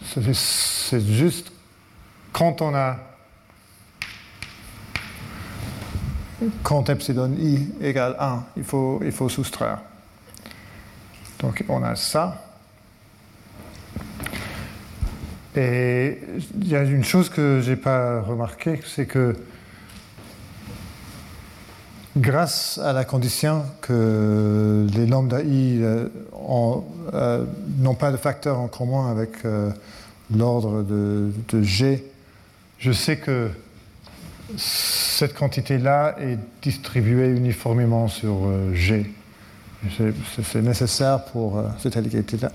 c'est 0.03 1.01
juste 1.01 1.51
quand 2.31 2.61
on 2.61 2.75
a 2.75 2.97
quand 6.63 6.89
epsilon 6.89 7.33
i 7.37 7.67
égale 7.81 8.15
1, 8.19 8.43
il 8.57 8.63
faut, 8.63 9.29
soustraire. 9.29 9.79
Donc 11.39 11.63
on 11.69 11.83
a 11.83 11.95
ça. 11.95 12.43
Et 15.55 16.19
il 16.61 16.67
y 16.67 16.75
a 16.75 16.83
une 16.83 17.03
chose 17.03 17.29
que 17.29 17.61
je 17.61 17.71
n'ai 17.71 17.75
pas 17.75 18.21
remarqué, 18.21 18.79
c'est 18.85 19.05
que 19.05 19.35
grâce 22.17 22.79
à 22.83 22.93
la 22.93 23.05
condition 23.05 23.63
que 23.81 24.87
les 24.93 25.05
lambda 25.05 25.41
i 25.41 25.79
euh, 25.81 26.07
euh, 27.13 27.45
n'ont 27.77 27.95
pas 27.95 28.11
de 28.11 28.17
facteur 28.17 28.59
en 28.59 28.67
commun 28.67 29.09
avec 29.09 29.45
euh, 29.45 29.71
l'ordre 30.35 30.83
de, 30.83 31.31
G, 31.61 32.03
je 32.77 32.91
sais 32.91 33.17
que 33.17 33.49
cette 34.57 35.33
quantité-là 35.33 36.15
est 36.19 36.37
distribuée 36.61 37.29
uniformément 37.29 38.07
sur 38.07 38.49
G. 38.73 39.11
C'est 39.97 40.61
nécessaire 40.61 41.25
pour 41.25 41.63
cette 41.77 41.95
égalité-là. 41.95 42.51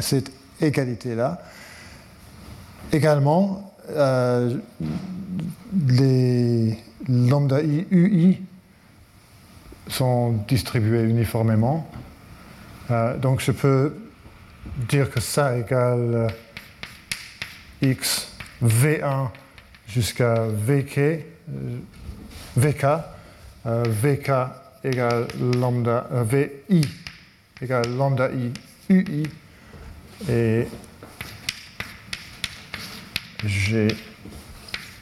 Cette 0.00 0.30
égalité-là. 0.60 1.42
Également, 2.92 3.72
les 5.88 6.78
lambda 7.08 7.60
i 7.62 7.86
ui 7.90 8.42
sont 9.88 10.32
distribués 10.48 11.02
uniformément. 11.02 11.88
Euh, 12.90 13.16
donc 13.18 13.40
je 13.40 13.52
peux 13.52 13.96
dire 14.88 15.10
que 15.10 15.20
ça 15.20 15.56
égale 15.56 16.14
euh, 16.14 16.28
x 17.82 18.28
v1 18.62 19.28
jusqu'à 19.88 20.46
vk, 20.46 20.98
euh, 20.98 21.22
vk, 22.56 22.86
vk 23.64 24.30
égale 24.84 25.26
lambda, 25.40 26.06
vi 26.24 26.82
égale 27.60 27.96
lambda 27.96 28.30
i 28.30 28.52
ui 28.88 29.28
et 30.28 30.66
j'ai 33.44 33.88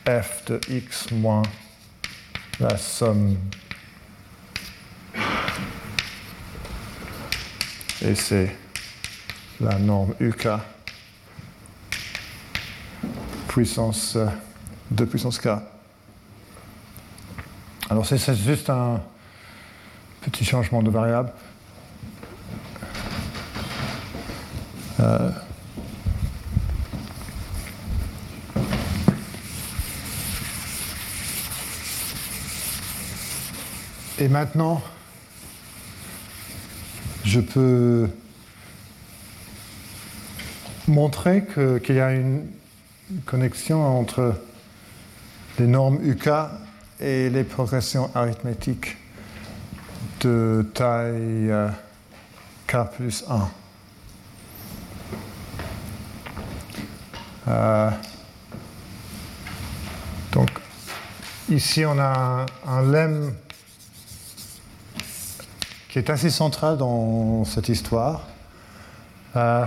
f 0.06 0.44
de 0.46 0.60
x 0.68 1.10
moins 1.12 1.42
la 2.60 2.76
somme. 2.76 3.36
Et 8.02 8.14
c'est 8.14 8.54
la 9.60 9.78
norme 9.78 10.14
UK 10.20 10.48
puissance 13.48 14.18
2 14.94 15.06
puissance 15.06 15.38
K. 15.38 15.48
Alors 17.90 18.06
c'est 18.06 18.34
juste 18.34 18.70
un 18.70 19.00
petit 20.22 20.44
changement 20.44 20.82
de 20.82 20.90
variable. 20.90 21.32
Euh, 25.00 25.30
et 34.18 34.28
maintenant, 34.28 34.80
je 37.24 37.40
peux 37.40 38.08
montrer 40.86 41.44
qu'il 41.44 41.96
y 41.96 42.00
a 42.00 42.12
une 42.12 42.46
connexion 43.26 43.82
entre 43.98 44.34
les 45.58 45.66
normes 45.66 45.98
UK 46.02 46.28
et 47.00 47.30
les 47.30 47.44
progressions 47.44 48.10
arithmétiques 48.14 48.96
de 50.20 50.66
taille 50.74 51.50
euh, 51.50 51.68
K 52.66 52.76
plus 52.96 53.24
1. 53.28 53.48
Euh, 57.46 57.90
donc, 60.32 60.50
ici, 61.50 61.84
on 61.84 61.98
a 61.98 62.46
un, 62.66 62.82
lemme 62.82 63.34
qui 65.88 65.98
est 65.98 66.10
assez 66.10 66.30
central 66.30 66.78
dans 66.78 67.44
cette 67.44 67.68
histoire. 67.68 68.26
Euh, 69.36 69.64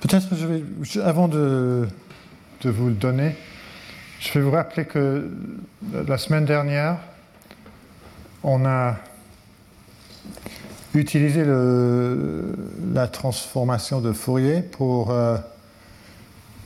peut-être 0.00 0.28
je 0.34 0.46
vais, 0.46 1.02
avant 1.02 1.28
de, 1.28 1.86
de, 2.62 2.70
vous 2.70 2.88
le 2.88 2.94
donner, 2.94 3.36
je 4.20 4.32
vais 4.32 4.40
vous 4.40 4.50
rappeler 4.50 4.84
que 4.84 5.30
la 6.06 6.18
semaine 6.18 6.44
dernière, 6.44 6.98
on 8.42 8.64
a 8.64 8.96
utilisé 10.94 11.44
la 12.92 13.08
transformation 13.08 14.00
de 14.00 14.12
Fourier 14.12 14.62
pour 14.62 15.10
euh, 15.10 15.36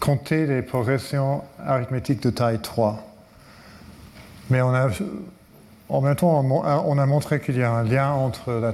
compter 0.00 0.46
les 0.46 0.62
progressions 0.62 1.42
arithmétiques 1.64 2.22
de 2.22 2.30
taille 2.30 2.60
3. 2.60 3.04
Mais 4.50 4.62
on 4.62 4.74
a 4.74 4.88
en 5.88 6.00
même 6.00 6.16
temps, 6.16 6.42
on 6.42 6.98
a 6.98 7.06
montré 7.06 7.38
qu'il 7.38 7.58
y 7.58 7.62
a 7.62 7.70
un 7.70 7.82
lien 7.82 8.12
entre 8.12 8.52
la, 8.52 8.72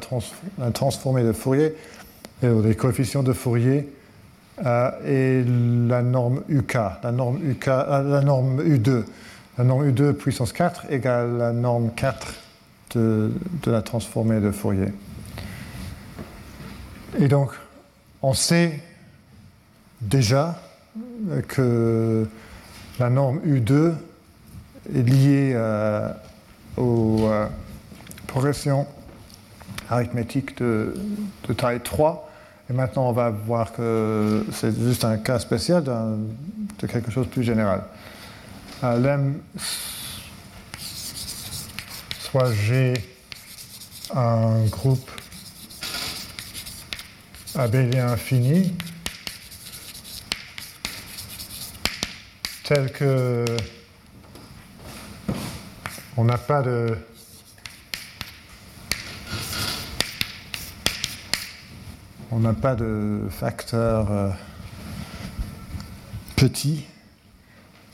transformée 0.71 1.25
de 1.25 1.33
Fourier, 1.33 1.75
et 2.45 2.47
les 2.47 2.77
coefficients 2.77 3.25
de 3.25 3.33
Fourier, 3.33 3.89
et 5.05 5.45
la 5.45 6.03
norme 6.03 6.43
UK, 6.49 6.75
la 7.03 7.13
norme, 7.13 7.39
UK, 7.43 7.69
euh, 7.69 8.03
la 8.03 8.21
norme 8.23 8.61
U2. 8.63 9.05
La 9.57 9.65
norme 9.65 9.91
U2 9.91 10.13
puissance 10.13 10.53
4 10.53 10.91
égale 10.91 11.37
la 11.37 11.53
norme 11.53 11.91
4 11.95 12.35
de, 12.95 13.33
la 13.67 13.83
transformée 13.83 14.41
de 14.41 14.51
Fourier. 14.51 14.93
Et 17.19 17.29
donc, 17.29 17.51
on 18.23 18.35
sait 18.35 18.81
déjà 20.01 20.61
que 21.49 22.27
la 22.99 23.11
norme 23.11 23.41
U2 23.47 23.95
est 24.95 25.03
liée 25.03 25.55
à 25.55 26.17
aux 26.79 27.27
euh, 27.27 27.47
progressions 28.27 28.87
arithmétiques 29.91 30.59
de, 30.59 30.95
taille 31.57 31.81
3. 31.81 32.28
Et 32.71 32.75
maintenant, 32.75 33.09
on 33.09 33.13
va 33.13 33.31
voir 33.31 33.73
que 33.73 34.45
c'est 34.53 34.79
juste 34.79 35.05
un 35.05 35.17
cas 35.17 35.39
spécial 35.39 35.83
de 35.85 36.87
quelque 36.87 37.11
chose 37.11 37.27
de 37.27 37.31
plus 37.31 37.43
général. 37.43 37.83
Euh, 38.85 38.99
L'M 38.99 39.39
soit 42.21 42.53
G 42.53 42.95
un 44.15 44.65
groupe 44.67 45.11
abélien 47.55 48.09
infini 48.09 48.75
tel 52.65 52.93
que 52.93 53.45
on 56.19 56.25
n'a 56.25 56.37
pas 56.37 56.63
de... 56.63 56.97
On 62.31 62.41
n'a 62.41 62.53
pas 62.53 62.75
de 62.75 63.23
facteur 63.31 64.13
euh, 64.13 64.31
petit 66.37 66.85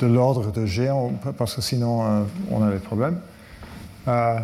de 0.00 0.06
l'ordre 0.06 0.50
de 0.50 0.66
G, 0.66 0.90
parce 1.38 1.54
que 1.54 1.60
sinon 1.60 2.04
euh, 2.04 2.24
on 2.50 2.62
a 2.64 2.72
des 2.72 2.80
problèmes. 2.80 3.20
Euh, 4.08 4.40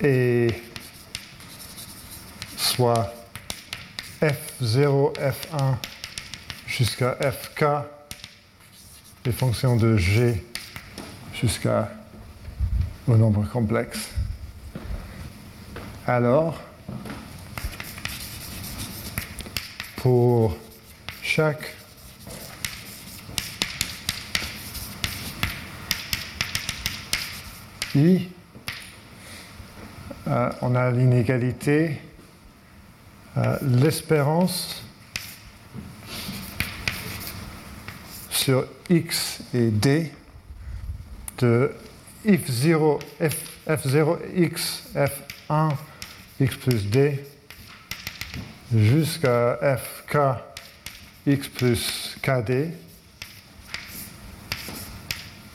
et 0.00 0.48
soit 2.56 3.12
F0, 4.22 5.14
F1 5.18 5.74
jusqu'à 6.66 7.18
Fk 7.20 7.64
les 9.26 9.32
fonctions 9.32 9.76
de 9.76 9.98
G 9.98 10.42
jusqu'au 11.34 11.70
nombre 13.06 13.44
complexe. 13.44 14.08
Alors, 16.12 16.60
pour 19.94 20.56
chaque 21.22 21.72
i, 27.94 28.28
euh, 30.26 30.50
on 30.62 30.74
a 30.74 30.90
l'inégalité, 30.90 32.00
euh, 33.36 33.56
l'espérance 33.62 34.82
sur 38.30 38.66
x 38.88 39.42
et 39.54 39.70
d 39.70 40.10
de 41.38 41.70
f0, 42.26 42.98
f, 43.20 43.86
0 43.86 44.18
x 44.34 44.82
f1 44.96 45.70
x 46.40 46.56
plus 46.56 46.86
d 46.86 47.24
jusqu'à 48.74 49.58
fk 49.76 50.16
x 51.26 51.48
plus 51.48 52.16
kd 52.22 52.70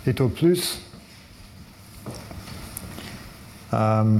est 0.05 0.21
au 0.21 0.29
plus 0.29 0.81
euh, 3.73 4.19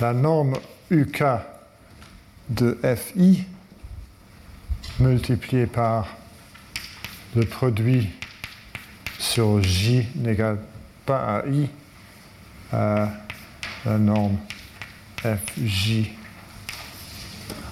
la 0.00 0.12
norme 0.12 0.54
uk 0.90 1.22
de 2.48 2.78
fi 2.96 3.44
multiplié 5.00 5.66
par 5.66 6.06
le 7.34 7.44
produit 7.44 8.10
sur 9.18 9.62
J 9.62 10.06
n'égale 10.16 10.58
pas 11.06 11.38
à 11.38 11.46
I, 11.46 11.68
à 12.72 13.08
la 13.84 13.98
norme 13.98 14.36
FJ 15.22 16.10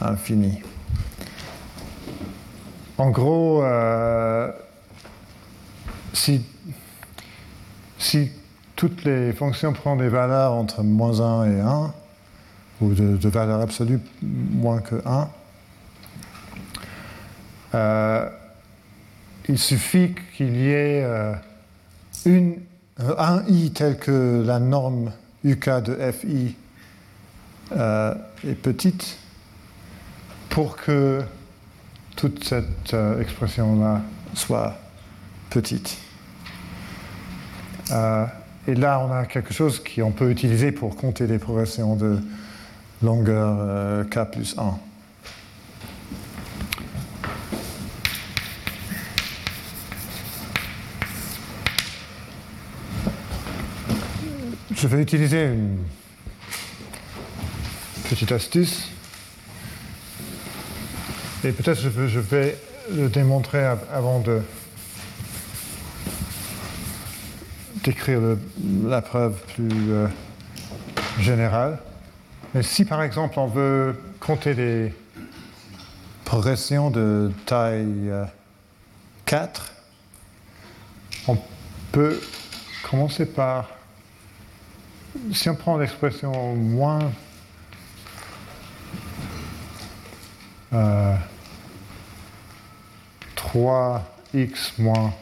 infini. 0.00 0.62
En 2.98 3.10
gros, 3.10 3.62
euh, 3.62 4.50
si, 6.12 6.42
toutes 8.76 9.04
les 9.04 9.32
fonctions 9.32 9.72
prennent 9.72 9.98
des 9.98 10.08
valeurs 10.08 10.52
entre 10.52 10.82
moins 10.82 11.20
1 11.20 11.44
et 11.50 11.60
1, 11.60 11.94
ou 12.80 12.94
de, 12.94 13.16
de 13.16 13.28
valeur 13.28 13.60
absolue 13.60 14.00
moins 14.22 14.80
que 14.80 14.96
1, 15.06 15.28
euh, 17.74 18.28
il 19.48 19.58
suffit 19.58 20.14
qu'il 20.36 20.56
y 20.56 20.68
ait 20.70 21.02
euh, 21.04 21.34
une, 22.26 22.52
euh, 22.52 22.69
un 23.18 23.42
i 23.48 23.70
tel 23.70 23.98
que 23.98 24.42
la 24.44 24.58
norme 24.58 25.12
UK 25.44 25.82
de 25.82 26.12
FI 26.12 26.54
est 27.72 28.54
petite 28.62 29.18
pour 30.48 30.76
que 30.76 31.22
toute 32.16 32.44
cette 32.44 32.94
expression-là 33.20 34.02
soit 34.34 34.76
petite. 35.50 35.98
et 37.90 38.74
là, 38.74 39.00
on 39.00 39.12
a 39.12 39.24
quelque 39.26 39.54
chose 39.54 39.82
qu'on 39.82 40.10
peut 40.10 40.30
utiliser 40.30 40.72
pour 40.72 40.96
compter 40.96 41.26
les 41.26 41.38
progressions 41.38 41.96
de 41.96 42.18
longueur 43.02 44.06
k 44.10 44.30
plus 44.30 44.56
1. 44.58 44.89
Je 54.80 54.88
vais 54.88 55.02
utiliser 55.02 55.44
une 55.44 55.76
petite 58.08 58.32
astuce. 58.32 58.88
Et 61.44 61.52
peut-être 61.52 61.78
je, 61.78 62.18
vais 62.18 62.56
le 62.90 63.10
démontrer 63.10 63.62
avant 63.62 64.20
de 64.20 64.40
décrire 67.84 68.20
la 68.86 69.02
preuve 69.02 69.34
plus 69.52 69.92
euh, 69.92 70.06
générale. 71.18 71.78
Mais 72.54 72.62
si 72.62 72.86
par 72.86 73.02
exemple 73.02 73.38
on 73.38 73.48
veut 73.48 73.94
compter 74.18 74.54
les 74.54 74.94
progressions 76.24 76.90
de 76.90 77.30
taille 77.44 78.10
4, 79.26 79.62
euh, 79.62 81.32
on 81.32 81.38
peut 81.92 82.18
commencer 82.82 83.26
par 83.26 83.68
si 85.32 85.48
on 85.48 85.54
prend 85.54 85.76
l'expression 85.76 86.54
moins 86.54 87.12
euh, 90.72 91.16
3x 93.36 94.72
moins 94.78 95.12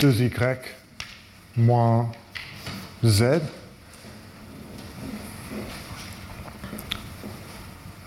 2y 0.00 0.58
moins 1.56 2.10
z, 3.02 3.40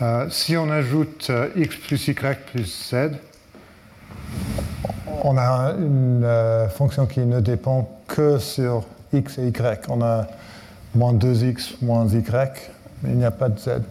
euh, 0.01 0.29
si 0.29 0.55
on 0.55 0.69
ajoute 0.69 1.27
euh, 1.29 1.49
x 1.55 1.75
plus 1.75 2.07
y 2.07 2.37
plus 2.51 2.89
z, 2.91 3.11
on 5.23 5.37
a 5.37 5.75
une 5.77 6.23
euh, 6.23 6.69
fonction 6.69 7.05
qui 7.05 7.21
ne 7.21 7.39
dépend 7.39 7.99
que 8.07 8.39
sur 8.39 8.85
x 9.13 9.37
et 9.37 9.47
y. 9.47 9.89
On 9.89 10.01
a 10.01 10.27
moins 10.95 11.13
2x 11.13 11.75
moins 11.81 12.07
y, 12.07 12.71
mais 13.03 13.11
il 13.11 13.17
n'y 13.17 13.25
a 13.25 13.31
pas 13.31 13.49
de 13.49 13.59
z. 13.59 13.81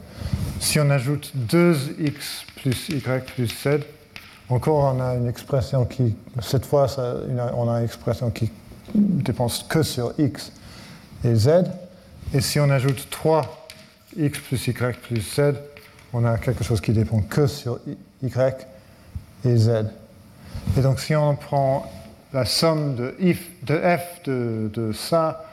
Si 0.61 0.81
on 0.81 0.91
ajoute 0.91 1.33
2x 1.37 2.45
plus 2.57 2.89
y 2.89 3.25
plus 3.25 3.49
z, 3.49 3.81
encore 4.49 4.95
on 4.95 5.01
a 5.01 5.15
une 5.15 5.29
expression 5.29 5.85
qui, 5.85 6.17
cette 6.41 6.67
fois, 6.67 6.87
on 7.55 7.69
a 7.69 7.79
une 7.79 7.85
expression 7.85 8.31
qui 8.31 8.51
dépend 8.95 9.49
que 9.69 9.83
sur 9.83 10.15
x 10.19 10.53
et 11.25 11.35
z. 11.35 11.65
Et 12.35 12.41
si 12.41 12.59
on 12.61 12.71
ajoute 12.71 13.09
3x 13.11 14.31
plus 14.41 14.67
y 14.69 14.97
plus 15.01 15.21
z, 15.21 15.55
on 16.13 16.25
a 16.25 16.39
quelque 16.39 16.65
chose 16.65 16.81
qui 16.81 16.93
dépend 16.93 17.21
que 17.21 17.47
sur 17.47 17.79
y 18.23 18.67
et 19.45 19.57
z. 19.57 19.71
Et 20.77 20.81
donc 20.81 21.01
si 21.01 21.15
on 21.15 21.37
prend 21.37 21.91
la 22.39 22.45
somme 22.45 22.95
de, 22.95 23.17
de 23.65 23.81
f 23.99 24.23
de, 24.25 24.93
ça, 24.93 25.45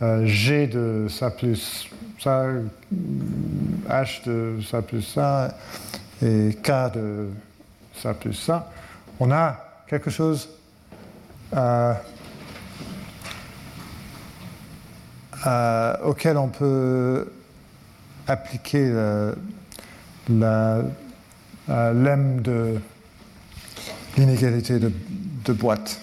euh, 0.00 0.24
g 0.26 0.68
de 0.68 1.08
ça 1.10 1.28
plus 1.28 1.88
ça, 2.20 2.46
h 3.88 4.24
de 4.26 4.60
ça 4.62 4.80
plus 4.80 5.02
ça, 5.02 5.56
et 6.22 6.56
k 6.62 6.70
de 6.94 7.30
ça 8.00 8.14
plus 8.14 8.34
ça, 8.34 8.70
on 9.18 9.32
a 9.32 9.56
quelque 9.88 10.08
chose 10.08 10.48
euh, 11.56 11.94
euh, 15.48 15.96
auquel 16.04 16.36
on 16.36 16.46
peut 16.46 17.32
appliquer 18.28 18.92
la, 20.28 20.82
de 21.66 22.76
l'inégalité 24.16 24.78
de, 24.78 25.52
boîte. 25.52 26.00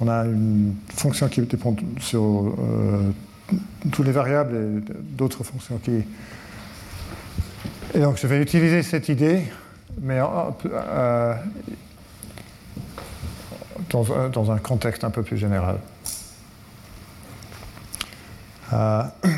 On 0.00 0.08
a 0.08 0.24
une 0.24 0.74
fonction 0.94 1.28
qui 1.28 1.42
dépend 1.42 1.76
sur 2.00 2.22
euh, 2.22 3.12
toutes 3.92 4.06
les 4.06 4.12
variables 4.12 4.56
et 4.56 4.92
d'autres 5.16 5.44
fonctions 5.44 5.78
qui. 5.78 6.02
Et 7.94 8.00
donc 8.00 8.16
je 8.16 8.26
vais 8.26 8.42
utiliser 8.42 8.82
cette 8.82 9.08
idée, 9.08 9.44
mais 10.00 10.20
euh, 10.20 11.34
dans, 13.90 14.04
dans, 14.32 14.50
un 14.50 14.58
contexte 14.58 15.04
un 15.04 15.10
peu 15.10 15.22
plus 15.22 15.36
général. 15.36 15.78
Euh, 18.72 19.02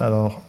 alors, 0.00 0.42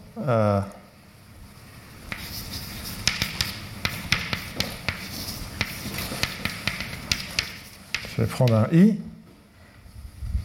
je 8.18 8.24
vais 8.24 8.28
prendre 8.28 8.56
un 8.56 8.68
i. 8.72 8.98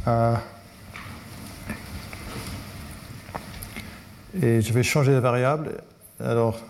Euh, 0.06 0.36
et 4.42 4.60
je 4.60 4.72
vais 4.74 4.82
changer 4.82 5.12
la 5.12 5.20
variable. 5.20 5.80
Alors, 6.20 6.60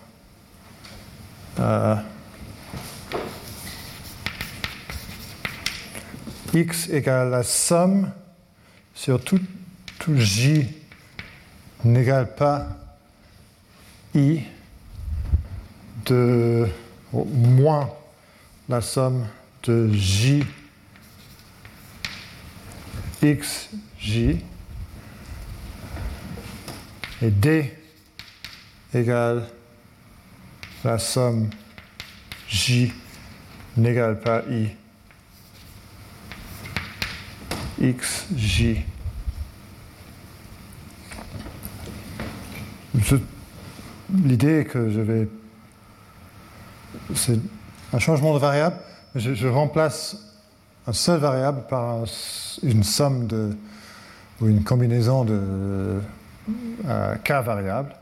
x 6.53 6.87
égale 6.89 7.31
la 7.31 7.43
somme 7.43 8.09
sur 8.95 9.21
tout, 9.21 9.41
j 10.15 10.69
n'égale 11.83 12.33
pas 12.33 12.67
i 14.15 14.39
de 16.05 16.65
moins 17.11 17.89
la 18.69 18.79
somme 18.79 19.25
de 19.63 19.91
j 19.91 20.45
xj 23.23 24.37
et 27.21 27.31
d 27.31 27.71
égale 28.93 29.47
la 30.83 30.99
somme 30.99 31.49
j 32.47 32.91
n'égale 33.77 34.19
pas 34.19 34.43
i 34.49 34.69
xj 37.79 38.83
L'idée 44.23 44.59
est 44.59 44.65
que 44.65 44.89
je 44.89 45.01
vais. 45.01 45.27
C'est 47.15 47.39
un 47.91 47.99
changement 47.99 48.33
de 48.33 48.39
variable. 48.39 48.77
Je, 49.15 49.47
remplace 49.47 50.17
un 50.87 50.93
seul 50.93 51.19
variable 51.19 51.63
par 51.69 51.99
une 52.61 52.83
somme 52.83 53.27
de. 53.27 53.55
ou 54.41 54.47
une 54.47 54.63
combinaison 54.63 55.23
de 55.23 56.01
euh, 56.85 57.15
k 57.15 57.31
variables. 57.43 57.95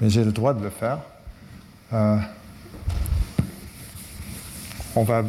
Mais 0.00 0.10
j'ai 0.10 0.24
le 0.24 0.32
droit 0.32 0.52
de 0.52 0.62
le 0.62 0.70
faire. 0.70 0.98
Euh, 1.92 2.18
on 4.94 5.04
va 5.04 5.22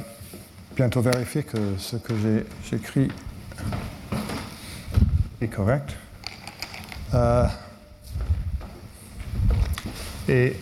bientôt 0.75 1.01
vérifier 1.01 1.43
que 1.43 1.77
ce 1.77 1.95
que 1.95 2.13
j'ai 2.17 2.75
écrit 2.75 3.09
est 5.39 5.47
correct. 5.47 5.95
Euh, 7.13 7.45
et 10.27 10.57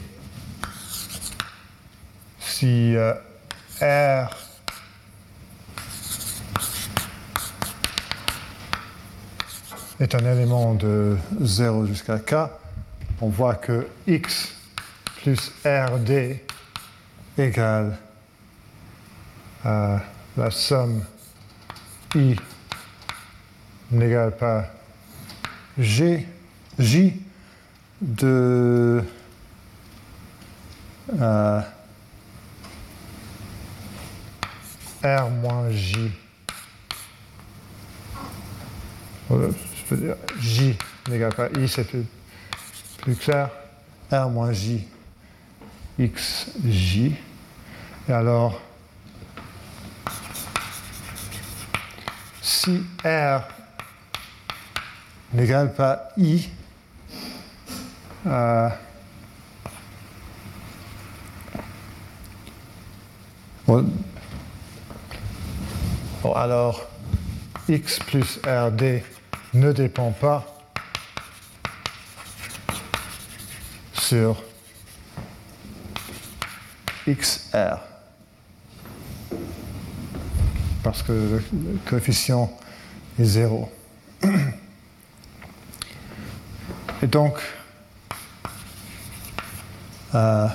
si 2.40 2.96
R 3.82 4.45
est 10.00 10.14
un 10.16 10.32
élément 10.32 10.74
de 10.74 11.18
0 11.42 11.86
jusqu'à 11.86 12.20
k, 12.20 12.36
on 13.22 13.30
voit 13.30 13.56
que 13.56 13.88
x 14.08 14.54
plus 15.22 15.52
rd 15.66 16.40
égale 17.38 17.98
à 19.64 20.00
la 20.38 20.52
somme 20.52 21.04
i 22.14 22.36
n'égale 23.92 24.36
pas 24.36 24.66
g, 25.78 26.28
j 26.78 27.22
de 28.02 29.04
euh, 31.20 31.62
R 35.04 35.30
moins 35.30 35.70
J. 35.70 36.12
J 40.40 40.78
n'égale 41.10 41.34
pas 41.34 41.50
I, 41.58 41.68
c'est 41.68 41.88
plus, 43.04 43.16
clair. 43.16 43.50
R 44.12 44.30
moins 44.30 44.52
J, 44.52 44.88
XJ. 46.00 47.12
Et 48.08 48.12
alors, 48.12 48.62
si 52.42 52.84
R 53.04 53.42
n'égale 55.34 55.74
pas 55.74 56.10
I, 56.18 56.50
euh, 58.26 58.70
Bon. 63.68 63.90
alors, 66.36 66.88
x 67.68 68.00
plus 68.00 68.40
rd 68.46 69.02
ne 69.56 69.72
dépend 69.72 70.12
pas 70.12 70.46
sur 73.94 74.44
xr. 77.08 77.78
Parce 80.84 81.02
que 81.02 81.12
le 81.12 81.44
coefficient 81.86 82.52
est 83.18 83.24
zéro. 83.24 83.72
Et 87.02 87.08
donc, 87.08 87.38
euh, 90.14 90.48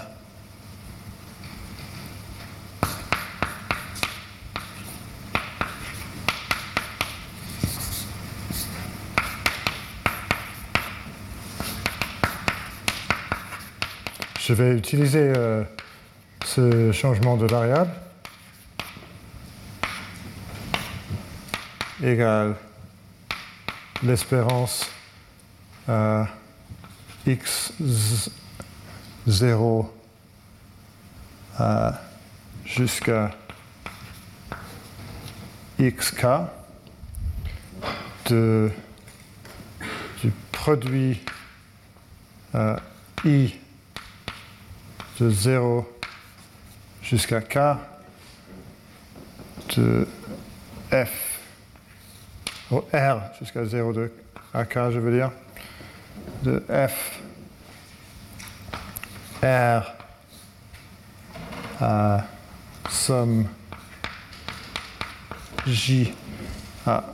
Je 14.51 14.55
vais 14.56 14.77
utiliser 14.77 15.32
euh, 15.36 15.62
ce 16.44 16.90
changement 16.90 17.36
de 17.36 17.47
variable. 17.47 17.93
Égale 22.02 22.56
l'espérance 24.02 24.90
à 25.86 26.27
x0 27.28 29.89
à 31.56 32.01
jusqu'à 32.64 33.31
xk 35.81 36.27
de, 38.28 38.68
du 40.20 40.32
produit 40.51 41.20
euh, 42.56 42.77
i 43.24 43.55
de 45.20 45.28
0 45.28 45.86
jusqu'à 47.02 47.42
k 47.42 47.76
de 49.76 50.09
f, 50.90 51.40
ou 52.70 52.78
r 52.78 53.20
jusqu'à 53.38 53.64
0 53.66 53.92
de 53.92 54.10
à 54.55 54.64
k, 54.64 54.90
je 54.90 54.98
veux 54.98 55.12
dire, 55.12 55.30
de 56.42 56.62
f. 56.68 57.20
R 59.42 59.82
à 61.80 62.24
somme 62.90 63.47
j 65.66 66.12
à 66.86 67.05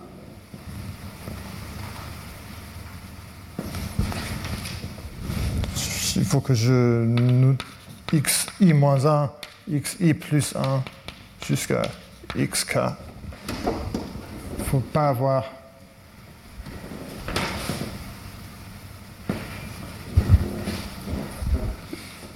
il 6.17 6.25
faut 6.25 6.41
que 6.41 6.55
je 6.55 7.05
note 7.05 7.63
xi 8.13 8.73
moins 8.73 9.05
1, 9.07 9.31
xi 9.83 10.15
plus 10.15 10.55
1 10.55 10.83
jusqu'à 11.47 11.83
xk. 12.37 12.79
Il 13.49 14.59
ne 14.59 14.65
faut 14.65 14.81
pas 14.81 15.09
avoir 15.09 15.45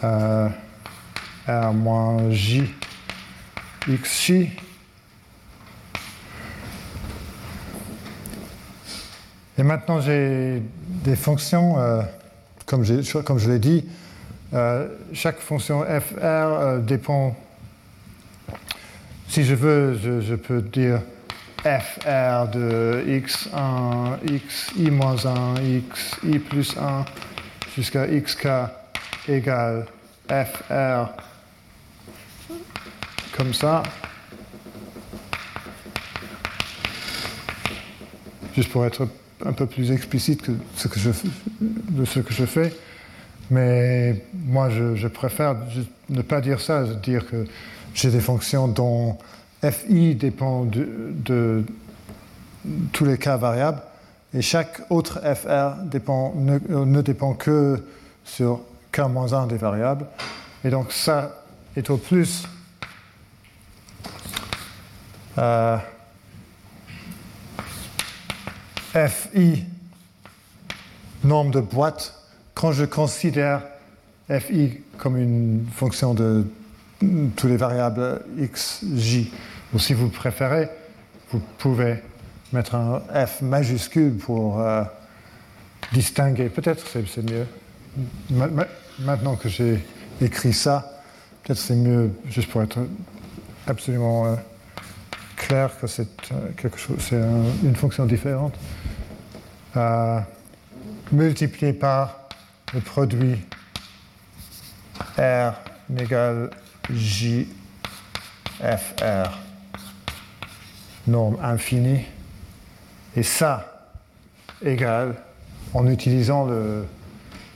euh, 0.04 0.48
r 1.46 1.72
moins 1.72 2.30
j 2.30 2.64
xj 3.88 4.30
et 9.58 9.62
maintenant 9.62 10.00
j'ai 10.00 10.62
des 11.04 11.16
fonctions 11.16 11.78
euh, 11.78 12.02
comme, 12.66 12.84
comme, 13.24 13.38
je 13.38 13.50
l'ai 13.50 13.58
dit 13.58 13.86
euh, 14.52 14.88
chaque 15.12 15.38
fonction 15.38 15.82
fr 15.84 16.18
euh, 16.18 16.78
dépend 16.78 17.36
si 19.28 19.44
je 19.44 19.54
veux 19.54 19.96
je, 19.96 20.34
peux 20.34 20.60
dire 20.60 21.00
fr 21.62 22.48
de 22.52 23.04
x1 23.06 24.18
xi 24.48 24.90
moins 24.90 25.24
1 25.24 25.54
xi 25.94 26.38
plus 26.38 26.76
1 26.76 27.04
jusqu'à 27.76 28.06
xk 28.06 28.48
égale 29.28 29.86
fr 30.28 31.12
comme 33.40 33.54
ça. 33.54 33.82
Juste 38.54 38.70
pour 38.70 38.84
être 38.84 39.08
un 39.46 39.52
peu 39.52 39.64
plus 39.64 39.90
explicite 39.92 40.50
de 40.50 40.58
ce 40.76 40.88
que 42.18 42.32
je 42.34 42.44
fais. 42.44 42.72
Mais 43.50 44.24
moi, 44.32 44.70
je, 44.70 45.06
préfère 45.08 45.56
ne 46.08 46.22
pas 46.22 46.40
dire 46.40 46.60
ça, 46.60 46.84
dire 46.84 47.26
que 47.26 47.46
j'ai 47.94 48.10
des 48.10 48.20
fonctions 48.20 48.68
dont 48.68 49.18
fi 49.62 50.14
dépend 50.14 50.64
de, 50.64 51.12
de, 51.12 51.64
tous 52.92 53.04
les 53.04 53.18
cas 53.18 53.36
variables 53.36 53.82
et 54.32 54.42
chaque 54.42 54.80
autre 54.90 55.20
fr 55.34 55.76
ne, 56.36 56.84
ne 56.84 57.02
dépend 57.02 57.34
que 57.34 57.82
sur 58.24 58.60
k-1 58.92 59.48
des 59.48 59.56
variables. 59.56 60.06
Et 60.64 60.70
donc 60.70 60.92
ça 60.92 61.44
est 61.76 61.90
au 61.90 61.96
plus 61.96 62.44
euh, 65.38 65.78
FI, 68.92 69.64
nombre 71.24 71.52
de 71.52 71.60
boîtes, 71.60 72.19
quand 72.60 72.72
je 72.72 72.84
considère 72.84 73.62
FI 74.28 74.80
comme 74.98 75.16
une 75.16 75.64
fonction 75.72 76.12
de 76.12 76.44
tous 77.34 77.46
les 77.46 77.56
variables 77.56 78.20
x, 78.38 78.84
j, 78.96 79.32
ou 79.72 79.78
si 79.78 79.94
vous 79.94 80.10
préférez, 80.10 80.68
vous 81.30 81.40
pouvez 81.56 82.02
mettre 82.52 82.74
un 82.74 83.00
F 83.26 83.40
majuscule 83.40 84.14
pour 84.18 84.60
euh, 84.60 84.82
distinguer, 85.94 86.50
peut-être 86.50 86.84
c'est 86.86 87.22
mieux. 87.22 87.46
Maintenant 88.98 89.36
que 89.36 89.48
j'ai 89.48 89.82
écrit 90.20 90.52
ça, 90.52 91.00
peut-être 91.42 91.58
c'est 91.58 91.76
mieux, 91.76 92.10
juste 92.28 92.50
pour 92.50 92.62
être 92.62 92.80
absolument 93.66 94.26
euh, 94.26 94.34
clair 95.36 95.70
que 95.80 95.86
c'est 95.86 96.08
euh, 96.32 97.50
une 97.62 97.74
fonction 97.74 98.04
différente, 98.04 98.54
euh, 99.78 100.20
multiplié 101.10 101.72
par 101.72 102.19
le 102.74 102.80
produit 102.80 103.36
R 105.18 105.52
égale 105.98 106.50
J 106.90 107.48
FR, 108.60 109.38
norme 111.06 111.38
infinie, 111.42 112.04
et 113.16 113.22
ça 113.22 113.88
égale, 114.62 115.16
en 115.72 115.86
utilisant 115.86 116.46
le, 116.46 116.84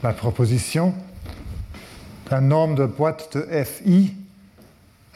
la 0.01 0.13
proposition, 0.13 0.95
un 2.31 2.41
nombre 2.41 2.75
de 2.75 2.85
boîtes 2.85 3.37
de 3.37 3.63
FI 3.63 4.15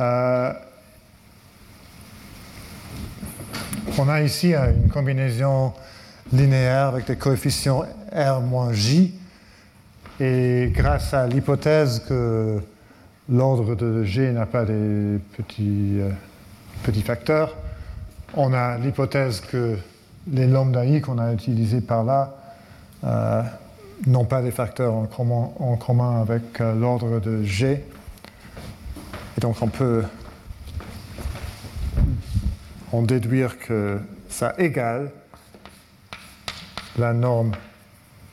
euh, 0.01 0.53
on 3.97 4.07
a 4.07 4.21
ici 4.21 4.53
une 4.53 4.89
combinaison 4.89 5.73
linéaire 6.31 6.85
avec 6.85 7.05
des 7.05 7.17
coefficients 7.17 7.84
R 8.13 8.39
moins 8.39 8.71
J. 8.71 9.13
Et 10.22 10.70
grâce 10.74 11.14
à 11.14 11.28
l'hypothèse 11.28 12.00
que 12.00 12.60
l'ordre 13.30 13.76
de 13.76 14.04
G 14.04 14.32
n'a 14.34 14.46
pas 14.46 14.66
des 14.66 15.18
petits, 15.38 16.02
euh, 16.02 16.10
petits 16.84 17.02
facteurs, 17.02 17.56
on 18.34 18.52
a 18.52 18.78
l'hypothèse 18.78 19.40
que 19.40 19.78
les 20.30 20.46
lambda 20.46 20.84
i 20.86 21.00
qu'on 21.00 21.20
a 21.20 21.32
utilisés 21.32 21.80
par 21.80 22.04
là 22.04 22.36
euh, 23.06 23.44
n'ont 24.08 24.26
pas 24.26 24.41
des 24.41 24.52
facteurs 24.52 24.94
en 24.94 25.06
commun, 25.06 26.22
avec 26.22 26.60
euh, 26.60 26.76
l'ordre 26.76 27.22
de 27.22 27.41
G. 27.44 27.82
Et 29.38 29.41
donc 29.41 29.56
on 29.62 29.70
peut 29.70 30.04
en 32.91 33.04
déduire 33.04 33.58
que 33.58 34.00
ça 34.28 34.54
égale 34.58 35.12
la 36.98 37.14
norme 37.14 37.54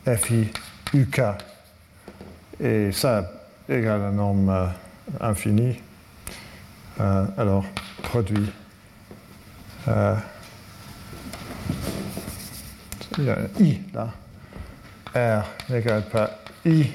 FI 0.04 0.48
UK 0.92 1.20
et 2.60 2.92
ça 2.92 3.30
égale 3.68 4.00
la 4.00 4.10
norme 4.10 4.48
euh, 4.48 4.66
infinie. 5.20 5.76
Euh, 7.00 7.26
alors, 7.36 7.64
produit. 8.02 8.50
Euh, 9.88 10.16
il 13.18 13.24
y 13.24 13.30
a 13.30 13.38
un 13.38 13.62
I 13.62 13.80
là. 13.94 14.08
R 15.14 15.72
n'égale 15.72 16.08
pas 16.08 16.40
I 16.64 16.90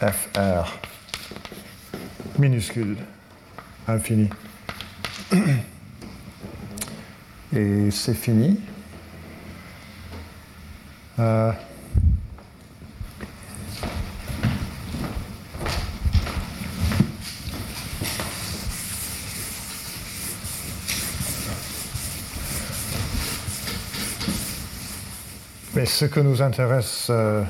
FR 0.00 0.78
minuscule 2.38 2.96
infini. 3.86 4.30
Et 7.54 7.90
c'est 7.90 8.14
fini. 8.14 8.58
Mais 25.74 25.86
ce 25.86 26.04
que 26.04 26.20
nous 26.20 26.42
intéresse 26.42 27.06
euh, 27.08 27.42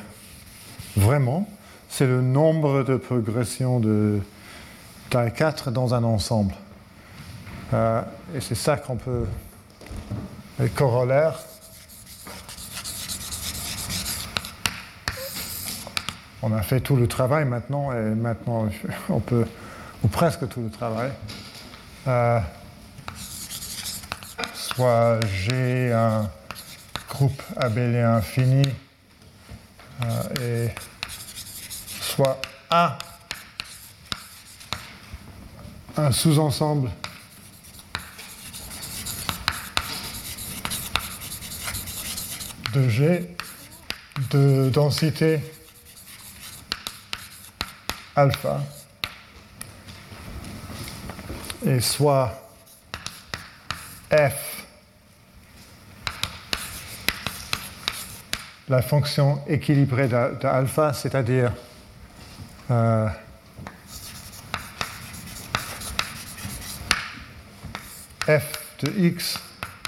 vraiment, 0.97 1.49
c'est 1.89 2.07
le 2.07 2.21
nombre 2.21 2.85
de 2.85 2.97
progressions 2.97 3.81
de 3.81 4.21
taille 5.11 5.33
4 5.33 5.73
dans 5.73 5.93
un 5.93 6.05
ensemble. 6.05 6.55
Euh, 7.75 8.01
et 8.33 8.41
c'est 8.41 8.55
ça 8.55 8.77
qu'on 8.77 8.95
peut. 8.95 9.27
Les 10.61 10.69
corollaires. 10.69 11.41
On 16.43 16.53
a 16.53 16.63
fait 16.63 16.79
tout 16.79 16.95
le 16.95 17.09
travail 17.09 17.45
maintenant, 17.45 17.93
et 17.93 18.15
maintenant 18.15 18.69
on 19.09 19.19
peut, 19.19 19.47
ou 20.05 20.09
presque 20.09 20.49
tout 20.49 20.61
le 20.61 20.71
travail. 20.71 21.11
Euh, 22.07 22.39
soit 24.55 25.19
j'ai 25.27 25.93
un 25.93 26.31
groupe 27.23 27.43
abélien 27.57 28.17
infini, 28.17 28.65
euh, 30.05 30.67
et 30.67 30.75
soit 32.01 32.41
A 32.69 32.99
un 35.97 36.11
sous-ensemble. 36.11 36.91
De 42.73 42.89
G 42.89 43.37
de 44.31 44.69
densité 44.71 45.39
alpha 48.17 48.63
et 51.65 51.81
soit 51.81 52.33
f 54.11 54.52
la 58.69 58.83
fonction 58.83 59.41
équilibrée 59.49 60.09
d'alpha, 60.09 60.93
c'est-à-dire 60.93 61.53
euh, 62.71 63.09
f 68.27 68.79
de 68.81 68.93
x 68.99 69.39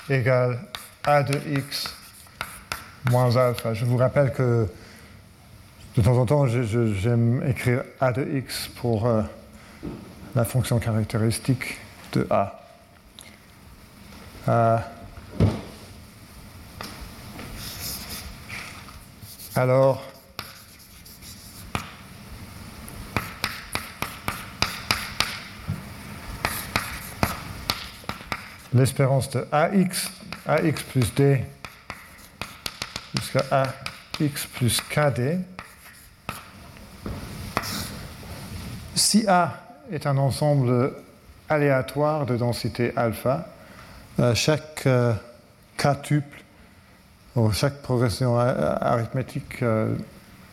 égale 0.08 0.58
a 1.04 1.22
de 1.22 1.38
x 1.56 1.94
moins 3.10 3.36
alpha. 3.36 3.74
Je 3.74 3.84
vous 3.84 3.96
rappelle 3.96 4.32
que 4.32 4.68
de 5.96 6.02
temps 6.02 6.18
en 6.18 6.26
temps, 6.26 6.46
j'aime 6.46 7.42
écrire 7.46 7.82
a 8.00 8.12
de 8.12 8.26
x 8.38 8.68
pour 8.76 9.06
euh, 9.06 9.22
la 10.34 10.44
fonction 10.44 10.80
caractéristique 10.80 11.78
de 12.12 12.26
a. 12.30 12.60
Euh, 14.48 14.78
alors, 19.56 20.02
l'espérance 28.72 29.30
de 29.30 29.46
ax, 29.52 30.10
ax 30.46 30.82
plus 30.82 31.14
d 31.14 31.44
jusqu'à 33.14 33.44
ax 34.20 34.46
plus 34.54 34.80
kd. 34.80 35.38
Si 38.96 39.26
A 39.28 39.60
est 39.92 40.06
un 40.06 40.18
ensemble 40.18 40.92
aléatoire 41.48 42.26
de 42.26 42.36
densité 42.36 42.92
alpha, 42.96 43.46
euh, 44.18 44.34
chaque 44.34 44.86
euh, 44.86 45.14
k 45.76 45.88
chaque 47.52 47.82
progression 47.82 48.38
arithmétique 48.38 49.62
euh, 49.62 49.94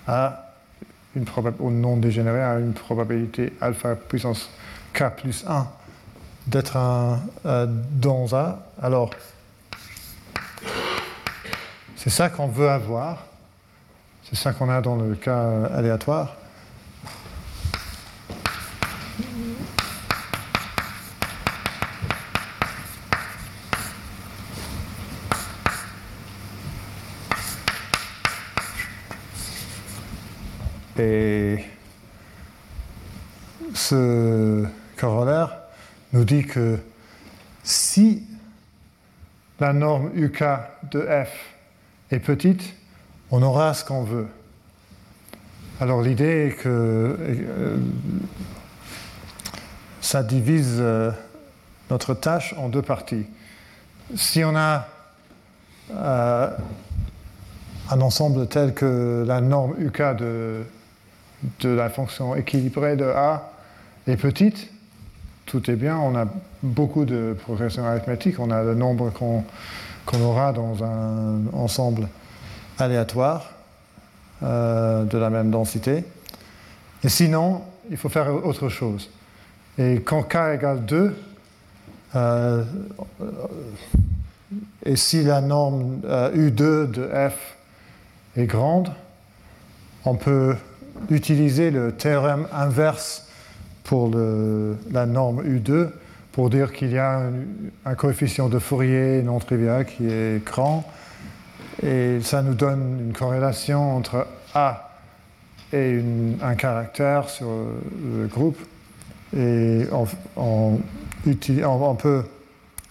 a 0.08 0.54
une 1.16 1.26
probabilité, 1.26 1.70
non 1.70 1.98
dégénéré, 1.98 2.42
a 2.42 2.60
une 2.60 2.74
probabilité 2.74 3.54
alpha 3.62 3.96
puissance 3.96 4.50
k 4.94 5.10
plus 5.16 5.46
1 5.48 5.68
d'être 6.48 6.78
un 6.78 7.20
dans 7.92 8.34
A. 8.34 8.60
Alors, 8.82 9.12
c'est 11.96 12.10
ça 12.10 12.30
qu'on 12.30 12.48
veut 12.48 12.70
avoir. 12.70 13.26
C'est 14.24 14.36
ça 14.36 14.54
qu'on 14.54 14.70
a 14.70 14.82
dans 14.82 14.96
le 14.96 15.14
cas 15.14 15.66
aléatoire. 15.66 16.36
Et 31.02 31.58
ce 33.74 34.68
corollaire 34.98 35.58
nous 36.14 36.26
dit 36.26 36.46
que 36.46 36.78
si 37.64 38.24
la 39.60 39.74
norme 39.74 40.12
UK 40.14 40.44
de 40.92 41.02
f 41.02 41.56
est 42.12 42.20
petite, 42.20 42.76
on 43.32 43.42
aura 43.42 43.74
ce 43.74 43.84
qu'on 43.84 44.04
veut. 44.04 44.28
Alors 45.80 46.04
l'idée 46.04 46.50
est 46.50 46.62
que 46.62 46.70
euh, 46.70 47.78
ça 50.02 50.22
divise 50.22 50.78
euh, 50.80 51.10
notre 51.90 52.14
tâche 52.14 52.54
en 52.60 52.70
deux 52.70 52.84
parties. 52.84 53.26
Si 54.16 54.44
on 54.44 54.56
a 54.56 54.88
euh, 55.96 56.56
un 57.90 58.02
ensemble 58.02 58.46
tel 58.48 58.76
que 58.76 59.24
la 59.26 59.42
norme 59.42 59.74
UK 59.80 60.16
de, 60.18 60.64
de 61.60 61.70
la 61.70 61.90
fonction 61.90 62.36
équilibrée 62.36 62.96
de 62.96 63.06
A 63.06 63.52
est 64.08 64.18
petite, 64.18 64.70
tout 65.46 65.70
est 65.70 65.76
bien, 65.76 65.98
on 65.98 66.16
a 66.16 66.28
beaucoup 66.64 67.06
de 67.06 67.36
progression 67.42 67.86
arithmétique, 67.86 68.40
on 68.40 68.52
a 68.52 68.64
le 68.64 68.76
nombre 68.76 69.10
qu'on 69.12 69.44
qu'on 70.06 70.22
aura 70.22 70.52
dans 70.52 70.84
un 70.84 71.48
ensemble 71.54 72.08
aléatoire 72.80 73.52
euh, 74.44 75.04
de 75.04 75.18
la 75.18 75.30
même 75.30 75.52
densité. 75.52 76.04
Et 77.04 77.10
sinon, 77.10 77.62
il 77.90 77.98
faut 77.98 78.10
faire 78.10 78.34
autre 78.46 78.70
chose. 78.70 79.10
Et 79.78 80.02
quand 80.02 80.24
k 80.24 80.36
égale 80.56 80.86
2, 80.86 81.16
euh, 82.16 82.64
et 84.86 84.96
si 84.96 85.24
la 85.24 85.42
norme 85.42 86.02
U2 86.04 86.62
euh, 86.62 86.88
de 86.88 87.10
f 87.30 87.56
est 88.36 88.46
grande, 88.46 88.92
on 90.04 90.16
peut 90.16 90.56
utiliser 91.10 91.72
le 91.72 91.92
théorème 91.92 92.48
inverse 92.54 93.28
pour 93.84 94.12
la 94.12 95.06
norme 95.06 95.42
U2 95.44 95.90
pour 96.32 96.50
dire 96.50 96.72
qu'il 96.72 96.92
y 96.92 96.98
a 96.98 97.24
un, 97.86 97.96
coefficient 97.96 98.48
de 98.48 98.60
Fourier 98.60 99.22
non 99.22 99.40
trivial 99.40 99.86
qui 99.86 100.08
est 100.08 100.44
grand. 100.46 100.90
Et 101.84 102.20
ça 102.22 102.42
nous 102.42 102.54
donne 102.54 103.08
une 103.08 103.14
corrélation 103.14 103.98
entre 103.98 104.28
A 104.54 104.92
et 105.74 106.02
un 106.42 106.56
caractère 106.56 107.30
sur 107.30 107.48
le 107.48 108.28
groupe. 108.28 108.60
Et 109.36 109.86
on, 110.36 111.96
peut 111.96 112.24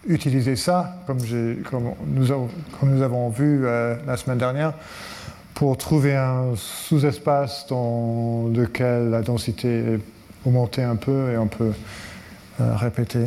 utiliser 0.08 0.56
ça, 0.56 0.96
comme, 1.06 1.18
nous, 2.06 2.32
avons, 3.02 3.28
vu 3.28 3.64
euh, 3.64 3.96
la 4.06 4.16
semaine 4.16 4.38
dernière, 4.38 4.72
pour 5.60 5.76
trouver 5.76 6.16
un 6.16 6.56
sous-espace 6.56 7.66
dans 7.66 8.48
lequel 8.48 9.10
la 9.10 9.20
densité 9.20 9.68
est 9.68 10.00
augmentée 10.46 10.82
un 10.82 10.96
peu 10.96 11.30
et 11.30 11.36
on 11.36 11.48
peut 11.48 11.74
euh, 12.62 12.76
répéter. 12.76 13.26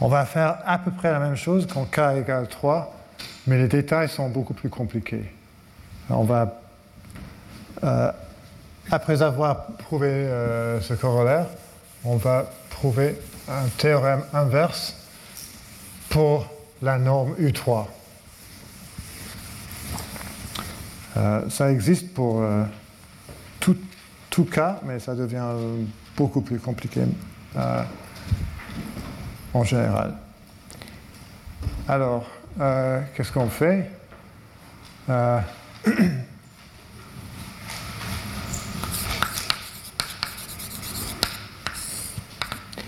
On 0.00 0.06
va 0.06 0.24
faire 0.26 0.58
à 0.64 0.78
peu 0.78 0.92
près 0.92 1.10
la 1.10 1.18
même 1.18 1.34
chose 1.34 1.66
quand 1.66 1.90
k 1.90 2.18
égale 2.20 2.46
3, 2.46 2.94
mais 3.48 3.58
les 3.58 3.66
détails 3.66 4.08
sont 4.08 4.28
beaucoup 4.28 4.54
plus 4.54 4.68
compliqués. 4.68 5.24
On 6.08 6.22
va, 6.22 6.60
euh, 7.82 8.12
après 8.92 9.22
avoir 9.22 9.66
prouvé 9.78 10.08
euh, 10.08 10.80
ce 10.80 10.94
corollaire, 10.94 11.48
on 12.04 12.14
va 12.14 12.48
prouver 12.70 13.18
un 13.48 13.66
théorème 13.76 14.22
inverse 14.32 14.94
pour 16.10 16.46
la 16.80 16.96
norme 16.98 17.34
U3. 17.40 17.86
Ça 21.48 21.72
existe 21.72 22.12
pour 22.12 22.42
tout, 23.60 23.76
tout, 24.30 24.44
cas, 24.44 24.80
mais 24.84 24.98
ça 24.98 25.14
devient 25.14 25.44
beaucoup 26.16 26.40
plus 26.40 26.58
compliqué 26.58 27.02
euh, 27.56 27.82
en 29.52 29.64
général. 29.64 30.14
Alors, 31.88 32.26
euh, 32.60 33.00
qu'est-ce 33.14 33.32
qu'on 33.32 33.48
fait? 33.48 33.90
Euh, 35.08 35.40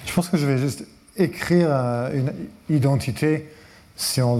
Je 0.06 0.20
pense 0.20 0.30
que 0.30 0.36
je 0.36 0.46
vais 0.46 0.58
juste 0.58 0.84
écrire 1.16 1.70
une 2.12 2.32
identité. 2.68 3.48
Si 3.94 4.20
on 4.20 4.36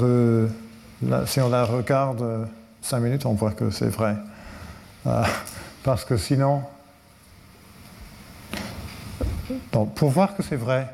la 1.01 1.65
regarde 1.65 2.49
cinq 2.89 3.01
minutes, 3.01 3.27
on 3.27 3.35
voit 3.35 3.53
que 3.53 3.71
c'est 3.71 3.89
vrai. 3.89 4.17
parce 5.83 6.05
que 6.05 6.17
sinon, 6.17 6.63
pour 9.71 10.11
voir 10.11 10.35
que 10.35 10.43
c'est 10.43 10.57
vrai, 10.57 10.89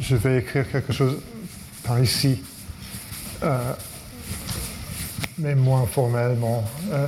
je 0.00 0.16
vais 0.16 0.38
écrire 0.38 0.70
quelque 0.70 0.92
chose 0.92 1.18
par 1.82 2.00
ici, 2.00 2.42
euh, 3.42 3.72
mais 5.38 5.54
moins 5.54 5.86
formellement. 5.86 6.64
Euh. 6.92 7.06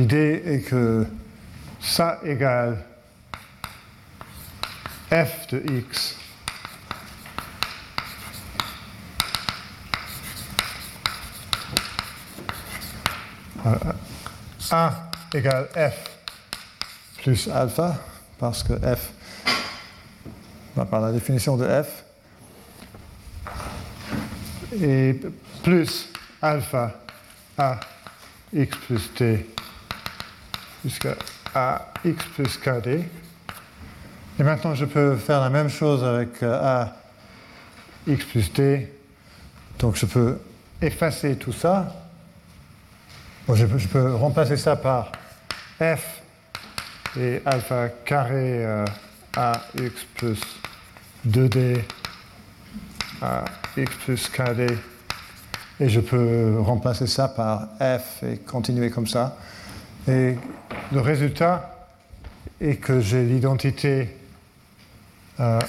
L'idée 0.00 0.42
est 0.46 0.60
que 0.62 1.06
ça 1.78 2.20
égale 2.24 2.82
f 5.10 5.46
de 5.48 5.62
x 5.76 6.16
A 14.70 15.10
égale 15.34 15.68
F 15.74 17.22
plus 17.22 17.50
alpha, 17.50 17.98
parce 18.38 18.62
que 18.62 18.72
F, 18.72 19.10
par 20.74 21.00
la 21.02 21.12
définition 21.12 21.58
de 21.58 21.66
F, 21.66 22.04
et 24.80 25.20
plus 25.62 26.08
alpha 26.40 26.90
A 27.58 27.78
x 28.54 28.74
plus 28.86 29.12
t 29.12 29.46
jusqu'à 30.84 31.14
A 31.54 31.92
x 32.04 32.24
plus 32.34 32.56
kd. 32.58 33.04
Et 34.38 34.42
maintenant, 34.42 34.74
je 34.74 34.84
peux 34.84 35.16
faire 35.16 35.40
la 35.40 35.50
même 35.50 35.68
chose 35.68 36.04
avec 36.04 36.42
euh, 36.42 36.60
A 36.62 36.96
x 38.06 38.24
plus 38.24 38.52
t. 38.52 38.92
Donc, 39.78 39.96
je 39.96 40.06
peux 40.06 40.38
effacer 40.80 41.36
tout 41.36 41.52
ça 41.52 42.00
je, 43.54 43.66
peux, 43.88 44.14
remplacer 44.14 44.56
ça 44.56 44.76
par 44.76 45.12
f 45.80 46.22
et 47.18 47.42
alpha 47.44 47.88
carré 48.04 48.64
euh, 48.64 48.84
ax 49.36 49.94
plus 50.14 50.40
2d 51.26 51.80
ax 53.22 53.90
plus 54.04 54.28
kd. 54.28 54.76
Et 55.80 55.88
je 55.88 56.00
peux 56.00 56.60
remplacer 56.60 57.06
ça 57.06 57.28
par 57.28 57.68
f 57.80 58.22
et 58.22 58.38
continuer 58.38 58.90
comme 58.90 59.06
ça. 59.06 59.36
Et 60.08 60.36
le 60.92 61.00
résultat 61.00 61.88
est 62.60 62.76
que 62.76 63.00
j'ai 63.00 63.24
l'identité 63.24 64.08
euh, 65.38 65.60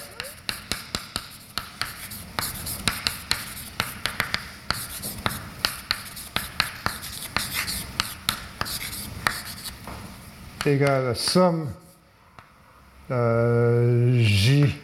égale 10.66 11.08
à 11.08 11.16
somme 11.16 11.70
euh, 13.10 14.20
j 14.22 14.76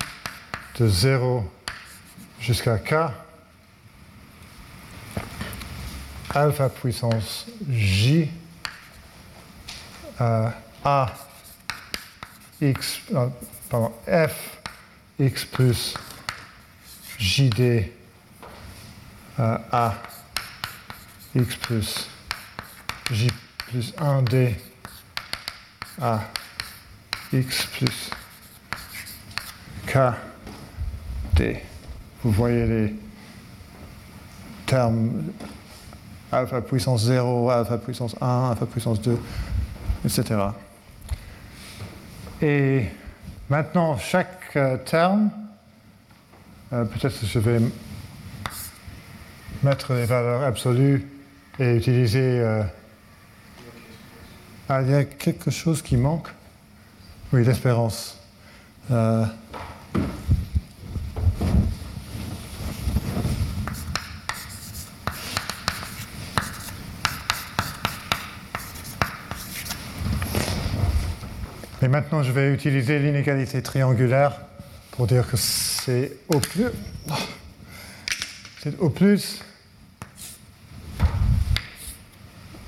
de 0.79 0.87
0 0.87 1.49
jusqu'à 2.39 2.77
k 2.77 2.95
alpha 6.33 6.69
puissance 6.69 7.47
j 7.69 8.29
a 10.19 11.13
x 12.61 13.01
euh, 13.13 13.27
pardon, 13.69 13.91
f 14.07 14.59
x 15.19 15.45
plus 15.45 15.93
jd 17.19 17.91
a 19.37 19.93
x 21.35 21.55
plus 21.55 22.07
j 23.11 23.27
plus 23.67 23.93
1d 23.93 24.55
a 26.01 26.21
x 27.33 27.65
plus 27.65 28.09
k 29.85 29.97
d. 31.35 31.61
Vous 32.23 32.31
voyez 32.31 32.65
les 32.65 32.95
termes 34.65 35.31
alpha 36.31 36.61
puissance 36.61 37.05
0, 37.05 37.49
alpha 37.49 37.77
puissance 37.77 38.15
1, 38.19 38.49
alpha 38.51 38.65
puissance 38.65 39.01
2, 39.01 39.17
etc. 40.05 40.39
Et 42.41 42.85
maintenant, 43.49 43.97
chaque 43.97 44.55
euh, 44.55 44.77
terme, 44.77 45.29
euh, 46.73 46.85
peut-être 46.85 47.19
que 47.19 47.25
je 47.25 47.39
vais 47.39 47.59
mettre 49.63 49.93
les 49.93 50.05
valeurs 50.05 50.43
absolues 50.43 51.07
et 51.59 51.75
utiliser 51.75 52.39
euh, 52.39 52.63
ah, 54.69 54.81
il 54.81 54.91
y 54.91 54.93
a 54.93 55.05
quelque 55.05 55.49
chose 55.49 55.81
qui 55.81 55.97
manque 55.97 56.27
Oui, 57.33 57.43
l'espérance. 57.43 58.19
Maintenant, 71.97 72.21
je 72.21 72.31
vais 72.31 72.53
utiliser 72.53 72.99
l'inégalité 72.99 73.59
triangulaire 73.63 74.39
pour 74.91 75.07
dire 75.07 75.27
que 75.27 75.35
c'est 75.35 76.11
au 76.29 76.37
plus. 76.37 76.67
C'est 78.61 78.77
au 78.77 78.91
plus 78.91 79.41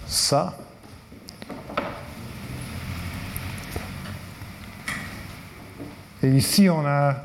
ça 0.08 0.58
Et 6.24 6.30
ici, 6.30 6.68
on 6.68 6.84
a 6.88 7.18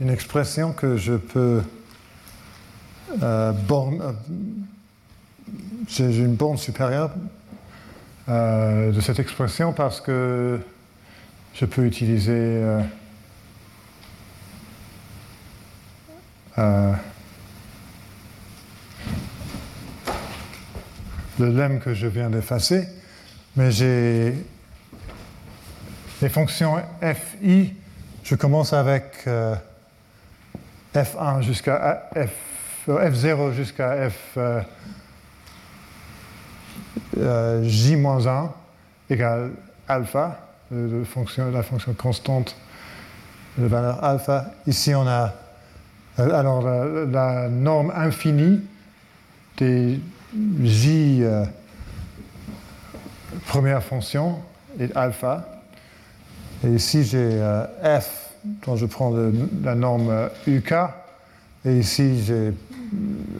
une 0.00 0.08
expression 0.08 0.72
que 0.72 0.96
je 0.96 1.12
peux 1.12 1.62
euh, 3.22 3.52
borne, 3.52 4.00
euh, 4.00 4.12
j'ai 5.88 6.16
une 6.16 6.36
borne 6.36 6.56
supérieure 6.56 7.10
euh, 8.30 8.92
de 8.92 9.00
cette 9.02 9.18
expression 9.18 9.74
parce 9.74 10.00
que 10.00 10.58
je 11.54 11.64
peux 11.66 11.84
utiliser 11.84 12.62
le 16.56 16.94
lemme 21.38 21.80
que 21.80 21.94
je 21.94 22.06
viens 22.06 22.30
d'effacer, 22.30 22.86
mais 23.56 23.70
j'ai 23.70 24.34
les 26.22 26.28
fonctions 26.28 26.76
fi 27.14 27.74
je 28.24 28.34
commence 28.34 28.72
avec 28.72 29.24
euh, 29.26 29.54
F1 30.94 31.42
jusqu'à 31.42 32.10
F, 32.14 32.86
F0 32.88 33.52
jusqu'à 33.52 34.08
F 34.10 34.18
euh, 34.36 34.60
euh, 37.18 37.62
J-1 37.64 38.50
égale 39.08 39.50
alpha, 39.88 40.49
de 40.70 41.04
fonction, 41.04 41.50
la 41.50 41.62
fonction 41.62 41.92
constante 41.94 42.56
de 43.58 43.66
valeur 43.66 44.02
alpha. 44.04 44.52
Ici, 44.66 44.94
on 44.94 45.06
a 45.06 45.34
alors 46.16 46.62
la, 46.62 47.48
norme 47.48 47.92
infinie 47.94 48.60
des 49.56 50.00
J 50.62 51.24
première 53.46 53.82
fonction 53.82 54.38
alpha. 54.94 55.44
Et 56.64 56.68
ici, 56.68 57.04
j'ai 57.04 57.18
euh, 57.18 57.64
f 58.00 58.30
dont 58.66 58.76
je 58.76 58.86
prends 58.86 59.12
la 59.62 59.74
norme 59.74 60.30
uk. 60.46 60.74
Et 61.64 61.78
ici, 61.78 62.22
j'ai 62.24 62.52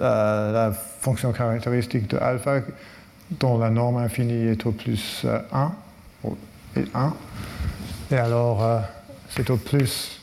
euh, 0.01 0.53
la 0.53 0.73
fonction 0.73 1.33
caractéristique 1.33 2.09
de 2.09 2.19
alpha 2.19 2.61
dont 3.31 3.59
la 3.59 3.71
norme 3.71 3.99
infinie 3.99 4.49
est 4.49 4.67
au 4.67 4.73
plus 4.73 5.25
1. 5.53 5.73
Euh, 6.77 6.81
et 6.81 6.89
1. 6.95 7.15
Et 8.11 8.17
alors, 8.17 8.83
c'est 9.29 9.49
au 9.51 9.57
plus 9.57 10.21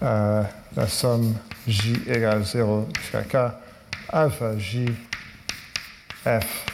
la 0.00 0.88
somme 0.88 1.34
j 1.66 1.94
égale 2.06 2.44
0 2.44 2.88
jusqu'à 2.98 3.22
k 3.22 3.52
alpha 4.08 4.58
j 4.58 4.86
f 6.24 6.66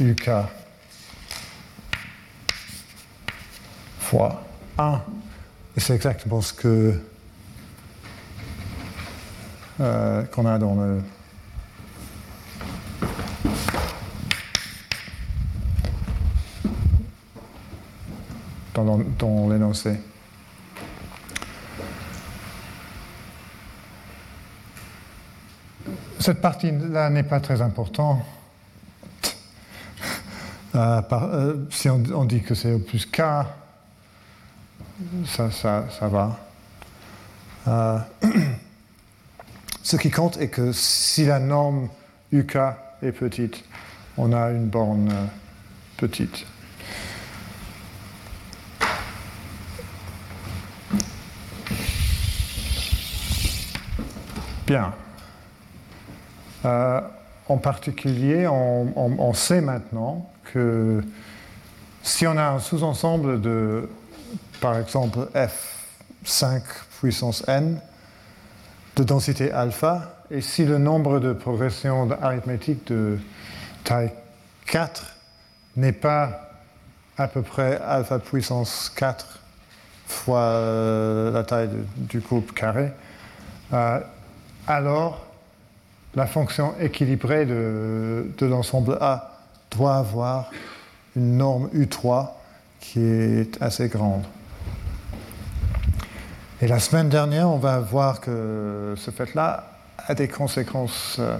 uk 0.00 0.30
fois 4.00 4.42
1. 4.78 5.00
Et 5.76 5.80
c'est 5.80 5.94
exactement 5.94 6.40
ce 6.40 6.52
que 6.52 7.00
euh, 9.80 10.22
qu'on 10.24 10.46
a 10.46 10.58
dans 10.58 10.74
le 10.74 11.02
dans, 18.84 19.48
l'énoncé. 19.48 19.98
Cette 26.18 26.40
partie-là 26.40 27.10
n'est 27.10 27.22
pas 27.22 27.40
très 27.40 27.62
importante. 27.62 28.20
Euh, 30.74 31.00
euh, 31.12 31.66
si 31.70 31.88
on, 31.88 32.24
dit 32.24 32.42
que 32.42 32.54
c'est 32.54 32.72
au 32.72 32.78
plus 32.78 33.06
k, 33.06 33.22
ça, 35.24 35.50
ça, 35.50 35.84
ça 35.98 36.08
va. 36.08 36.38
Euh, 37.68 37.98
ce 39.82 39.96
qui 39.96 40.10
compte 40.10 40.36
est 40.38 40.48
que 40.48 40.72
si 40.72 41.24
la 41.24 41.38
norme 41.38 41.88
UK 42.32 42.56
est 43.02 43.12
petite, 43.12 43.64
on 44.18 44.32
a 44.32 44.50
une 44.50 44.66
borne 44.66 45.12
petite. 45.96 46.44
Bien. 54.66 54.92
Euh, 56.64 57.00
en 57.48 57.58
particulier, 57.58 58.48
on, 58.48 59.32
sait 59.32 59.60
maintenant 59.60 60.28
que 60.52 61.04
si 62.02 62.26
on 62.26 62.36
a 62.36 62.48
un 62.48 62.58
sous-ensemble 62.58 63.40
de, 63.40 63.88
par 64.60 64.76
exemple, 64.76 65.28
F5 66.24 66.62
puissance 66.98 67.46
n 67.46 67.80
de 68.96 69.04
densité 69.04 69.52
alpha, 69.52 70.16
et 70.32 70.40
si 70.40 70.64
le 70.64 70.78
nombre 70.78 71.20
de 71.20 71.32
progressions 71.32 72.10
arithmétiques 72.20 72.88
de 72.88 73.18
taille 73.84 74.10
4 74.66 75.06
n'est 75.76 75.92
pas 75.92 76.50
à 77.16 77.28
peu 77.28 77.42
près 77.42 77.80
alpha 77.86 78.18
puissance 78.18 78.90
4 78.96 79.38
fois 80.08 80.40
euh, 80.40 81.30
la 81.30 81.44
taille 81.44 81.70
du 81.96 82.18
groupe 82.18 82.52
carré, 82.52 82.92
euh, 83.72 84.00
alors 84.66 85.24
la 86.14 86.26
fonction 86.26 86.74
équilibrée 86.80 87.46
de, 87.46 88.26
l'ensemble 88.40 88.96
A 89.00 89.38
doit 89.70 89.96
avoir 89.96 90.50
une 91.14 91.36
norme 91.36 91.68
U3 91.74 92.30
qui 92.80 93.00
est 93.00 93.62
assez 93.62 93.88
grande. 93.88 94.24
Et 96.62 96.68
la 96.68 96.78
semaine 96.78 97.10
dernière, 97.10 97.50
on 97.50 97.58
va 97.58 97.80
voir 97.80 98.20
que 98.20 98.94
ce 98.96 99.10
fait-là 99.10 99.78
a 100.06 100.14
des 100.14 100.28
conséquences 100.28 101.16
euh, 101.18 101.36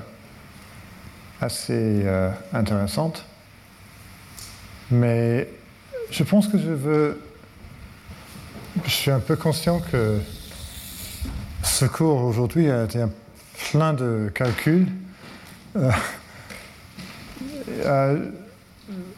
assez 1.40 2.02
euh, 2.04 2.30
intéressantes. 2.52 3.24
Mais 4.90 5.48
je 6.10 6.22
pense 6.22 6.48
que 6.48 6.58
je 6.58 6.70
veux... 6.70 7.22
Je 8.84 8.90
suis 8.90 9.10
un 9.10 9.20
peu 9.20 9.36
conscient 9.36 9.80
que 9.80 10.20
ce 11.66 11.84
cours 11.84 12.22
aujourd'hui 12.22 12.70
a 12.70 12.84
été 12.84 13.04
plein 13.70 13.92
de 13.92 14.30
calculs. 14.34 14.86
Euh, 15.76 15.90
euh, 17.84 18.30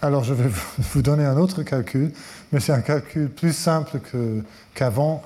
alors 0.03 0.25
je 0.25 0.35
vais 0.35 0.51
vous 0.79 1.03
donner 1.03 1.25
un 1.25 1.37
autre 1.37 1.63
calcul, 1.63 2.13
mais 2.51 2.61
c'est 2.61 2.73
un 2.73 2.81
calcul 2.81 3.29
plus 3.29 3.53
simple 3.53 4.01
qu'avant. 4.75 5.23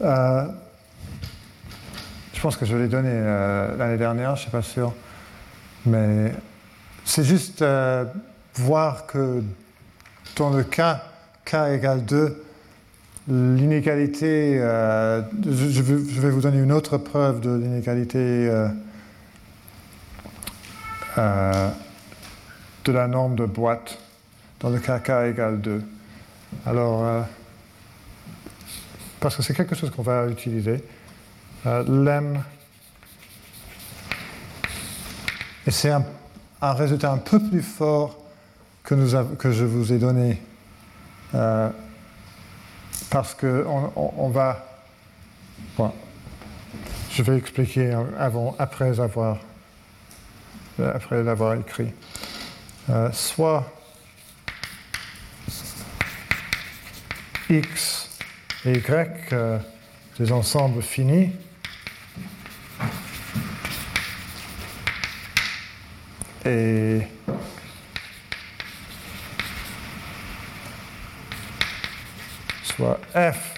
Euh, 0.00 0.46
je 2.32 2.40
pense 2.40 2.56
que 2.56 2.64
je 2.64 2.76
l'ai 2.76 2.88
donné 2.88 3.12
l'année 3.78 3.98
dernière, 3.98 4.34
je 4.34 4.40
ne 4.40 4.42
suis 4.42 4.50
pas 4.50 4.62
sûr. 4.62 4.92
Mais 5.86 6.32
c'est 7.04 7.24
juste 7.24 7.64
voir 8.54 9.06
que 9.06 9.42
dans 10.36 10.50
le 10.50 10.64
cas 10.64 11.04
k 11.44 11.54
égale 11.74 12.04
2, 12.04 12.41
L'inégalité, 13.28 14.58
euh, 14.58 15.22
je, 15.44 15.80
vais 15.80 16.30
vous 16.30 16.40
donner 16.40 16.58
une 16.58 16.72
autre 16.72 16.98
preuve 16.98 17.40
de 17.40 17.54
l'inégalité 17.54 18.18
euh, 18.18 18.68
euh, 21.18 21.68
de 22.84 22.92
la 22.92 23.06
norme 23.06 23.36
de 23.36 23.46
boîte 23.46 23.98
dans 24.58 24.70
le 24.70 24.80
cas 24.80 24.98
k 24.98 25.10
égale 25.30 25.60
2. 25.60 25.82
Alors, 26.66 27.24
parce 29.20 29.36
que 29.36 29.42
c'est 29.42 29.54
quelque 29.54 29.76
chose 29.76 29.90
qu'on 29.90 30.02
va 30.02 30.26
utiliser, 30.26 30.82
lem, 31.64 32.42
et 35.66 35.70
c'est 35.70 35.90
un, 35.90 36.04
résultat 36.60 37.12
un 37.12 37.18
peu 37.18 37.38
plus 37.38 37.62
fort 37.62 38.18
que, 38.82 38.96
je 39.06 39.64
vous 39.64 39.92
ai 39.92 39.98
donné 39.98 40.42
parce 43.12 43.34
qu'on 43.34 43.92
on, 43.94 44.30
va. 44.30 44.64
je 47.10 47.22
vais 47.22 47.36
expliquer 47.36 47.94
avant, 48.18 48.56
après 48.58 48.98
avoir, 49.00 49.36
après 50.78 51.22
l'avoir 51.22 51.54
écrit. 51.56 51.92
Euh, 52.88 53.12
soit 53.12 53.70
x 57.50 58.18
et 58.64 58.78
y, 58.78 59.32
euh, 59.34 59.58
des 60.18 60.32
ensembles 60.32 60.80
finis, 60.80 61.32
et 66.46 67.02
soit 72.82 72.98
f 73.14 73.54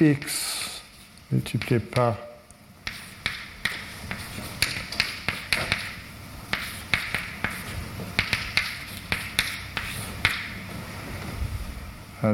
x 0.00 0.82
multiplié 1.30 1.78
par 1.78 2.16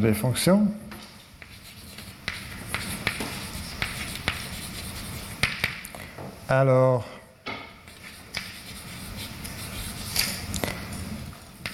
des 0.01 0.15
fonctions. 0.15 0.67
Alors, 6.49 7.07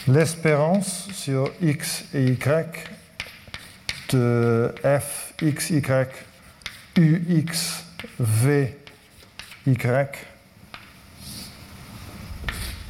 l'espérance 0.08 1.08
sur 1.12 1.52
x 1.60 2.06
et 2.12 2.24
y 2.24 2.97
de 4.10 4.74
f, 4.82 5.34
x, 5.42 5.70
y, 5.70 6.08
u, 6.96 7.22
x, 7.28 7.84
v, 8.18 8.76
y 9.66 9.76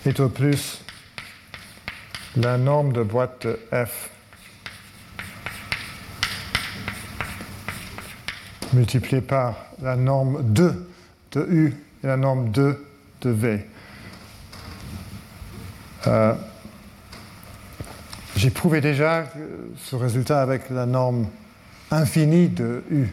est 0.07 0.21
au 0.21 0.29
plus 0.29 0.83
la 2.37 2.57
norme 2.57 2.93
de 2.93 3.03
boîte 3.03 3.47
de 3.47 3.59
f 3.73 4.11
multipliée 8.73 9.21
par 9.21 9.57
la 9.83 9.97
norme 9.97 10.43
2 10.43 10.89
de 11.33 11.47
u 11.51 11.77
et 12.03 12.07
la 12.07 12.17
norme 12.17 12.51
2 12.51 12.87
de 13.23 13.31
v. 13.31 13.67
Euh, 16.07 16.35
j'ai 18.39 18.51
prouvé 18.51 18.81
déjà 18.81 19.25
ce 19.79 19.97
résultat 19.97 20.41
avec 20.41 20.71
la 20.71 20.87
norme 20.87 21.27
infinie 21.91 22.49
de 22.49 22.85
U 22.89 23.09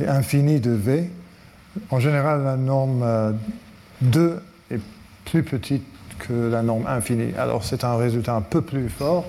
et 0.00 0.06
infinie 0.06 0.58
de 0.58 0.70
V. 0.70 1.10
En 1.90 2.00
général, 2.00 2.44
la 2.44 2.56
norme 2.56 3.36
2 4.00 4.20
euh, 4.20 4.38
est 4.70 4.80
plus 5.26 5.42
petite 5.42 5.84
que 6.18 6.48
la 6.50 6.62
norme 6.62 6.86
infinie. 6.86 7.34
Alors 7.36 7.62
c'est 7.62 7.84
un 7.84 7.96
résultat 7.96 8.36
un 8.36 8.40
peu 8.40 8.62
plus 8.62 8.88
fort. 8.88 9.26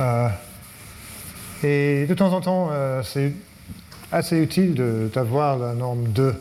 Euh, 0.00 0.28
et 1.62 2.06
de 2.06 2.14
temps 2.14 2.32
en 2.32 2.40
temps, 2.40 2.70
euh, 2.72 3.00
c'est 3.04 3.32
assez 4.10 4.42
utile 4.42 4.74
d'avoir 5.14 5.56
la 5.56 5.72
norme 5.72 6.08
2 6.08 6.34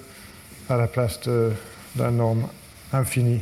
à 0.70 0.78
la 0.78 0.88
place 0.88 1.20
de 1.22 1.52
la 1.98 2.10
norme 2.10 2.48
infinie. 2.92 3.42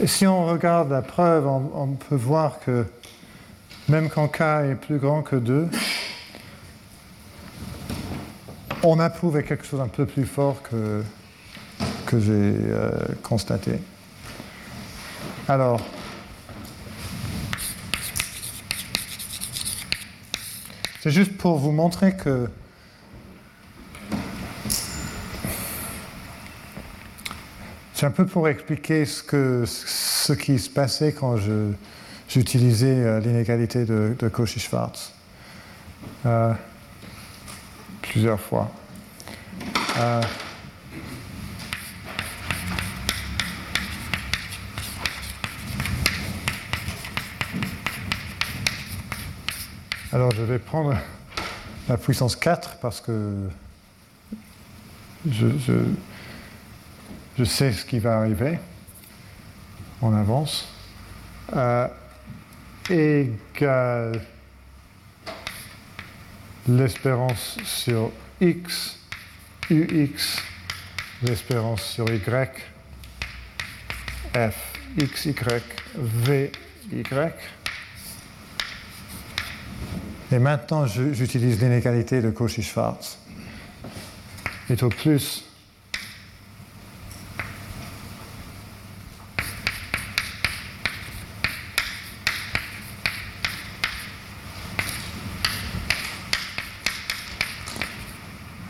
Et 0.00 0.06
si 0.06 0.28
on 0.28 0.46
regarde 0.46 0.90
la 0.90 1.02
preuve, 1.02 1.48
on, 1.48 1.88
peut 1.88 2.14
voir 2.14 2.60
que 2.60 2.86
même 3.88 4.08
quand 4.08 4.28
k 4.28 4.40
est 4.70 4.76
plus 4.76 4.98
grand 4.98 5.22
que 5.22 5.34
2, 5.34 5.68
on 8.84 9.00
a 9.00 9.10
prouvé 9.10 9.42
quelque 9.42 9.66
chose 9.66 9.80
un 9.80 9.88
peu 9.88 10.06
plus 10.06 10.24
fort 10.24 10.62
que, 10.62 11.02
que 12.06 12.20
j'ai 12.20 12.30
euh, 12.32 12.90
constaté. 13.24 13.80
Alors, 15.48 15.80
c'est 21.00 21.10
juste 21.10 21.36
pour 21.36 21.58
vous 21.58 21.72
montrer 21.72 22.14
que 22.14 22.48
C'est 27.98 28.06
un 28.06 28.12
peu 28.12 28.26
pour 28.26 28.48
expliquer 28.48 29.04
ce, 29.04 29.24
que, 29.24 29.64
ce 29.66 30.32
qui 30.32 30.60
se 30.60 30.70
passait 30.70 31.12
quand 31.12 31.34
j'utilisais 32.28 32.86
euh, 32.86 33.18
l'inégalité 33.18 33.84
de, 33.84 34.14
Cauchy-Schwarz. 34.32 35.12
Euh, 36.24 36.54
plusieurs 38.02 38.38
fois. 38.38 38.70
Euh, 39.98 40.22
alors 50.12 50.30
je 50.36 50.42
vais 50.42 50.60
prendre 50.60 50.96
la 51.88 51.96
puissance 51.96 52.36
4 52.36 52.76
parce 52.80 53.00
que 53.00 53.34
je 55.28 55.48
je 55.66 55.72
sais 57.44 57.72
ce 57.72 57.84
qui 57.84 57.98
va 57.98 58.18
arriver. 58.18 58.58
On 60.02 60.14
avance. 60.14 60.68
Euh, 61.54 61.88
égale 62.90 64.20
l'espérance 66.68 67.56
sur 67.64 68.10
x, 68.40 68.98
ux 69.70 70.42
l'espérance 71.22 71.82
sur 71.82 72.08
y, 72.10 72.20
f, 74.34 74.54
x, 74.98 75.24
y, 75.26 75.62
v, 75.96 76.52
y. 76.92 77.32
Et 80.30 80.38
maintenant, 80.38 80.86
j'utilise 80.86 81.60
l'inégalité 81.60 82.20
de 82.20 82.30
Cauchy-Schwarz. 82.30 83.18
Et 84.68 84.82
au 84.82 84.90
plus 84.90 85.47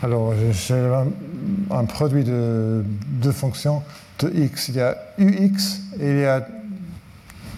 Alors, 0.08 0.32
j'ai 0.52 0.90
un, 1.70 1.84
produit 1.84 2.24
de 2.24 2.82
deux 2.82 3.30
fonctions 3.30 3.82
de 4.20 4.30
x. 4.30 4.68
Il 4.68 4.76
y 4.76 4.80
a 4.80 4.96
ux 5.18 5.82
et 6.00 6.10
il 6.10 6.18
y 6.20 6.24
a 6.24 6.48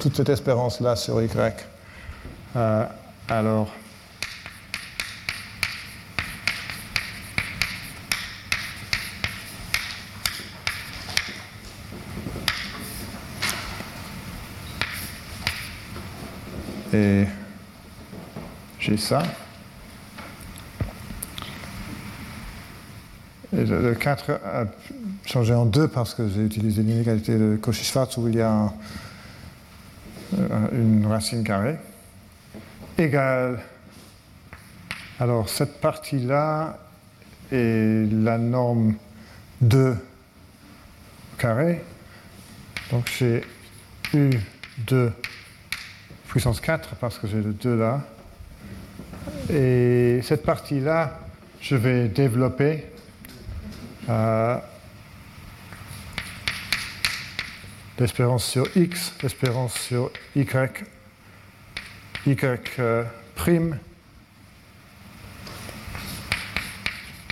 toute 0.00 0.16
cette 0.16 0.30
espérance-là 0.30 0.96
sur 0.96 1.22
y. 1.22 1.64
Euh, 2.56 2.84
alors, 3.28 3.70
et 16.92 17.26
j'ai 18.80 18.96
ça. 18.96 19.22
Le 23.64 23.94
4 23.94 24.30
a 24.30 24.64
changé 25.26 25.54
en 25.54 25.66
2 25.66 25.88
parce 25.88 26.14
que 26.14 26.28
j'ai 26.28 26.44
utilisé 26.44 26.82
l'inégalité 26.82 27.36
de 27.38 27.56
Cauchy-Schwarz 27.56 28.16
où 28.18 28.28
il 28.28 28.36
y 28.36 28.40
a 28.40 28.72
une 30.72 31.06
racine 31.06 31.42
carrée 31.42 31.76
égale. 32.98 33.60
Alors 35.18 35.48
cette 35.48 35.80
partie-là 35.80 36.78
est 37.52 38.10
la 38.12 38.38
norme 38.38 38.94
2 39.60 39.96
carré. 41.38 41.82
Donc 42.90 43.10
j'ai 43.18 43.42
U2 44.14 45.10
puissance 46.28 46.60
4 46.60 46.96
parce 46.96 47.18
que 47.18 47.26
j'ai 47.26 47.40
le 47.42 47.52
2 47.52 47.76
là. 47.76 48.00
Et 49.52 50.20
cette 50.22 50.44
partie-là, 50.44 51.18
je 51.60 51.76
vais 51.76 52.08
développer 52.08 52.84
euh, 52.84 52.89
l'espérance 57.98 58.44
sur 58.44 58.66
x, 58.76 59.12
l'espérance 59.22 59.74
sur 59.74 60.10
y, 60.34 60.46
y 62.26 62.44
euh, 62.78 63.04
prime, 63.34 63.78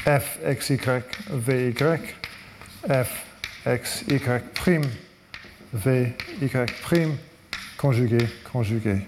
f 0.05 0.39
x 0.47 0.70
y 0.70 1.03
v 1.31 1.70
y, 1.70 2.15
f 2.89 3.24
x 3.66 4.05
y 4.09 4.40
prime, 4.55 4.90
v 5.73 6.15
y 6.40 6.73
prime, 6.82 7.16
conjugué, 7.77 8.27
conjugué. 8.53 9.07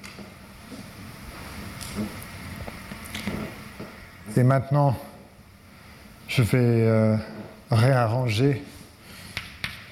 Et 4.36 4.42
maintenant, 4.42 4.96
je 6.28 6.42
vais 6.42 6.58
euh, 6.58 7.16
réarranger, 7.70 8.62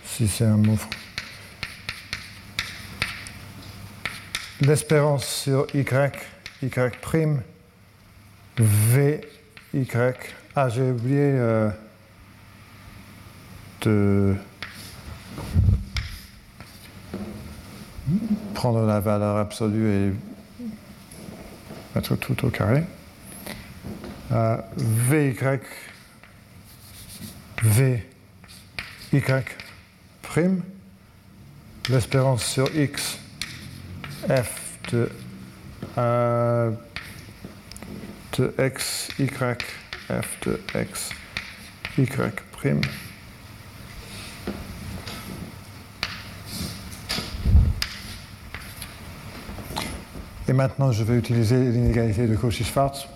si 0.04 0.28
c'est 0.28 0.44
un 0.44 0.56
mot. 0.56 0.78
L'espérance 4.60 5.26
sur 5.26 5.66
y, 5.74 5.84
y 6.62 6.70
prime, 7.00 7.42
v, 8.58 9.20
y. 9.72 9.86
Ah, 10.56 10.68
j'ai 10.68 10.90
oublié 10.90 11.20
euh, 11.20 11.70
de 13.82 14.34
prendre 18.54 18.84
la 18.84 18.98
valeur 18.98 19.36
absolue 19.36 19.88
et 19.88 20.12
mettre 21.94 22.16
tout 22.16 22.44
au 22.44 22.50
carré. 22.50 22.82
Euh, 24.32 24.56
v, 24.76 25.30
y 25.30 25.58
V, 27.62 28.02
Y 29.12 29.56
prime, 30.22 30.62
l'espérance 31.88 32.44
sur 32.44 32.74
X, 32.76 33.18
F 34.28 34.78
de, 34.92 35.10
de 38.36 38.54
X, 38.58 39.08
Y, 39.18 39.64
F 40.08 40.40
de 40.46 40.60
X, 40.74 41.10
Y 41.98 42.06
prime. 42.52 42.80
Et 50.46 50.52
maintenant, 50.52 50.92
je 50.92 51.02
vais 51.02 51.18
utiliser 51.18 51.56
l'inégalité 51.56 52.26
de 52.26 52.34
Cauchy-Schwarz 52.36 53.06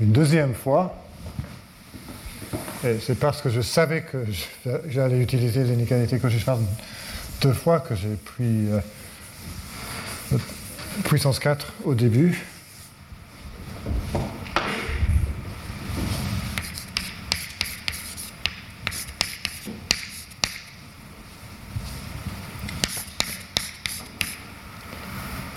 une 0.00 0.12
deuxième 0.12 0.54
fois 0.54 1.05
c'est 3.00 3.18
parce 3.18 3.40
que 3.42 3.50
je 3.50 3.60
savais 3.60 4.02
que 4.02 4.24
j'allais 4.88 5.20
utiliser 5.20 5.64
l'inégalité 5.64 6.18
Cauchy-Schwarz 6.18 6.60
deux 7.40 7.52
fois 7.52 7.80
que 7.80 7.94
j'ai 7.94 8.16
pris 8.16 8.68
euh, 8.70 8.80
puissance 11.04 11.38
4 11.38 11.72
au 11.84 11.94
début. 11.94 12.44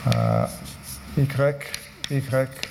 Euh, 0.07 0.45
y, 1.17 1.21
Y, 2.11 2.69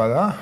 Voilà. 0.00 0.34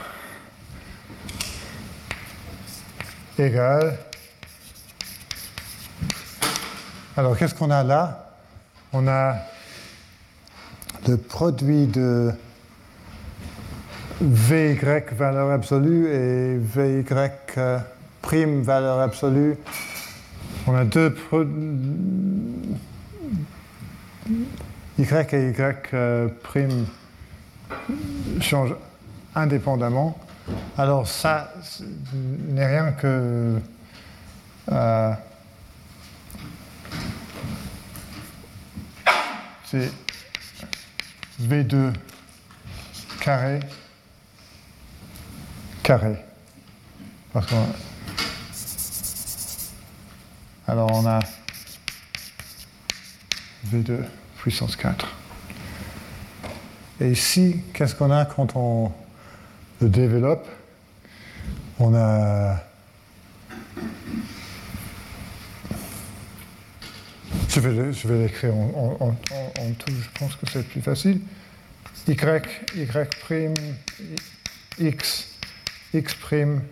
Alors, 7.16 7.36
qu'est-ce 7.36 7.54
qu'on 7.54 7.70
a 7.70 7.82
là? 7.82 8.32
On 8.92 9.06
a 9.08 9.36
le 11.06 11.16
produit 11.16 11.86
de 11.86 12.32
VY 14.20 14.76
valeur 15.12 15.50
absolue 15.50 16.08
et 16.08 16.58
VY 16.58 17.04
euh, 17.56 17.78
prime 18.20 18.62
valeur 18.62 19.00
absolue. 19.00 19.56
On 20.66 20.74
a 20.74 20.84
deux 20.84 21.14
Y 24.98 25.34
et 25.34 25.50
Y 25.50 25.94
euh, 25.94 26.28
prime 26.42 26.86
changent 28.40 28.76
indépendamment. 29.34 30.18
Alors 30.76 31.06
ça 31.06 31.52
n'est 32.58 32.66
rien 32.66 32.90
que 32.90 33.60
euh, 34.72 35.12
c'est 39.64 39.92
V2 41.40 41.92
carré 43.20 43.60
carré. 45.84 46.16
Parce 47.32 47.46
alors 50.66 50.90
on 50.92 51.06
a 51.06 51.20
V2 53.70 54.00
puissance 54.38 54.74
4. 54.74 55.06
Et 57.00 57.12
ici, 57.12 57.62
qu'est-ce 57.72 57.94
qu'on 57.94 58.10
a 58.10 58.24
quand 58.24 58.56
on 58.56 58.90
le 59.80 59.88
développe? 59.88 60.48
On 61.80 61.94
a. 61.94 62.60
je 67.48 67.60
vais, 67.60 67.92
je 67.92 68.08
vais 68.08 68.22
l'écrire 68.24 68.54
en, 68.54 68.96
en, 69.00 69.08
en, 69.08 69.72
tout, 69.78 69.92
je 69.92 70.18
pense 70.18 70.34
que 70.34 70.50
c'est 70.50 70.66
plus 70.66 70.80
facile. 70.80 71.20
Y, 72.08 72.16
Y 72.74 73.14
prime, 73.20 73.54
X, 74.80 75.28
X 75.94 76.14
prime, 76.14 76.62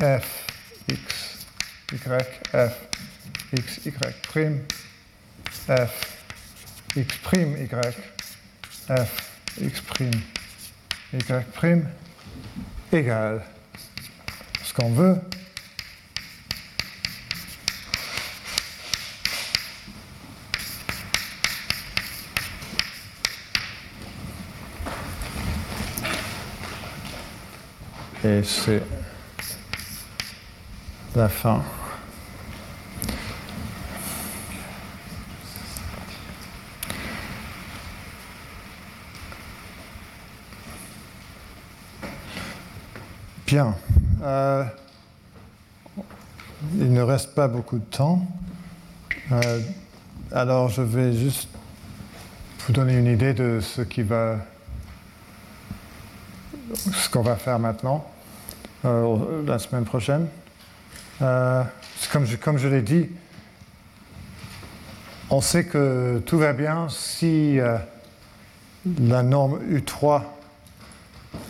F, 0.00 0.46
X, 0.88 1.46
Y, 1.92 2.26
F, 2.52 2.88
X, 3.52 3.80
Y 3.84 3.92
prime, 4.28 4.60
F, 5.68 6.18
X 6.96 7.18
prime, 7.18 7.56
Y, 7.56 7.96
F, 8.88 9.30
X 9.60 9.80
prime, 9.82 10.20
Y 11.12 11.44
prime, 11.52 11.88
égale 12.92 13.42
qu'on 14.74 14.90
veut 14.90 15.18
et 28.24 28.42
c'est 28.44 28.82
la 31.14 31.28
fin. 31.28 31.62
Bien. 43.46 43.74
Euh, 44.22 44.64
il 46.76 46.92
ne 46.92 47.02
reste 47.02 47.34
pas 47.34 47.48
beaucoup 47.48 47.78
de 47.78 47.84
temps. 47.84 48.24
Euh, 49.32 49.60
alors 50.30 50.68
je 50.68 50.82
vais 50.82 51.12
juste 51.12 51.48
vous 52.60 52.72
donner 52.72 52.96
une 52.96 53.08
idée 53.08 53.34
de 53.34 53.58
ce 53.60 53.82
qu'on 57.10 57.22
va 57.22 57.34
faire 57.36 57.58
maintenant, 57.58 58.06
euh, 58.84 59.42
la 59.44 59.58
semaine 59.58 59.84
prochaine. 59.84 60.28
Comme 61.18 62.24
je, 62.24 62.36
comme 62.36 62.58
je 62.58 62.68
l'ai 62.68 62.82
dit, 62.82 63.08
on 65.30 65.40
sait 65.40 65.64
que 65.64 66.22
tout 66.26 66.38
va 66.38 66.52
bien 66.52 66.88
si 66.88 67.58
la 69.00 69.22
norme 69.22 69.58
U3 69.68 70.22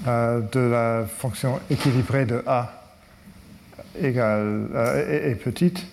de 0.07 0.61
la 0.61 1.05
fonction 1.07 1.61
équilibrée 1.71 2.25
de 2.25 2.43
A 2.47 2.83
égale, 4.01 4.69
est, 5.09 5.31
est, 5.31 5.35
petite. 5.35 5.85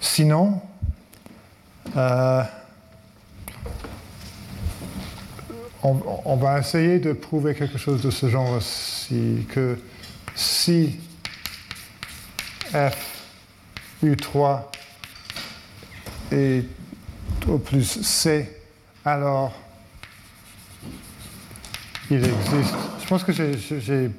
Sinon, 0.00 0.60
on, 5.84 6.36
va 6.36 6.58
essayer 6.58 6.98
de 6.98 7.12
prouver 7.12 7.54
quelque 7.54 7.78
chose 7.78 8.02
de 8.02 8.10
ce 8.10 8.28
genre 8.28 8.60
ci 8.62 9.46
que 9.50 9.78
si 10.34 10.98
f 12.72 13.22
u3 14.02 14.62
est 16.32 16.64
au 17.48 17.58
plus 17.58 18.02
c, 18.02 18.50
alors 19.04 19.52
il 22.10 22.24
existe. 22.24 22.93
Je 23.04 23.08
pense 23.10 23.22
que 23.22 23.32
j'ai 23.32 24.10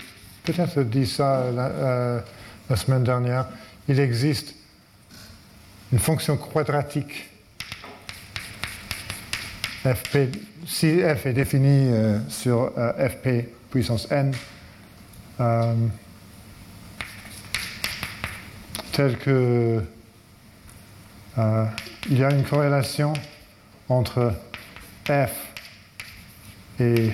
peut-être 0.43 0.83
dit 0.83 1.07
ça 1.07 1.45
la, 1.51 1.65
euh, 1.65 2.19
la 2.69 2.75
semaine 2.75 3.03
dernière. 3.03 3.47
Il 3.87 3.99
existe 3.99 4.53
une 5.91 5.97
fonction 5.97 6.37
quadratique 6.37 7.27
si 10.67 11.01
f 11.01 11.25
est 11.25 11.33
défini 11.33 11.89
euh, 11.89 12.19
sur 12.29 12.71
euh, 12.77 13.09
fp 13.09 13.49
puissance 13.71 14.07
n, 14.11 14.31
tel 18.91 19.17
que 19.17 19.81
il 21.37 22.19
y 22.19 22.23
a 22.23 22.31
une 22.31 22.43
corrélation 22.43 23.13
entre 23.89 24.31
f 25.07 25.31
et 26.79 27.13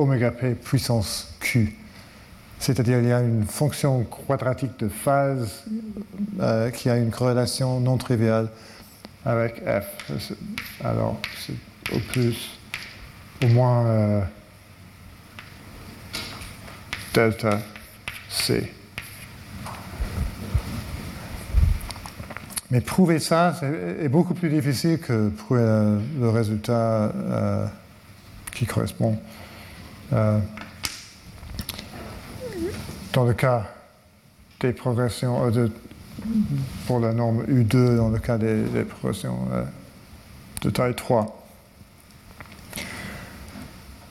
oméga 0.00 0.30
p 0.30 0.54
puissance 0.54 1.34
q. 1.40 1.76
C'est-à-dire 2.58 2.98
il 2.98 3.08
y 3.08 3.12
a 3.12 3.20
une 3.20 3.44
fonction 3.44 4.04
quadratique 4.04 4.78
de 4.78 4.88
phase 4.88 5.64
qui 6.74 6.90
a 6.90 6.96
une 6.96 7.10
corrélation 7.10 7.80
non 7.80 7.96
triviale 7.96 8.48
avec 9.24 9.62
f. 9.64 10.10
Alors, 10.82 11.20
c'est 11.38 11.94
au 11.94 11.98
plus, 11.98 12.58
au 13.44 13.48
moins 13.48 13.86
euh, 13.86 14.22
delta 17.14 17.60
c. 18.28 18.72
Mais 22.70 22.80
prouver 22.80 23.18
ça 23.18 23.60
est 24.00 24.08
beaucoup 24.08 24.34
plus 24.34 24.48
difficile 24.48 24.98
que 24.98 25.28
prouver 25.28 25.98
le 26.20 26.28
résultat 26.28 27.12
euh, 27.14 27.66
qui 28.52 28.64
correspond. 28.64 29.18
Euh, 30.12 30.38
dans 33.12 33.24
le 33.24 33.32
cas 33.32 33.68
des 34.60 34.72
progressions, 34.72 35.50
de, 35.50 35.70
pour 36.86 37.00
la 37.00 37.12
norme 37.12 37.44
U2 37.44 37.96
dans 37.96 38.08
le 38.08 38.18
cas 38.18 38.38
des, 38.38 38.84
progressions 38.84 39.48
euh, 39.52 39.64
de 40.62 40.70
taille 40.70 40.94
3. 40.94 41.36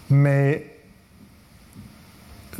Mais 0.10 0.66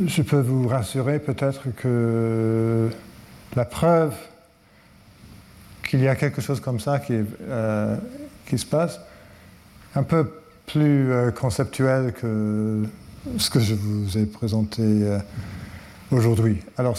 je 0.04 0.22
peux 0.22 0.40
vous 0.40 0.68
rassurer 0.68 1.18
peut-être 1.18 1.74
que 1.76 2.90
la 3.56 3.64
preuve 3.64 4.14
qu'il 5.82 6.00
y 6.00 6.08
a 6.08 6.14
quelque 6.14 6.40
chose 6.40 6.60
comme 6.60 6.78
ça 6.78 7.00
qui, 7.00 7.14
euh, 7.48 7.96
se 8.54 8.66
passe, 8.66 9.00
un 9.94 10.02
peu 10.02 10.30
plus 10.66 11.10
conceptuel 11.34 12.12
que 12.12 12.84
ce 13.38 13.50
que 13.50 13.60
je 13.60 13.74
vous 13.74 14.18
ai 14.18 14.26
présenté 14.26 14.82
aujourd'hui. 16.10 16.58
Alors, 16.76 16.96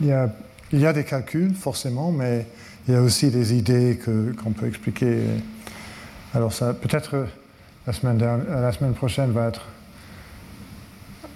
il 0.00 0.06
y 0.06 0.12
a 0.12 0.30
il 0.74 0.80
y 0.80 0.86
a 0.86 0.92
des 0.92 1.04
calculs, 1.04 1.54
forcément, 1.54 2.10
mais 2.10 2.46
il 2.88 2.94
y 2.94 2.96
a 2.96 3.00
aussi 3.00 3.30
des 3.30 3.54
idées 3.54 3.96
qu'on 4.42 4.50
peut 4.50 4.66
expliquer. 4.66 5.22
Alors, 6.34 6.52
peut-être 6.52 7.26
la 7.86 7.92
semaine, 7.92 8.18
la 8.18 8.72
semaine 8.72 8.94
prochaine 8.94 9.30
va 9.30 9.46
être 9.46 9.66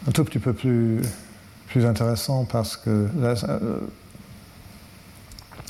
un 0.09 0.11
tout 0.11 0.25
petit 0.25 0.41
peu 0.41 0.53
plus, 0.53 1.01
plus 1.69 1.87
intéressant 1.87 2.47
parce 2.47 2.77
que 2.77 3.07